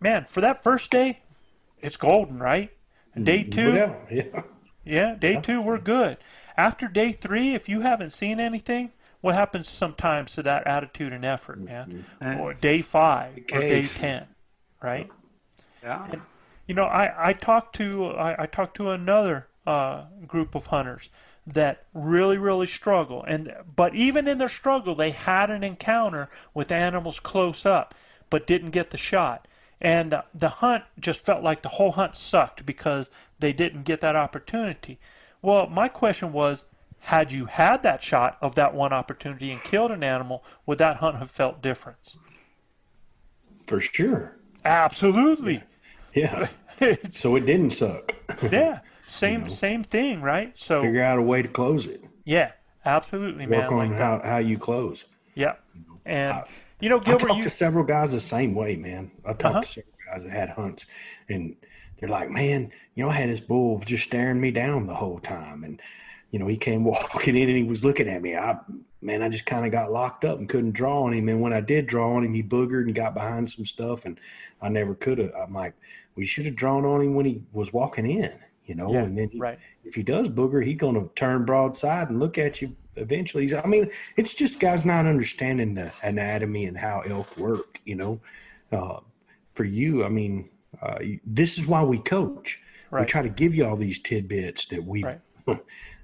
[0.00, 1.20] man, for that first day,
[1.80, 2.70] it's golden, right?
[3.20, 3.50] Day mm-hmm.
[3.50, 4.42] two, yeah, yeah,
[4.84, 6.16] yeah day two, we're good.
[6.56, 11.24] After day three, if you haven't seen anything, what happens sometimes to that attitude and
[11.24, 12.04] effort, man?
[12.22, 12.40] Mm-hmm.
[12.40, 14.26] Or day five or day ten,
[14.82, 15.10] right?
[15.82, 16.06] Yeah.
[16.10, 16.22] And,
[16.66, 21.10] you know, I I talked to I, I talked to another uh, group of hunters
[21.46, 26.70] that really really struggle, and but even in their struggle, they had an encounter with
[26.70, 27.94] animals close up,
[28.28, 29.46] but didn't get the shot.
[29.80, 34.02] And uh, the hunt just felt like the whole hunt sucked because they didn't get
[34.02, 34.98] that opportunity.
[35.40, 36.64] Well, my question was,
[37.00, 40.98] had you had that shot of that one opportunity and killed an animal, would that
[40.98, 42.16] hunt have felt different?
[43.66, 44.36] For sure.
[44.64, 45.62] Absolutely.
[46.14, 46.48] Yeah.
[47.10, 48.14] so it didn't suck.
[48.50, 48.80] yeah.
[49.06, 50.56] Same you know, same thing, right?
[50.56, 52.04] So figure out a way to close it.
[52.24, 52.52] Yeah,
[52.84, 53.72] absolutely, Work man.
[53.72, 55.04] on like how, how you close.
[55.34, 55.56] Yeah.
[56.06, 56.44] And I,
[56.78, 57.42] you know, Gilbert, I talked you...
[57.42, 59.10] to several guys the same way, man.
[59.24, 59.62] I talked uh-huh.
[59.62, 60.86] to several guys that had hunts
[61.28, 61.56] and
[61.96, 65.18] they're like, Man, you know, I had this bull just staring me down the whole
[65.18, 65.82] time and
[66.30, 68.36] you know, he came walking in and he was looking at me.
[68.36, 68.58] I,
[69.02, 71.28] man, I just kind of got locked up and couldn't draw on him.
[71.28, 74.18] And when I did draw on him, he boogered and got behind some stuff, and
[74.60, 75.32] I never could have.
[75.34, 75.74] I'm like,
[76.14, 78.32] we should have drawn on him when he was walking in,
[78.66, 78.92] you know.
[78.92, 79.58] Yeah, and then he, right.
[79.84, 83.54] if he does booger, he's going to turn broadside and look at you eventually.
[83.56, 88.20] I mean, it's just guys not understanding the anatomy and how elk work, you know.
[88.72, 89.00] Uh,
[89.54, 90.48] for you, I mean,
[90.80, 92.60] uh, this is why we coach.
[92.90, 93.00] Right.
[93.00, 95.04] We try to give you all these tidbits that we've.
[95.04, 95.20] Right.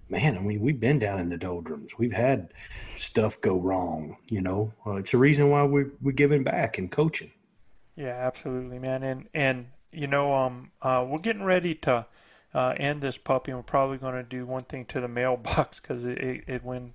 [0.08, 1.92] man, I mean, we've been down in the doldrums.
[1.98, 2.52] We've had
[2.96, 4.16] stuff go wrong.
[4.28, 7.32] You know, uh, it's a reason why we we're giving back and coaching.
[7.96, 9.02] Yeah, absolutely, man.
[9.02, 12.06] And and you know, um, uh, we're getting ready to
[12.56, 16.04] uh, end this puppy, we're probably going to do one thing to the mailbox because
[16.04, 16.94] it, it it went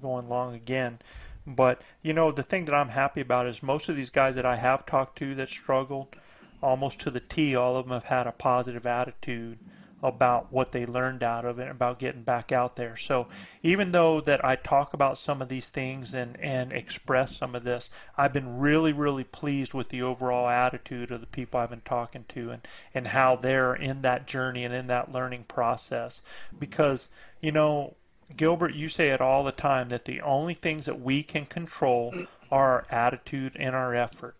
[0.00, 0.98] going long again.
[1.46, 4.46] But you know, the thing that I'm happy about is most of these guys that
[4.46, 6.16] I have talked to that struggled,
[6.62, 9.58] almost to the T, all of them have had a positive attitude
[10.02, 12.96] about what they learned out of it about getting back out there.
[12.96, 13.28] So
[13.62, 17.62] even though that I talk about some of these things and, and express some of
[17.62, 21.82] this, I've been really, really pleased with the overall attitude of the people I've been
[21.84, 26.20] talking to and, and how they're in that journey and in that learning process.
[26.58, 27.08] Because,
[27.40, 27.94] you know,
[28.36, 32.14] Gilbert, you say it all the time that the only things that we can control
[32.50, 34.36] are our attitude and our effort.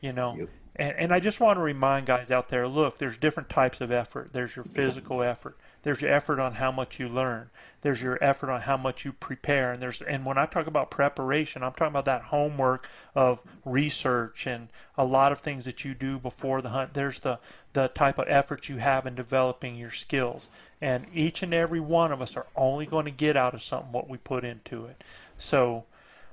[0.00, 0.48] You know, yep.
[0.76, 3.92] And, and I just want to remind guys out there look, there's different types of
[3.92, 4.32] effort.
[4.32, 7.50] There's your physical effort, there's your effort on how much you learn,
[7.82, 9.72] there's your effort on how much you prepare.
[9.72, 14.46] And, there's, and when I talk about preparation, I'm talking about that homework of research
[14.46, 14.68] and
[14.98, 16.94] a lot of things that you do before the hunt.
[16.94, 17.38] There's the,
[17.72, 20.48] the type of effort you have in developing your skills.
[20.80, 23.92] And each and every one of us are only going to get out of something
[23.92, 25.04] what we put into it.
[25.38, 25.84] So,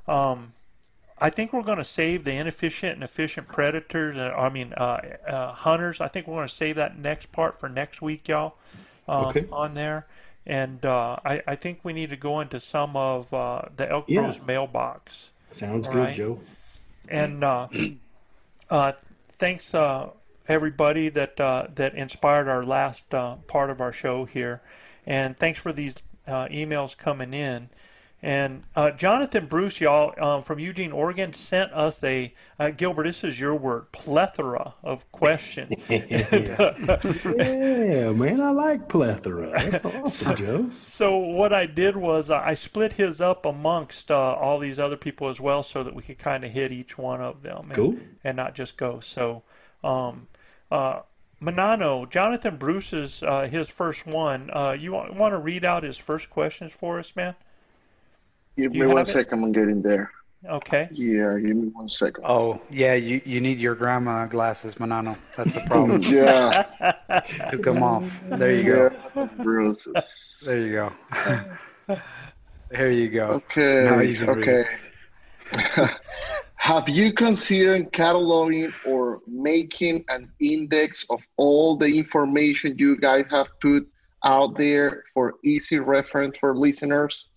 [0.08, 0.54] um,
[1.22, 4.18] I think we're going to save the inefficient and efficient predators.
[4.18, 6.02] Uh, I mean, uh, uh, hunters.
[6.02, 8.56] I think we're going to save that next part for next week, y'all.
[9.08, 9.46] Um, Okay.
[9.52, 10.08] On there,
[10.46, 14.06] and uh, I, I think we need to go into some of uh, the Elk
[14.08, 14.34] Yeah.
[14.46, 15.32] Mailbox.
[15.52, 16.16] Sounds good, right.
[16.16, 16.40] Joe.
[17.08, 17.68] And uh,
[18.70, 18.94] uh,
[19.38, 20.10] thanks uh,
[20.48, 24.62] everybody that uh, that inspired our last uh, part of our show here,
[25.06, 27.70] and thanks for these uh, emails coming in.
[28.24, 33.06] And uh, Jonathan Bruce, y'all um, from Eugene, Oregon, sent us a uh, Gilbert.
[33.06, 35.74] This is your word, plethora of questions.
[35.90, 39.50] Yeah, man, I like plethora.
[39.50, 39.86] That's
[40.26, 40.70] awesome, Joe.
[40.70, 44.98] So what I did was uh, I split his up amongst uh, all these other
[44.98, 47.74] people as well, so that we could kind of hit each one of them and,
[47.74, 47.98] Cool.
[48.24, 49.00] and not just go.
[49.00, 49.44] So,
[49.84, 50.28] um,
[50.70, 51.02] uh,
[51.42, 54.50] Manano, Jonathan Bruce's uh, his first one.
[54.54, 57.36] Uh, you want, want to read out his first questions for us, man?
[58.58, 59.12] Give me one have it?
[59.12, 59.44] second.
[59.44, 60.12] I'm getting there.
[60.50, 60.90] Okay.
[60.92, 62.24] Yeah, give me one second.
[62.26, 65.16] Oh, yeah, you, you need your grandma glasses, Manano.
[65.36, 66.02] That's the problem.
[66.04, 67.22] yeah.
[67.52, 68.12] Took them off.
[68.28, 68.92] There you go.
[69.16, 70.44] Yeah, Bruce's.
[70.48, 70.92] There you go.
[72.70, 73.42] there you go.
[73.52, 74.08] Okay.
[74.08, 74.26] you.
[74.26, 74.66] Okay.
[76.56, 83.48] Have you considered cataloging or making an index of all the information you guys have
[83.60, 83.88] put
[84.24, 87.28] out there for easy reference for listeners?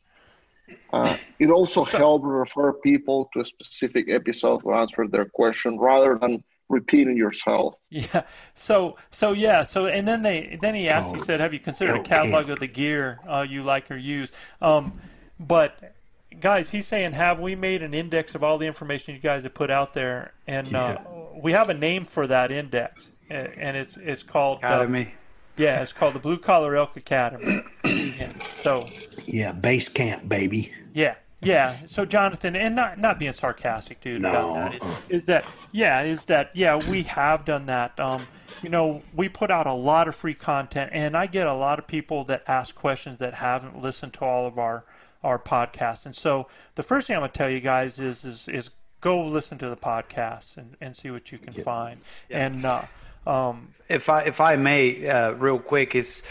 [0.92, 6.18] Uh, it also helps refer people to a specific episode to answer their question rather
[6.18, 7.74] than repeating yourself.
[7.90, 8.22] Yeah.
[8.54, 9.62] So so yeah.
[9.62, 11.12] So and then they then he asked.
[11.12, 14.32] He said, "Have you considered a catalog of the gear uh, you like or use?"
[14.62, 15.00] Um,
[15.38, 15.94] but
[16.40, 19.54] guys, he's saying, "Have we made an index of all the information you guys have
[19.54, 20.98] put out there?" And uh,
[21.42, 25.14] we have a name for that index, and it's it's called uh, Academy.
[25.56, 27.62] yeah, it's called the Blue Collar Elk Academy.
[27.84, 28.32] yeah.
[28.64, 28.88] So
[29.26, 30.72] Yeah, base camp, baby.
[30.92, 31.76] yeah, yeah.
[31.86, 34.96] So Jonathan, and not not being sarcastic, dude, No, about that, uh-uh.
[35.08, 37.98] is, is that yeah, is that yeah, we have done that.
[37.98, 38.26] Um,
[38.62, 41.78] you know, we put out a lot of free content, and I get a lot
[41.78, 44.84] of people that ask questions that haven't listened to all of our
[45.22, 46.04] our podcasts.
[46.06, 48.70] And so the first thing I'm gonna tell you guys is is is
[49.00, 52.00] go listen to the podcasts and, and see what you can find.
[52.30, 52.84] And uh,
[53.26, 56.22] um, if I if I may, uh, real quick is,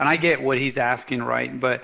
[0.00, 1.58] and I get what he's asking, right?
[1.58, 1.82] But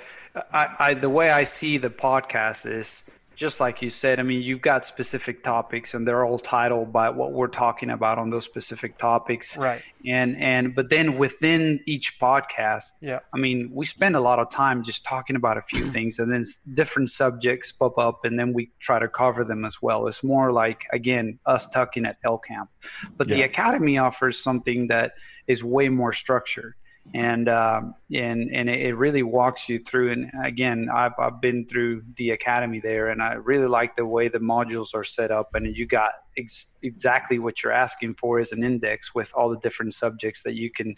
[0.53, 3.05] I, I the way I see the podcast is
[3.39, 4.19] just like you said.
[4.19, 8.19] I mean, you've got specific topics, and they're all titled by what we're talking about
[8.19, 9.81] on those specific topics, Right.
[10.05, 13.21] And and but then within each podcast, Yeah.
[13.33, 16.33] I mean, we spend a lot of time just talking about a few things, and
[16.33, 16.45] then
[16.75, 20.09] different subjects pop up, and then we try to cover them as well.
[20.09, 22.71] It's more like again us talking at L Camp,
[23.17, 25.13] but the academy offers something that
[25.47, 26.75] is way more structured,
[27.15, 30.13] and um, and and it it really walks you through.
[30.13, 34.29] And again, I've I've been through the academy there, and I really like the way
[34.29, 38.53] the modules are set up, and you got ex- exactly what you're asking for is
[38.53, 40.95] an index with all the different subjects that you can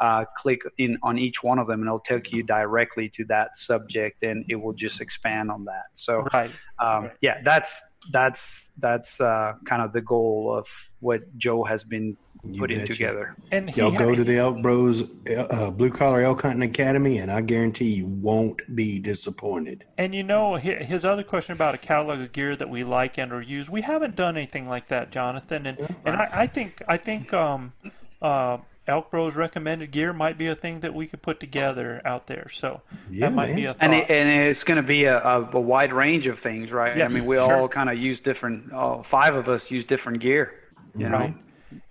[0.00, 3.56] uh, click in on each one of them and it'll take you directly to that
[3.56, 6.50] subject and it will just expand on that so right.
[6.78, 7.80] um, yeah that's
[8.10, 10.66] that's that's uh, kind of the goal of
[11.00, 12.92] what joe has been You putting betcha.
[12.92, 17.18] together And Y'all had- go to the Elk Bros uh, Blue Collar Elk Hunting Academy,
[17.18, 19.84] and I guarantee you won't be disappointed.
[19.98, 23.32] And you know his other question about a catalog of gear that we like and
[23.32, 25.66] or use, we haven't done anything like that, Jonathan.
[25.66, 27.72] And and I, I think I think um,
[28.20, 32.26] uh, Elk Bros recommended gear might be a thing that we could put together out
[32.26, 32.48] there.
[32.52, 33.56] So Yeah, that might man.
[33.56, 33.82] be a thought.
[33.82, 36.94] and, it, and it's going to be a, a, a wide range of things right
[36.94, 37.56] Yes, i mean we sure.
[37.60, 40.52] all kind of use different uh, five of us use different gear
[40.94, 41.34] you know right.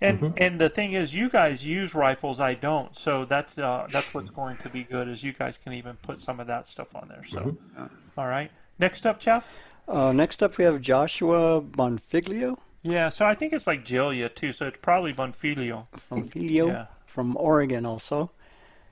[0.00, 0.34] And Mm-hmm.
[0.38, 2.96] and the thing is, you guys use rifles, I don't.
[2.96, 5.08] So that's uh, that's what's going to be good.
[5.08, 7.24] Is you guys can even put some of that stuff on there.
[7.24, 7.84] So, Mm-hmm.
[8.18, 8.50] all right.
[8.78, 9.42] Next up, Chav.
[9.86, 13.08] Uh, next up, we have Joshua Bonfiglio Yeah.
[13.10, 14.52] So I think it's like Jilia too.
[14.52, 15.86] So it's probably Bonfilio.
[15.98, 16.86] from Filio Yeah.
[17.04, 18.30] from Oregon also.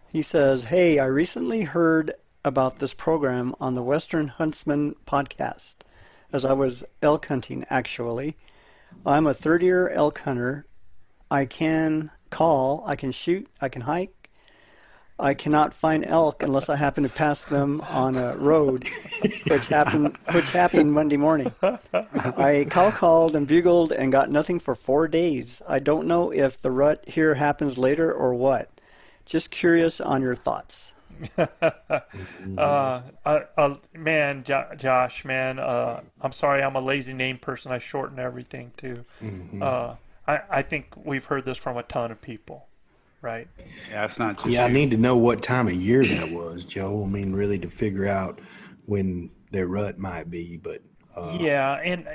[0.08, 2.12] He says, Hey, I recently heard
[2.44, 5.76] about this program on the Western Huntsman podcast
[6.32, 8.36] as I was elk hunting actually.
[9.06, 10.66] I'm a third year elk hunter.
[11.32, 14.28] I can call, I can shoot, I can hike.
[15.18, 18.86] I cannot find elk unless I happen to pass them on a road,
[19.46, 21.54] which happened which happened Monday morning.
[21.62, 25.62] I cow called and bugled and got nothing for four days.
[25.66, 28.68] I don't know if the rut here happens later or what.
[29.24, 30.92] Just curious on your thoughts.
[31.38, 37.72] uh, uh, man, jo- Josh, man, uh, I'm sorry, I'm a lazy name person.
[37.72, 39.06] I shorten everything too.
[39.22, 39.62] Mm-hmm.
[39.62, 39.94] Uh,
[40.26, 42.68] I, I think we've heard this from a ton of people,
[43.20, 43.48] right?
[43.90, 46.64] Yeah, it's not just Yeah, I need to know what time of year that was,
[46.64, 47.04] Joe.
[47.04, 48.40] I mean, really to figure out
[48.86, 50.82] when their rut might be, but
[51.16, 52.08] uh, Yeah, and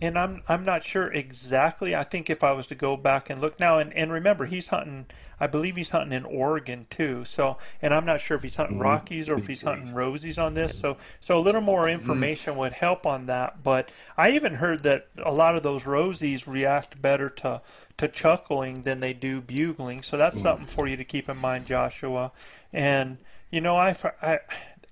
[0.00, 1.94] and I'm I'm not sure exactly.
[1.94, 4.68] I think if I was to go back and look now, and, and remember, he's
[4.68, 5.06] hunting.
[5.40, 7.24] I believe he's hunting in Oregon too.
[7.24, 8.82] So, and I'm not sure if he's hunting Mhm.
[8.82, 10.78] Rockies or if he's hunting Rosies on this.
[10.78, 13.62] So, so a little more information would help on that.
[13.62, 17.62] But I even heard that a lot of those Rosies react better to
[17.96, 20.02] to chuckling than they do bugling.
[20.02, 22.32] So that's something for you to keep in mind, Joshua.
[22.72, 23.18] And
[23.50, 24.38] you know, I, I,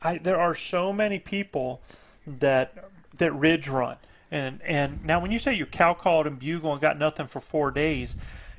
[0.03, 1.81] I there are so many people
[2.27, 2.85] that
[3.17, 3.97] that ridge run.
[4.31, 7.41] And and now when you say you cow called and bugle and got nothing for
[7.41, 8.17] four days,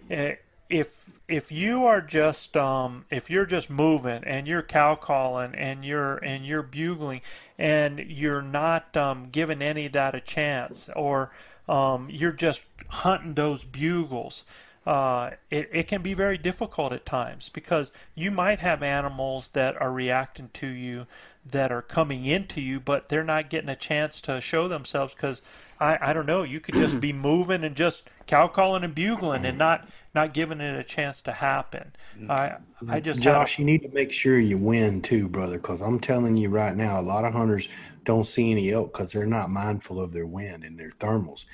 [0.09, 0.35] eh,
[0.69, 5.85] if if you are just um, if you're just moving and you're cow calling and
[5.85, 7.21] you're and you're bugling
[7.57, 11.31] and you're not um, giving any of that a chance or
[11.67, 14.43] um, you're just hunting those bugles,
[14.87, 19.79] uh, it, it can be very difficult at times because you might have animals that
[19.79, 21.05] are reacting to you
[21.51, 25.41] that are coming into you, but they're not getting a chance to show themselves because
[25.79, 29.45] I, I don't know, you could just be moving and just cow calling and bugling
[29.45, 31.93] and not not giving it a chance to happen.
[32.29, 32.57] I
[32.87, 35.81] I just had a- Josh, you need to make sure you win too, brother, because
[35.81, 37.69] I'm telling you right now, a lot of hunters
[38.05, 41.45] don't see any elk because they're not mindful of their wind and their thermals.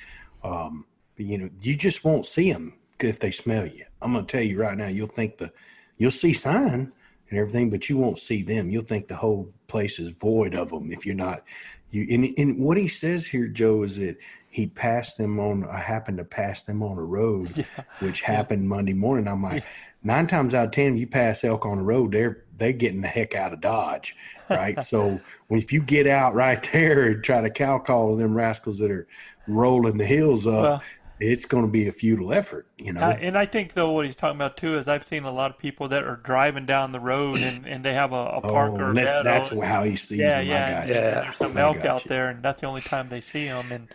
[0.42, 0.86] Um,
[1.16, 3.84] you know, you just won't see them if they smell you.
[4.02, 5.52] I'm going to tell you right now, you'll think the,
[5.96, 6.92] you'll see sign
[7.30, 8.70] and everything, but you won't see them.
[8.70, 11.42] You'll think the whole place is void of them if you're not.
[11.90, 14.16] You and, and what he says here, Joe, is that
[14.50, 15.64] he passed them on.
[15.68, 17.66] I happened to pass them on a road,
[18.00, 19.28] which happened Monday morning.
[19.28, 19.64] I'm like,
[20.02, 23.08] nine times out of ten, you pass elk on the road, they're they're getting the
[23.08, 24.16] heck out of Dodge,
[24.48, 24.82] right?
[24.84, 25.20] so
[25.50, 29.06] if you get out right there and try to cow call them rascals that are
[29.46, 30.82] rolling the hills up, Well-
[31.18, 33.00] it's going to be a futile effort, you know.
[33.00, 35.50] Uh, and I think though what he's talking about too is I've seen a lot
[35.50, 38.72] of people that are driving down the road and, and they have a, a park
[38.74, 40.46] oh, or a that's, bed that's on- how he sees yeah, them.
[40.46, 40.94] yeah, I got and, you.
[40.94, 42.08] and there's some I elk out you.
[42.08, 43.72] there, and that's the only time they see them.
[43.72, 43.88] And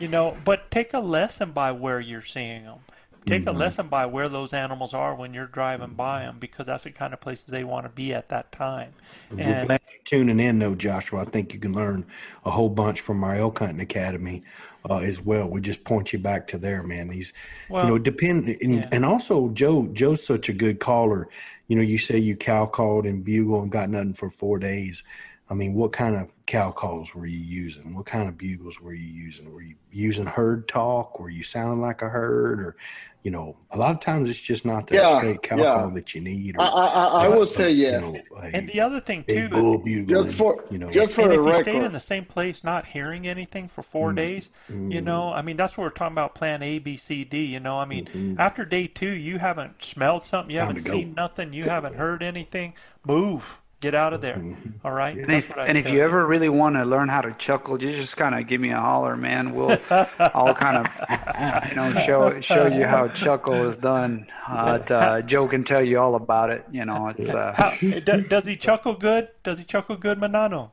[0.00, 2.78] you know, but take a lesson by where you're seeing them.
[3.26, 3.56] Take a Mhm.
[3.56, 7.14] lesson by where those animals are when you're driving by them, because that's the kind
[7.14, 8.92] of places they want to be at that time.
[9.30, 11.22] We're And glad you're tuning in, though, Joshua.
[11.22, 12.04] I think you can learn
[12.44, 14.42] a whole bunch from our elk hunting academy
[14.88, 15.48] uh, as well.
[15.48, 17.08] We just point you back to there, man.
[17.08, 17.32] These,
[17.68, 18.88] Well, you know, depend, and, yeah.
[18.92, 19.88] and also Joe.
[19.88, 21.28] Joe's such a good caller.
[21.68, 25.02] You know, you say you cow called and bugle and got nothing for four days.
[25.50, 27.94] I mean, what kind of cow calls were you using?
[27.94, 29.52] What kind of bugles were you using?
[29.52, 31.20] Were you using herd talk?
[31.20, 32.60] Were you sounding like a herd?
[32.60, 32.76] Or,
[33.24, 35.66] you know, a lot of times it's just not the Yeah, straight cow yeah.
[35.66, 36.56] call that you need.
[36.58, 38.00] Or, I, I, I I would say you yes.
[38.00, 41.32] know, and the other thing too, bull bugling, Just for you know, just for and
[41.32, 44.14] the if you stayed in the same place, not hearing anything for four Mm.
[44.14, 44.50] days,
[44.88, 46.34] you know, I mean, that's what we're talking about.
[46.34, 47.44] Plan A, B, C, D.
[47.46, 48.36] You know, I mean, Mhm.
[48.36, 52.22] after day two, you haven't smelled something, you Time haven't seen nothing, you haven't heard
[52.22, 52.74] anything.
[53.06, 54.36] Move, get out of there.
[54.36, 54.86] Mm-hmm.
[54.86, 55.16] All right.
[55.16, 57.80] And That's if, and if tell you ever really want to learn how to chuckle,
[57.82, 59.52] you just kind of give me a holler, man.
[59.52, 59.78] We'll
[60.18, 60.86] I'll kind of
[61.68, 64.26] you know show show you how chuckle is done.
[64.48, 66.64] Uh, but, uh, Joe can tell you all about it.
[66.72, 67.72] You know, it's uh, How,
[68.20, 69.28] does he chuckle good?
[69.42, 70.70] Does he chuckle good, Manano?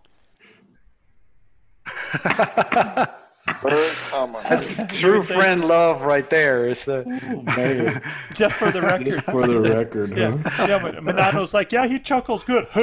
[3.61, 4.43] very common.
[4.43, 6.67] that's true friend love right there.
[6.67, 8.01] It's the oh, Man,
[8.33, 9.07] Just for the record.
[9.07, 10.65] just for the record, Yeah, huh?
[10.67, 12.67] yeah, but Manano's like, yeah, he chuckles good.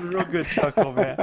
[0.00, 1.16] Real good chuckle, man.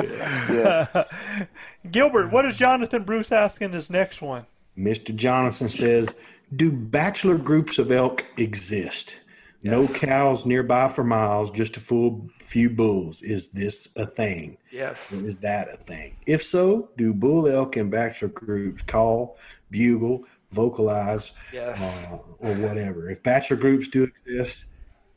[0.49, 1.03] Yeah.
[1.91, 4.45] Gilbert, what is Jonathan Bruce asking his next one?
[4.77, 5.15] Mr.
[5.15, 6.13] Jonathan says,
[6.55, 9.15] "Do bachelor groups of elk exist?
[9.63, 13.21] No cows nearby for miles, just a full few bulls.
[13.21, 14.57] Is this a thing?
[14.71, 14.97] Yes.
[15.11, 16.15] Or is that a thing?
[16.25, 19.37] If so, do bull elk and bachelor groups call,
[19.69, 21.79] bugle, vocalize, Yes.
[21.81, 23.09] uh, or whatever?
[23.09, 24.65] If bachelor groups do exist,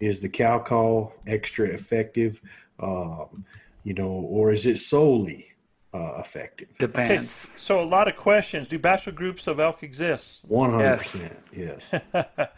[0.00, 2.40] is the cow call extra effective?
[2.80, 3.44] Um,
[3.84, 5.48] you know, or is it solely
[5.92, 6.68] uh, effective?
[6.80, 7.46] Okay, Depends.
[7.56, 8.66] so a lot of questions.
[8.68, 10.40] Do bachelor groups of elk exist?
[10.46, 11.90] One hundred percent, yes.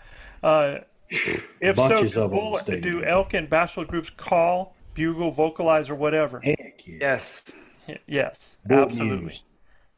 [0.43, 5.89] Uh, if Bunches so, do, them bull, do elk and bachelor groups call, bugle, vocalize,
[5.89, 6.41] or whatever?
[6.41, 6.97] Heck yeah.
[7.01, 7.45] Yes.
[8.09, 9.27] Yes, Bull absolutely.
[9.27, 9.45] news.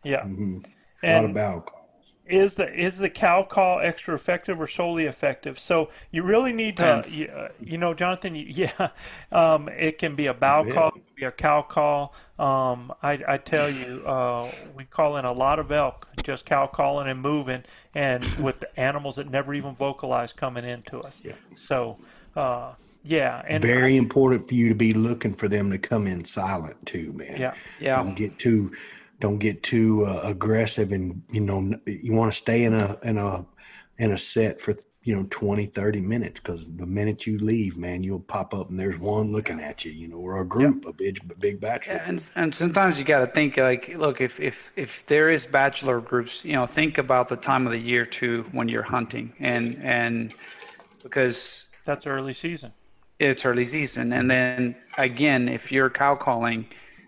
[0.04, 0.62] Yeah, Mhm.
[1.02, 2.12] A lot of bow calls.
[2.26, 5.58] is the is the cow call extra effective or solely effective?
[5.58, 8.34] So you really need to, you, uh, you know, Jonathan.
[8.62, 8.90] Yeah,
[9.32, 10.74] um, it can be a bow yeah.
[10.74, 12.14] call, it can be a cow call.
[12.38, 16.66] Um, I, I tell you, uh, we call in a lot of elk, just cow
[16.66, 17.64] calling and moving,
[17.94, 21.22] and with the animals that never even vocalize coming into us.
[21.24, 21.32] Yeah.
[21.54, 21.96] So.
[22.36, 26.06] Uh, yeah, and very I, important for you to be looking for them to come
[26.06, 27.40] in silent too, man.
[27.40, 28.02] Yeah, yeah.
[28.02, 28.72] Don't get too
[29.20, 33.18] don't get too uh, aggressive and you know you want to stay in a in
[33.18, 33.44] a
[33.98, 38.02] in a set for you know 20 30 minutes because the minute you leave man
[38.02, 40.90] you'll pop up and there's one looking at you you know or a group yep.
[40.90, 44.20] a big a big bachelor yeah, and, and sometimes you got to think like look
[44.20, 47.78] if if if there is bachelor groups you know think about the time of the
[47.78, 50.34] year too when you're hunting and and
[51.02, 52.72] because that's early season
[53.19, 56.66] it's early season and then again if you're cow calling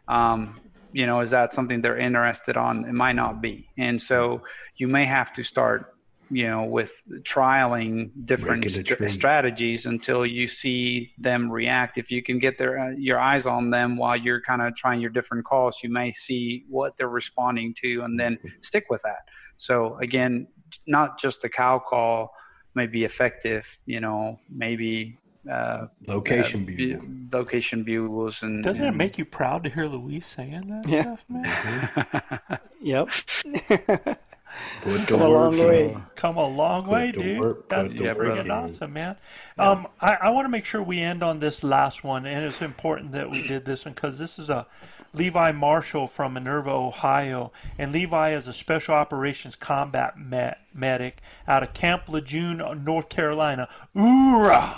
[0.09, 0.61] um,
[0.93, 2.85] you know, is that something they're interested on?
[2.85, 3.69] It might not be.
[3.79, 4.43] And so
[4.77, 5.95] you may have to start,
[6.31, 11.99] you know, with trialing different st- strategies until you see them react.
[11.99, 15.01] If you can get their uh, your eyes on them while you're kind of trying
[15.01, 19.29] your different calls, you may see what they're responding to and then stick with that.
[19.57, 20.49] So again,
[20.87, 22.33] not just a cow call
[22.75, 27.39] may be effective, you know, maybe uh, location uh, bugle.
[27.39, 31.03] location bugles and doesn't and, it make you proud to hear Luis saying that yeah.
[31.03, 32.61] stuff, man?
[32.81, 33.09] yep.
[35.07, 35.97] come a long way.
[36.15, 37.41] Come a long Put way, dude.
[37.41, 37.69] Work.
[37.69, 39.17] That's yeah, freaking awesome, man.
[39.57, 39.71] Yeah.
[39.71, 42.61] Um, I, I want to make sure we end on this last one, and it's
[42.61, 44.67] important that we did this one because this is a
[45.13, 51.73] Levi Marshall from Minerva, Ohio, and Levi is a special operations combat medic out of
[51.75, 53.69] Camp Lejeune, North Carolina.
[53.97, 54.77] Oorah!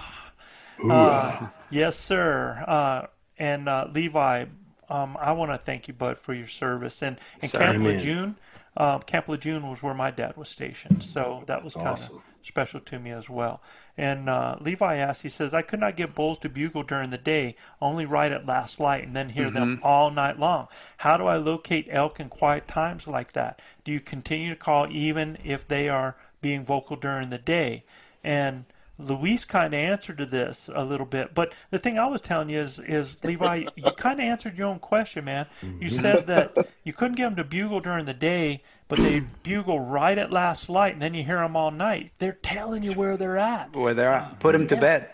[0.90, 2.64] Uh, yes, sir.
[2.66, 3.06] Uh,
[3.38, 4.46] and uh, Levi,
[4.88, 7.02] um, I want to thank you, bud, for your service.
[7.02, 8.36] And, and Camp Lejeune,
[8.76, 12.22] um, Camp Lejeune was where my dad was stationed, so that was kind of awesome.
[12.42, 13.62] special to me as well.
[13.96, 17.18] And uh, Levi asked, he says, I could not get bulls to bugle during the
[17.18, 19.54] day, only right at last light, and then hear mm-hmm.
[19.54, 20.68] them all night long.
[20.98, 23.60] How do I locate elk in quiet times like that?
[23.84, 27.84] Do you continue to call even if they are being vocal during the day?
[28.24, 28.64] And
[28.98, 32.48] Luis kind of answered to this a little bit, but the thing I was telling
[32.48, 35.46] you is, is Levi, you kind of answered your own question, man.
[35.62, 35.88] You mm-hmm.
[35.88, 40.16] said that you couldn't get them to bugle during the day, but they bugle right
[40.18, 42.12] at last light, and then you hear them all night.
[42.18, 43.74] They're telling you where they're at.
[43.74, 44.40] Where they're at.
[44.40, 45.10] Put them to bed.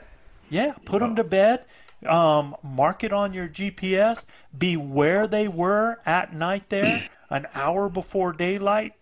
[0.50, 1.64] Yeah, put them to bed.
[2.06, 4.24] Um, mark it on your GPS.
[4.56, 8.94] Be where they were at night there, an hour before daylight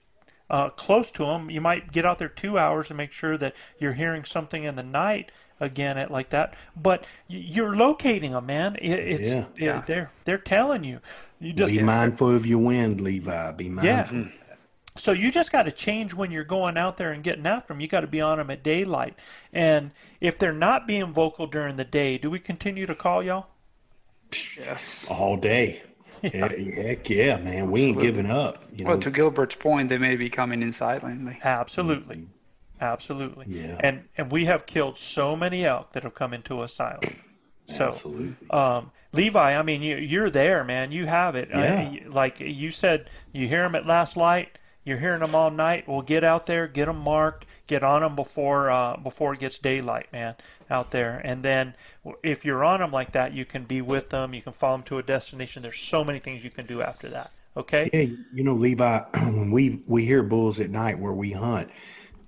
[0.51, 1.51] uh, close to them.
[1.51, 4.77] You might get out there two hours and make sure that you're hearing something in
[4.77, 6.55] the night again at like that.
[6.77, 8.77] But you're locating them, man.
[8.77, 9.45] It, it's yeah.
[9.57, 9.83] yeah.
[9.87, 11.01] they're they're telling you.
[11.41, 13.53] You just be mindful of your wind, Levi.
[13.53, 14.19] Be mindful.
[14.19, 14.29] Yeah.
[14.97, 17.81] So you just got to change when you're going out there and getting after them.
[17.81, 19.15] You got to be on them at daylight.
[19.53, 19.91] And
[20.21, 23.49] if they're not being vocal during the day, do we continue to call y'all?
[24.57, 25.05] Yes.
[25.09, 25.83] All day.
[26.35, 26.49] Yeah.
[26.49, 27.71] Heck yeah, man.
[27.71, 28.63] We ain't giving up.
[28.75, 28.91] You know?
[28.91, 31.39] Well, to Gilbert's point, they may be coming in silently.
[31.43, 32.17] Absolutely.
[32.17, 32.85] Mm-hmm.
[32.85, 33.47] Absolutely.
[33.49, 33.77] Yeah.
[33.81, 37.17] And and we have killed so many elk that have come into asylum.
[37.69, 38.51] So, Absolutely.
[38.51, 40.93] Um, Levi, I mean, you, you're there, man.
[40.93, 41.49] You have it.
[41.51, 41.95] Yeah.
[42.07, 44.59] Uh, like you said, you hear them at last light.
[44.85, 45.89] You're hearing them all night.
[45.89, 49.59] Well, get out there, get them marked, get on them before uh, before it gets
[49.59, 50.35] daylight, man,
[50.71, 51.21] out there.
[51.25, 51.75] And then
[52.23, 54.35] if you're on them like that, you can be with them.
[54.35, 55.63] You can follow them to a destination.
[55.63, 57.31] There's so many things you can do after that.
[57.57, 57.89] Okay.
[57.93, 61.71] Yeah, you know, Levi, when we we hear bulls at night where we hunt,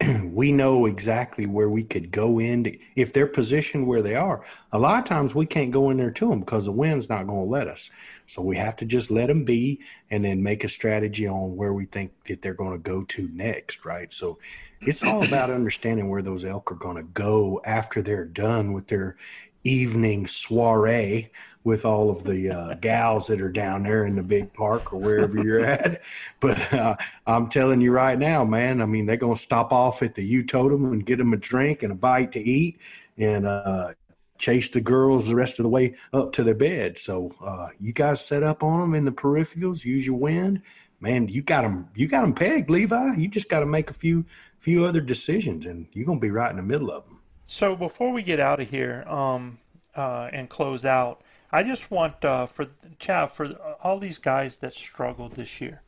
[0.25, 4.45] we know exactly where we could go in to, if they're positioned where they are.
[4.73, 7.27] A lot of times we can't go in there to them because the wind's not
[7.27, 7.91] going to let us.
[8.27, 11.73] So we have to just let them be and then make a strategy on where
[11.73, 14.13] we think that they're going to go to next, right?
[14.13, 14.39] So
[14.81, 18.89] it's all about understanding where those elk are going to go after they're done with
[18.89, 19.17] their
[19.65, 21.31] evening soiree
[21.65, 24.99] with all of the uh, gals that are down there in the big park or
[24.99, 26.01] wherever you're at.
[26.41, 26.97] But uh,
[27.27, 30.25] I'm telling you right now, man, I mean, they're going to stop off at the
[30.25, 32.81] U Totem and get them a drink and a bite to eat
[33.19, 33.93] and uh,
[34.39, 36.97] chase the girls the rest of the way up to their bed.
[36.97, 40.63] So uh, you guys set up on them in the peripherals, use your wind.
[41.01, 41.89] Man, you got them.
[41.95, 43.15] You got them pegged, Levi.
[43.17, 44.25] You just got to make a few
[44.59, 47.21] few other decisions, and you're gonna be right in the middle of them.
[47.47, 49.59] So before we get out of here um,
[49.95, 52.67] uh, and close out, I just want uh, for
[53.01, 53.47] Chav for
[53.83, 55.83] all these guys that struggled this year,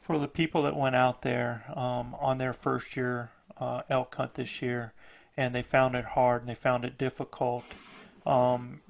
[0.00, 4.34] for the people that went out there um, on their first year uh, elk hunt
[4.34, 4.92] this year,
[5.36, 7.64] and they found it hard and they found it difficult.
[8.24, 8.80] Um,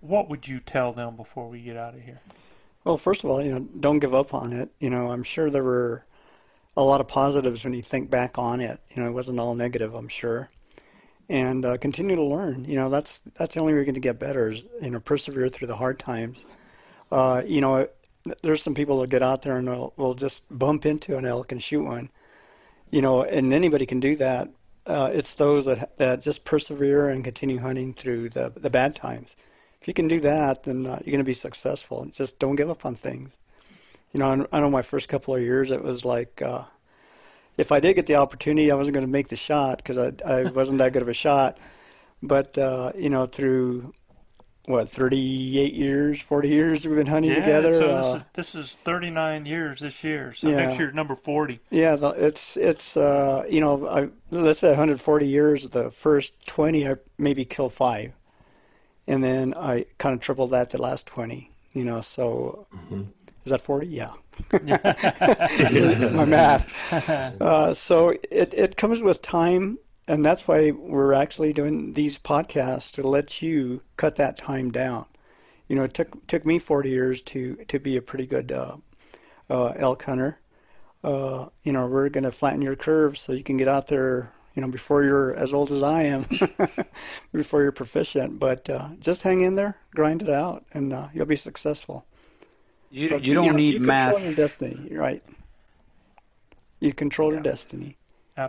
[0.00, 2.20] what would you tell them before we get out of here?
[2.84, 4.70] Well, first of all, you know, don't give up on it.
[4.78, 6.04] You know, I'm sure there were
[6.76, 8.80] a lot of positives when you think back on it.
[8.90, 10.50] You know, it wasn't all negative, I'm sure.
[11.28, 12.64] And uh, continue to learn.
[12.64, 14.50] You know, that's that's the only way you're going to get better.
[14.50, 16.44] Is you know, persevere through the hard times.
[17.10, 17.88] Uh, you know,
[18.42, 21.50] there's some people that get out there and will, will just bump into an elk
[21.50, 22.10] and shoot one.
[22.90, 24.48] You know, and anybody can do that.
[24.86, 29.34] Uh, it's those that that just persevere and continue hunting through the the bad times.
[29.80, 32.04] If you can do that, then uh, you're going to be successful.
[32.06, 33.36] Just don't give up on things
[34.16, 36.64] you know, I know my first couple of years, it was like, uh,
[37.58, 40.12] if I did get the opportunity, I wasn't going to make the shot because I,
[40.24, 41.58] I wasn't that good of a shot.
[42.22, 43.92] But, uh, you know, through
[44.64, 47.78] what, 38 years, 40 years we've been hunting yeah, together.
[47.78, 50.32] So uh, this, is, this is 39 years this year.
[50.32, 50.64] So Yeah.
[50.64, 51.60] next year, number 40.
[51.68, 55.68] Yeah, it's it's uh, you know, I, let's say 140 years.
[55.68, 58.14] The first 20, I maybe kill five,
[59.06, 61.50] and then I kind of tripled that the last 20.
[61.74, 62.66] You know, so
[63.46, 63.86] is that 40?
[63.86, 64.12] Yeah.
[66.12, 66.68] My math.
[66.92, 72.92] Uh, so it it comes with time, and that's why we're actually doing these podcasts
[72.92, 75.06] to let you cut that time down.
[75.68, 78.76] You know, it took took me 40 years to to be a pretty good uh,
[79.48, 80.40] uh, elk hunter
[81.06, 84.32] uh, you know, we're going to flatten your curve so you can get out there,
[84.54, 86.26] you know, before you're as old as I am,
[87.32, 88.40] before you're proficient.
[88.40, 92.06] But uh, just hang in there, grind it out, and uh, you'll be successful.
[92.90, 94.10] You, But, you don't know, need you math.
[94.10, 95.22] control your destiny, you're right?
[96.80, 97.96] You control your destiny.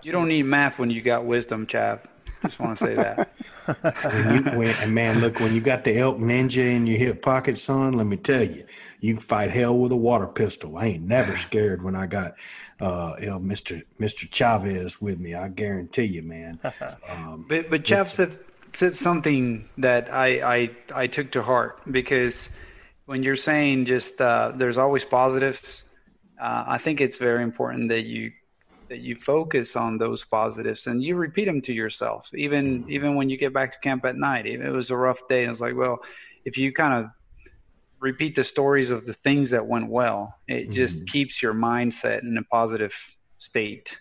[0.03, 2.01] You don't need math when you got wisdom, Chav.
[2.43, 3.31] Just want to say that.
[4.03, 7.22] when you, when, and man, look, when you got the elk ninja in your hip
[7.22, 8.65] pocket, son, let me tell you,
[8.99, 10.77] you can fight hell with a water pistol.
[10.77, 12.35] I ain't never scared when I got
[12.80, 15.34] uh, El Mister Mister Chavez with me.
[15.35, 16.59] I guarantee you, man.
[17.09, 18.38] Um, But but Chav said
[18.73, 22.49] said something that I, I I took to heart because
[23.07, 25.59] when you're saying just uh, there's always positives,
[26.41, 28.31] uh, I think it's very important that you
[28.89, 32.29] that you focus on those positives and you repeat them to yourself.
[32.35, 35.21] Even even when you get back to camp at night, if it was a rough
[35.29, 35.97] day, and it's like, well,
[36.45, 37.09] if you kind of
[37.99, 42.38] repeat the stories of the things that went well, it just keeps your mindset in
[42.38, 42.93] a positive
[43.39, 43.97] state.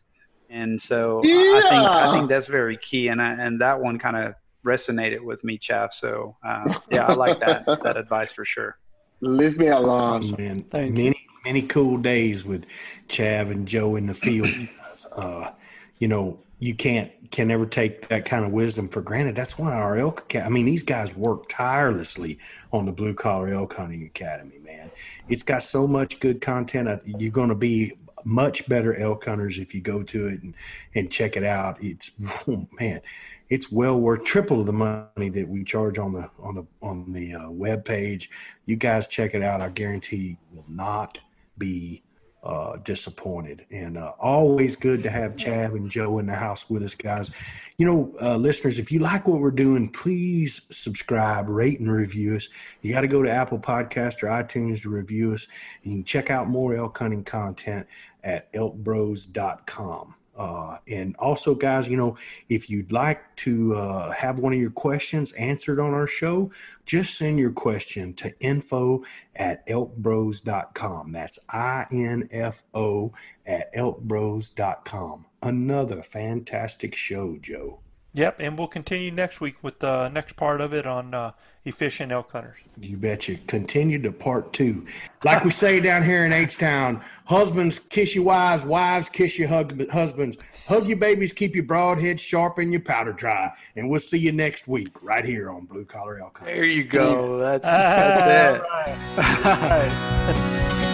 [0.50, 3.98] And so I- I think I think that's very key, and I, and that one
[3.98, 4.34] kind of
[4.66, 5.92] resonated with me, Chav.
[5.92, 8.76] So uh, yeah, I like that that advice for sure.
[9.20, 10.34] Leave me alone.
[10.38, 11.04] man, Thank you.
[11.04, 12.66] many many cool days with
[13.08, 14.50] Chav and Joe in the field.
[15.16, 15.50] uh,
[15.98, 19.34] you know, you can't can never take that kind of wisdom for granted.
[19.36, 20.34] That's why our elk.
[20.36, 22.38] I mean, these guys work tirelessly
[22.72, 24.58] on the Blue Collar Elk Hunting Academy.
[24.64, 24.90] Man,
[25.28, 26.88] it's got so much good content.
[26.88, 27.92] I- You're going to be
[28.24, 30.52] much better elk hunters if you go to it and,
[30.96, 31.82] and check it out.
[31.82, 32.10] It's
[32.48, 33.00] oh, man,
[33.48, 37.34] it's well worth triple the money that we charge on the on the on the
[37.34, 38.30] uh, web page.
[38.64, 39.60] You guys check it out.
[39.60, 41.18] I guarantee you will not
[41.58, 42.02] be
[42.42, 43.66] uh, disappointed.
[43.70, 47.30] And uh, always good to have Chav and Joe in the house with us, guys.
[47.78, 52.36] You know, uh, listeners, if you like what we're doing, please subscribe, rate, and review
[52.36, 52.48] us.
[52.82, 55.48] You got to go to Apple Podcast or iTunes to review us.
[55.82, 57.86] You can check out more elk hunting content
[58.22, 60.15] at elkbros.com.
[60.36, 62.16] Uh, and also, guys, you know,
[62.48, 66.50] if you'd like to uh, have one of your questions answered on our show,
[66.84, 69.02] just send your question to info
[69.34, 71.12] at elkbros.com.
[71.12, 73.12] That's I N F O
[73.46, 75.26] at elkbros.com.
[75.42, 77.80] Another fantastic show, Joe.
[78.14, 81.32] Yep, and we'll continue next week with the next part of it on uh,
[81.66, 82.56] efficient elk hunters.
[82.80, 83.36] You betcha.
[83.46, 84.86] Continue to part two.
[85.24, 89.48] Like we say down here in H Town, husbands kiss your wives, wives kiss your
[89.48, 90.38] hug- husbands.
[90.66, 93.52] Hug your babies, keep your broad head sharp and your powder dry.
[93.76, 96.54] And we'll see you next week right here on Blue Collar Elk Hunting.
[96.54, 97.38] There you go.
[97.38, 98.64] That's that's
[99.18, 99.26] it.
[99.44, 100.82] All right.